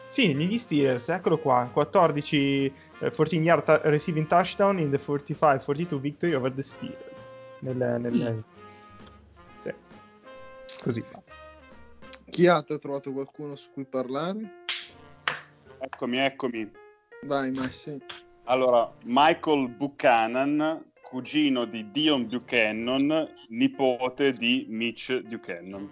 [0.10, 5.99] sì, negli Steelers, eccolo qua, 14 eh, 14 yard ta- receiving touchdown in the 45-42
[5.99, 7.30] victory over the Steelers.
[7.60, 8.44] Nel, nel-
[9.64, 9.73] sì.
[10.84, 11.03] Così.
[12.30, 14.64] chi altro ha trovato qualcuno su cui parlare?
[15.80, 16.69] Eccomi, eccomi.
[17.23, 18.02] Vai, Massi.
[18.45, 25.90] Allora, Michael Buchanan, cugino di Dion Buchanan, nipote di Mitch Buchanan.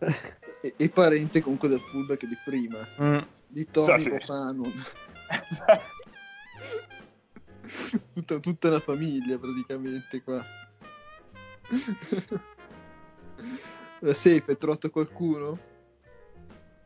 [0.62, 3.18] E, e parente comunque del fullback di prima, Mm.
[3.48, 4.10] di Tommy sì.
[4.10, 4.84] Bohannon.
[8.14, 10.44] tutta, tutta la famiglia praticamente qua.
[14.00, 15.58] La Safe, hai trovato qualcuno?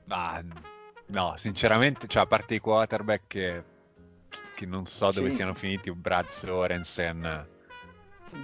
[0.09, 0.43] Ah,
[1.07, 3.65] no, sinceramente, cioè, a parte i quarterback che,
[4.55, 5.37] che non so dove Sì.
[5.37, 7.47] siano finiti, Brad Sorensen,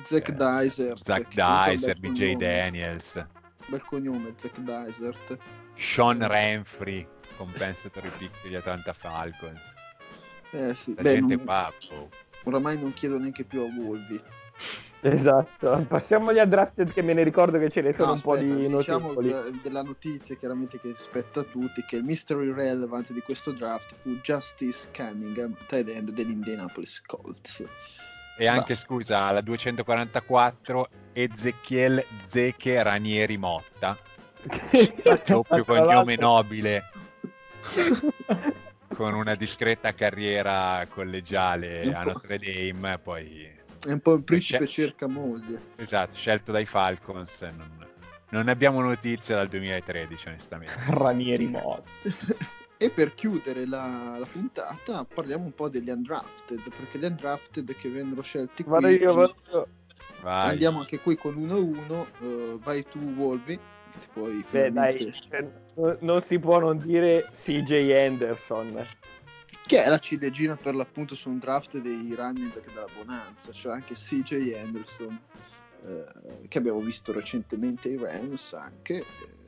[0.05, 1.03] Zack Eh, Dysert.
[1.03, 2.37] Zach è Dyser, BJ.
[2.37, 3.27] Daniels,
[3.69, 5.39] Bel cognome, Zack Dysert.
[5.75, 7.07] Sean Renfrey,
[7.37, 9.61] compensatory pick degli Atlanta Falcons.
[10.51, 11.73] Eh sì, La beh, gente non- qua,
[12.45, 14.21] oramai non chiedo neanche più a Volvi.
[15.05, 18.33] Esatto, passiamo agli undrafted che me ne ricordo che ce ne sono No, un po'
[18.35, 19.29] aspetta, di diciamo notevoli.
[19.51, 23.97] de- della notizia chiaramente che spetta a tutti che il mystery relevant di questo draft
[24.03, 27.65] fu Justice Cunningham, tight end dell'Indianapolis Colts.
[28.37, 28.85] E anche, Basta.
[28.87, 33.97] scusa, alla 244 Ezechiel Zeche Ranieri Motta,
[35.27, 36.85] doppio cognome nobile,
[38.95, 43.51] con una discreta carriera collegiale a Notre Dame, poi
[43.87, 45.61] È un po' il principe C'è- cerca moglie.
[45.77, 47.43] esatto, scelto dai Falcons.
[47.43, 47.87] Non,
[48.31, 50.75] non abbiamo notizie dal 2013, onestamente.
[50.89, 51.83] Ranieri Mod.
[52.83, 57.89] E per chiudere la, la puntata parliamo un po' degli undrafted, perché gli undrafted che
[57.89, 59.67] vennero scelti qui Vado io, vado io.
[60.23, 60.51] Vai.
[60.51, 65.49] andiamo anche qui con 1-1, eh, vai tu Volvi, che ti puoi Beh, dai, cioè,
[65.75, 68.85] no- non si può non dire CJ Anderson.
[69.65, 73.75] che è la ciliegina per l'appunto su un draft dei running back della Bonanza, cioè
[73.75, 75.21] anche CJ Anderson,
[75.85, 78.97] eh, che abbiamo visto recentemente ai Rams anche.
[78.99, 79.41] eh,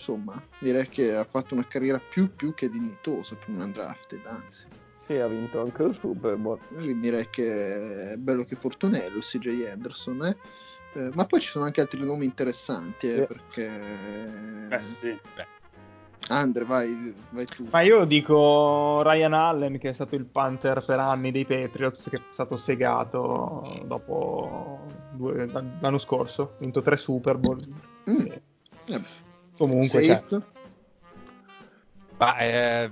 [0.00, 4.66] insomma, direi che ha fatto una carriera più, più che dignitosa per un undrafted, anzi.
[5.06, 6.58] Sì, ha vinto anche il Super Bowl.
[6.68, 10.36] Quindi direi che è bello che fortunello CJ Anderson, eh.
[10.94, 13.26] Eh, ma poi ci sono anche altri nomi interessanti, eh, Sì.
[13.26, 14.68] perché...
[14.70, 15.18] Eh sì.
[16.28, 17.66] Andre, vai, vai tu.
[17.70, 22.16] Ma io dico Ryan Allen, che è stato il punter per anni dei Patriots, che
[22.16, 24.80] è stato segato dopo
[25.12, 25.46] due-
[25.80, 26.42] l'anno scorso.
[26.54, 27.58] Ha vinto tre Super Bowl.
[28.08, 28.20] Mm.
[28.26, 28.42] Eh,
[28.86, 29.00] Eh,
[29.60, 30.38] Comunque, cioè, safe.
[32.16, 32.90] Ma eh,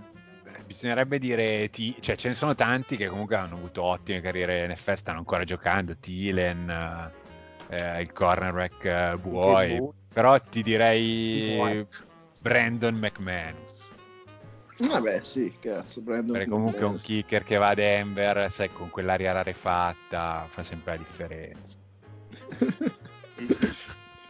[0.66, 4.73] bisognerebbe dire, T- cioè ce ne sono tanti che comunque hanno avuto ottime carriere in
[4.73, 7.11] NFL, stanno ancora giocando, Thielen,
[7.70, 9.93] eh, il cornerback eh, Buoi, Buoi.
[10.12, 11.86] però ti direi Buoi.
[12.40, 13.89] Brandon McManus,
[14.77, 17.03] Vabbè, sì, cazzo, Brandon perché comunque un McManus.
[17.03, 21.77] kicker che va a Denver, sai, con quell'aria rarefatta fa sempre la differenza.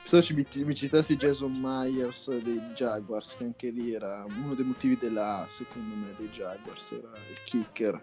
[0.08, 4.96] Se ci mi, citassi Jason Myers dei Jaguars, che anche lì era uno dei motivi
[4.96, 8.02] della secondo me, dei Jaguars, era il kicker,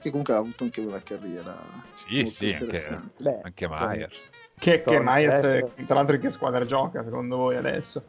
[0.00, 1.56] che comunque ha avuto anche una carriera
[1.94, 3.00] Sì, sì, anche.
[3.18, 4.28] Beh, anche Myers.
[4.58, 5.84] che, che Myers, diretto.
[5.86, 8.02] tra l'altro, in che squadra gioca secondo voi adesso?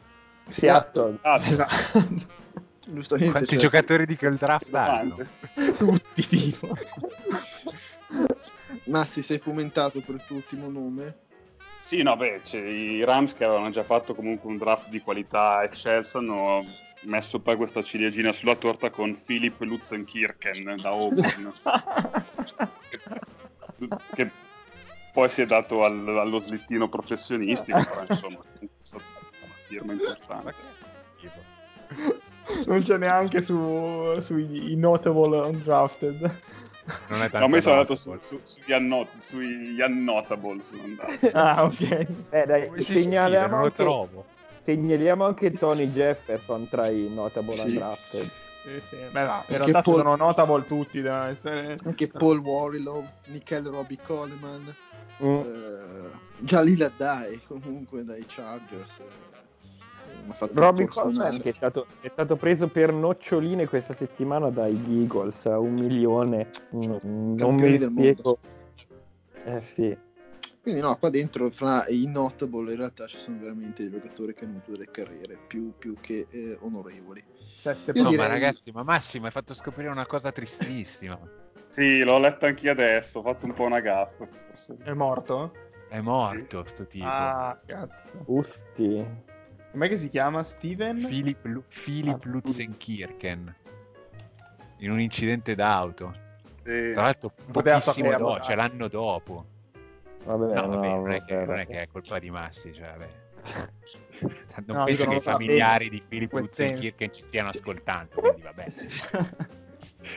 [0.48, 1.18] Seattle.
[1.20, 2.26] Ah, Esatto.
[2.90, 3.30] Giustamente.
[3.30, 5.16] Quanti cioè, giocatori di quel draft hanno?
[5.78, 6.74] Tutti, tipo.
[8.86, 11.26] Massi, sei fomentato per il tuo ultimo nome?
[11.88, 15.62] Sì, no, beh, cioè, i Rams che avevano già fatto comunque un draft di qualità
[15.62, 16.62] eccelsa hanno
[17.04, 21.50] messo poi questa ciliegina sulla torta con Philip Lutzenkirchen da Auburn,
[24.14, 24.30] che
[25.10, 29.04] poi si è dato al- allo slittino professionistico, però insomma è stata
[29.44, 30.54] una firma importante.
[32.66, 36.40] non c'è neanche su, sui notable undrafted.
[37.08, 40.82] Non è tanto No, ma io sono andato su, su, sugli, unnot- sugli unnotable, sono
[40.84, 41.28] andato.
[41.32, 41.80] ah, ok.
[42.30, 43.00] Eh, dai, scrive?
[43.00, 44.24] segnaliamo Non lo anche, trovo.
[44.62, 47.66] segnaliamo anche Tony Jefferson tra i notable Sì.
[47.68, 48.30] undrafted.
[48.64, 48.96] Sì, sì.
[49.10, 51.76] Beh, no, in realtà Paul- sono notable tutti, devono essere...
[51.84, 54.74] Anche Paul Warrilow, Nickel Robbie Coleman,
[55.20, 55.40] Mm.
[55.40, 59.00] eh, Jalil Adai comunque dai Chargers.
[60.32, 61.18] Ha fatto Robbie incursionare.
[61.18, 65.74] Coleman che è stato, è stato preso per noccioline questa settimana dagli Eagles a un
[65.74, 66.50] milione.
[66.70, 68.38] No- non Campioni mi del spiego.
[69.44, 69.96] Eh sì.
[70.60, 74.44] Quindi no, qua dentro fra i notable in realtà ci sono veramente dei giocatori che
[74.44, 77.24] hanno avuto delle carriere più, più che eh, onorevoli.
[77.54, 81.18] Sette No, direi- ma ragazzi, ma Massimo hai fatto scoprire una cosa tristissima.
[81.70, 84.78] Sì, l'ho letto anch'io adesso, ho fatto un po' una gaffa forse.
[84.82, 85.52] È morto?
[85.88, 87.04] È morto sto tipo.
[87.06, 88.22] Ah, cazzo.
[88.24, 89.06] Usti.
[89.78, 90.42] Com'è che si chiama?
[90.42, 91.06] Steven?
[91.06, 93.54] Philip, Lu- Philip Ah, Lutzenkirchen.
[94.78, 96.12] In un incidente d'auto.
[96.64, 96.90] Sì.
[96.94, 98.42] Tra l'altro, pochissimo dopo, dai.
[98.42, 99.46] cioè l'anno dopo.
[100.24, 102.74] Vabbè, No, no, vabbè, non, è che, vabbè, non è che è colpa di Massi,
[102.74, 103.08] cioè, vabbè.
[104.66, 108.64] Non No, penso che i familiari di Philip quel Lutzenkirchen ci stiano ascoltando, quindi vabbè.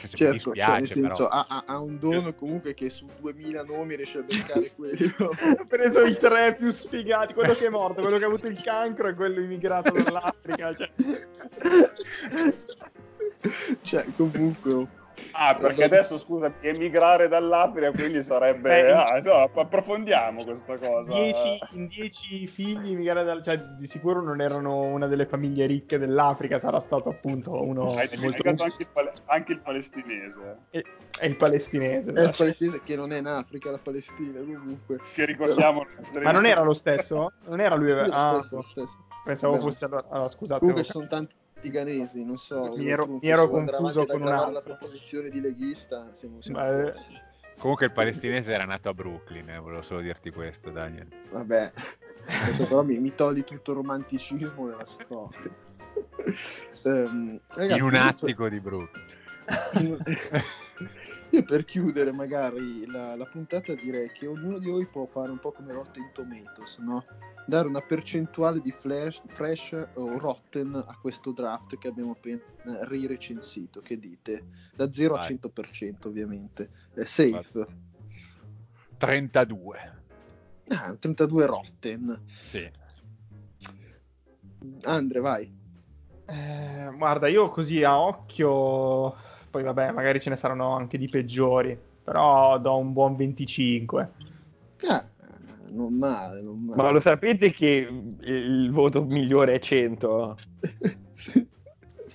[0.02, 1.28] Mi Certo, cioè, nel dispiace, senso, però.
[1.28, 5.14] ha, ha- un dono comunque che su 2000 nomi riesce a beccare quelli.
[5.18, 8.62] Ha preso i tre più sfigati, quello che è morto, quello che ha avuto il
[8.62, 10.74] cancro e quello immigrato dall'Africa.
[10.74, 10.92] Cioè...
[13.82, 15.00] cioè, comunque...
[15.31, 18.69] Ah, perché adesso scusa, emigrare dall'Africa quindi sarebbe.
[18.69, 21.11] Beh, ah, insomma, approfondiamo questa cosa.
[21.11, 25.98] Dieci, in dieci figli, mica dal- cioè, di sicuro non erano una delle famiglie ricche
[25.98, 30.81] dell'Africa, sarà stato appunto uno Hai molto dimenticato anche il, pale- anche il palestinese, è,
[31.19, 32.11] è il palestinese.
[32.14, 34.99] È il palestinese che non è in Africa, la Palestina comunque.
[35.14, 35.85] che ricordiamo.
[35.99, 37.31] essere- Ma non era lo stesso?
[37.48, 37.91] Non era lui?
[37.91, 38.98] Lo ah, stesso, lo stesso.
[39.23, 40.06] pensavo Vabbè, fosse allora.
[40.10, 40.60] allora, scusate.
[40.60, 41.35] Comunque ci sono tanti
[41.70, 42.74] ghanesi, non so.
[42.76, 44.72] Mi ero- mi ero confuso con un aggravare altro.
[44.72, 46.10] la proposizione di leghista.
[46.14, 47.12] Siamo, siamo eh, posto.
[47.60, 51.08] Comunque il palestinese era nato a Brooklyn, eh, volevo solo dirti questo, Daniel.
[51.30, 51.72] Vabbè,
[52.44, 55.40] adesso però mi, mi togli tutto il romanticismo della storia.
[56.84, 59.06] Ehm, ragazzi, In un per- attico di Brooklyn.
[61.32, 65.40] Io per chiudere magari la, la puntata direi che ognuno di voi può fare un
[65.40, 67.06] po' come Rotten Tomatoes, no?
[67.45, 72.41] Dare una percentuale di flash, fresh o rotten a questo draft che abbiamo appena
[72.82, 73.82] rirecensito.
[73.82, 74.45] Che dite?
[74.76, 75.40] Da 0 a Vai.
[75.41, 76.70] 100% ovviamente.
[76.94, 77.66] È safe.
[78.98, 79.99] 32.
[80.68, 82.22] Ah, 32 rotten.
[82.28, 82.70] Sì.
[84.84, 85.60] Andre, vai.
[86.28, 89.16] Eh, guarda, io così a occhio,
[89.52, 94.11] poi vabbè, magari ce ne saranno anche di peggiori, però do un buon 25.
[94.88, 95.06] Ah,
[95.72, 96.82] non male, non male.
[96.82, 97.88] Ma lo sapete che
[98.22, 100.38] il voto migliore è 100?
[101.14, 101.48] Sì.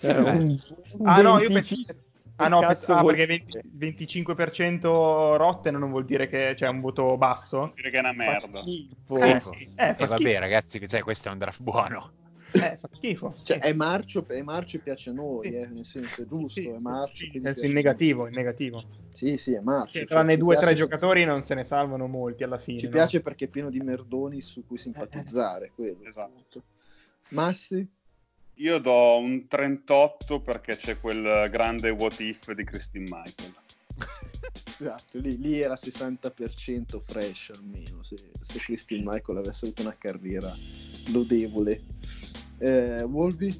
[0.00, 0.36] Cioè, dai.
[0.38, 0.56] un-
[0.98, 1.94] un Ah no, io 25.
[1.94, 2.04] penso...
[2.38, 3.62] Ah no, cazzo ah, vuol perché dire?
[3.72, 7.72] 20 25% rotten non vuol dire che c'è un voto basso?
[7.76, 8.58] Dire che è una Fa merda.
[8.58, 9.16] schifo.
[9.18, 9.68] Eh, sì.
[9.76, 10.38] Eh, E fa vabbè, schifo.
[10.40, 12.10] ragazzi, cioè, questo è un draft buono.
[12.56, 13.34] Eh, fa schifo.
[13.34, 13.68] Cioè, sì.
[13.68, 15.56] è marcio, è marcio e piace a noi, Sì.
[15.56, 17.26] eh, nel senso è giusto, Sì, è marcio.
[17.30, 18.84] sì, senso in a negativo, in negativo.
[19.12, 19.92] Sì, sì, è marcio.
[19.92, 22.78] Cioè, cioè, tranne due o tre giocatori non se ne salvano molti alla fine.
[22.78, 22.92] Ci no?
[22.92, 26.04] piace perché è pieno di merdoni su cui simpatizzare, quello.
[26.04, 26.62] Esatto.
[27.30, 27.88] Massi?
[28.58, 33.54] Io do un 38 perché c'è quel grande what if di Christine Michael.
[34.78, 40.54] Esatto, lì, lì era 60% fresh almeno, se, se Christine Michael avesse avuto una carriera
[41.12, 41.82] lodevole.
[42.58, 43.56] Eh, Wolvi?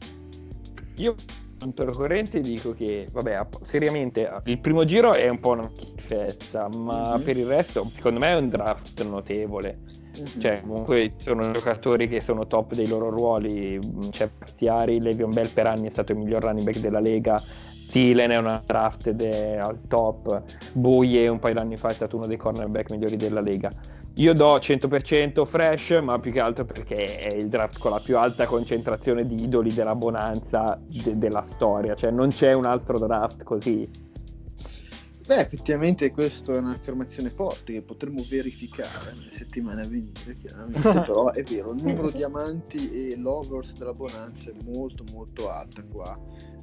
[0.96, 1.14] Io
[1.58, 7.16] contro corrente dico che, vabbè, seriamente, il primo giro è un po' una schifezza, ma
[7.16, 7.22] Mhm.
[7.22, 9.78] per il resto, secondo me è un draft notevole.
[10.18, 10.40] Mhm.
[10.40, 13.78] Cioè, comunque sono giocatori che sono top dei loro ruoli.
[14.10, 17.42] C'è Pastiari, Levion Bell per anni è stato il miglior running back della Lega.
[17.90, 20.42] Thielen è una draft ed è al top.
[20.72, 23.70] Boye un paio d'anni fa è stato uno dei cornerback migliori della Lega.
[24.18, 28.16] Io do 100% fresh, ma più che altro perché è il draft con la più
[28.16, 31.94] alta concentrazione di idoli della bonanza de- della storia.
[31.94, 33.86] Cioè, non c'è un altro draft così.
[35.26, 41.32] Beh, effettivamente questa è un'affermazione forte che potremmo verificare nelle settimane a venire, chiaramente, però
[41.32, 46.18] è vero, il numero di amanti e lovers della Bonanza è molto molto alta qua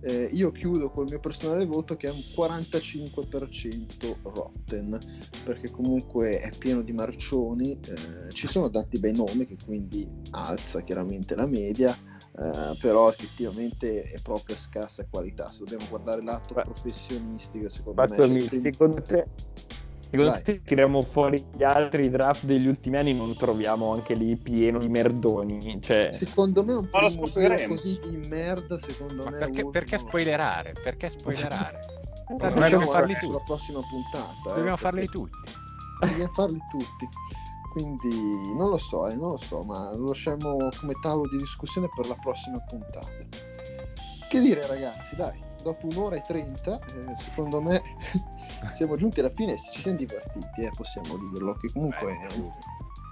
[0.06, 5.00] Eh, io chiudo col mio personale voto che è un 45% Rotten,
[5.46, 10.82] perché comunque è pieno di marcioni, eh, ci sono tanti bei nomi che quindi alza
[10.82, 11.96] chiaramente la media,
[12.38, 15.50] eh, però effettivamente è proprio scarsa qualità.
[15.52, 16.64] Se dobbiamo guardare lato Beh.
[16.64, 18.16] professionistico, secondo me...
[18.16, 19.28] Prim- secondo te,
[20.14, 20.42] secondo Vai.
[20.44, 24.88] te tiriamo fuori gli altri draft degli ultimi anni non troviamo anche lì pieno di
[24.88, 25.80] merdoni?
[25.82, 27.74] Cioè, Secondo me un primo giro scopriremo.
[27.74, 29.38] così di merda, secondo Ma me...
[29.38, 30.74] perché, uno- perché spoilerare?
[30.84, 31.80] Perché spoilerare?
[31.80, 32.02] Eh,
[32.38, 33.44] Tanto facciamo dobbiamo farli sulla tutti.
[33.48, 34.30] prossima puntata.
[34.34, 35.52] eh, Dobbiamo perché- farli tutti.
[36.00, 37.10] Dobbiamo farli tutti.
[37.74, 41.90] Quindi non lo so, eh, non lo so, ma lo lasciamo come tavolo di discussione
[41.96, 43.08] per la prossima puntata.
[44.30, 47.82] Che dire ragazzi, dai, dopo un'ora e trenta, eh, secondo me
[48.76, 52.52] siamo giunti alla fine e ci siamo divertiti, eh, possiamo dirlo, che comunque è un,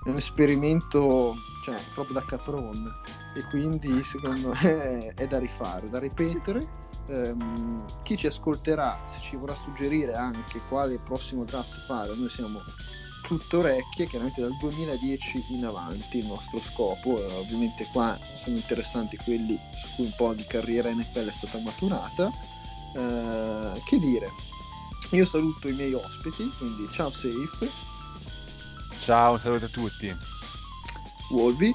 [0.04, 1.34] è un esperimento
[1.64, 2.94] cioè, proprio da capron
[3.36, 6.80] e quindi secondo me è da rifare, da ripetere.
[7.08, 12.62] Ehm, chi ci ascolterà, se ci vorrà suggerire anche quale prossimo draft fare, noi siamo
[13.38, 19.16] tutte orecchie, chiaramente dal 2010 in avanti il nostro scopo, eh, ovviamente qua sono interessanti
[19.18, 22.30] quelli su cui un po' di carriera NFL è stata maturata.
[22.94, 24.30] Eh, che dire,
[25.12, 27.70] io saluto i miei ospiti, quindi ciao Safe,
[29.00, 30.14] Ciao, un saluto a tutti.
[31.32, 31.74] Wolvi,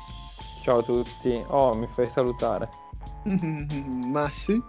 [0.63, 1.43] ciao a tutti.
[1.49, 2.69] Oh, mi fai salutare.
[3.25, 4.63] Massi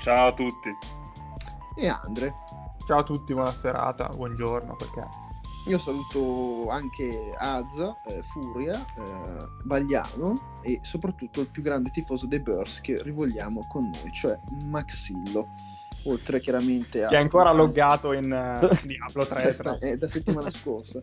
[0.00, 0.76] Ciao a tutti.
[1.76, 2.34] e Andre.
[2.86, 5.30] Ciao a tutti, buona serata, buongiorno, perché
[5.66, 12.40] Io saluto anche Azza, eh, Furia, eh, Bagliano e soprattutto il più grande tifoso dei
[12.40, 15.46] Burs che rivogliamo con noi, cioè Maxillo.
[16.04, 17.08] Oltre chiaramente a...
[17.08, 19.42] che è ancora loggato in eh, Diablo 3.
[19.42, 21.00] È, tra- è da settimana scorsa.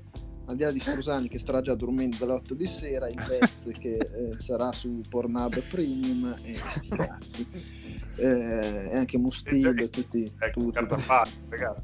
[0.49, 3.69] Al di là di Strusani che starà già dormendo dalle 8 di sera, il Vez
[3.80, 6.55] che eh, sarà su Pornhub Premium e
[6.89, 7.47] cazzi.
[8.15, 11.31] Eh, e anche Mustillo e tutti, Ecco, tutti cartapati,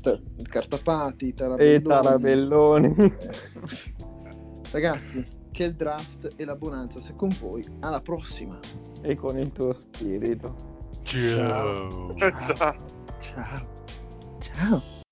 [0.02, 0.20] ta-
[0.50, 1.88] cartapati, E tarabelloni.
[1.88, 2.96] tarabelloni.
[4.72, 7.64] Ragazzi, che il draft e la bonanza sia con voi.
[7.82, 8.60] Alla prossima.
[9.04, 10.74] e con il tuo spirito.
[11.04, 12.16] Ciao.
[12.16, 12.56] Ciao.
[13.20, 13.68] Ciao.
[14.40, 15.04] Ciao.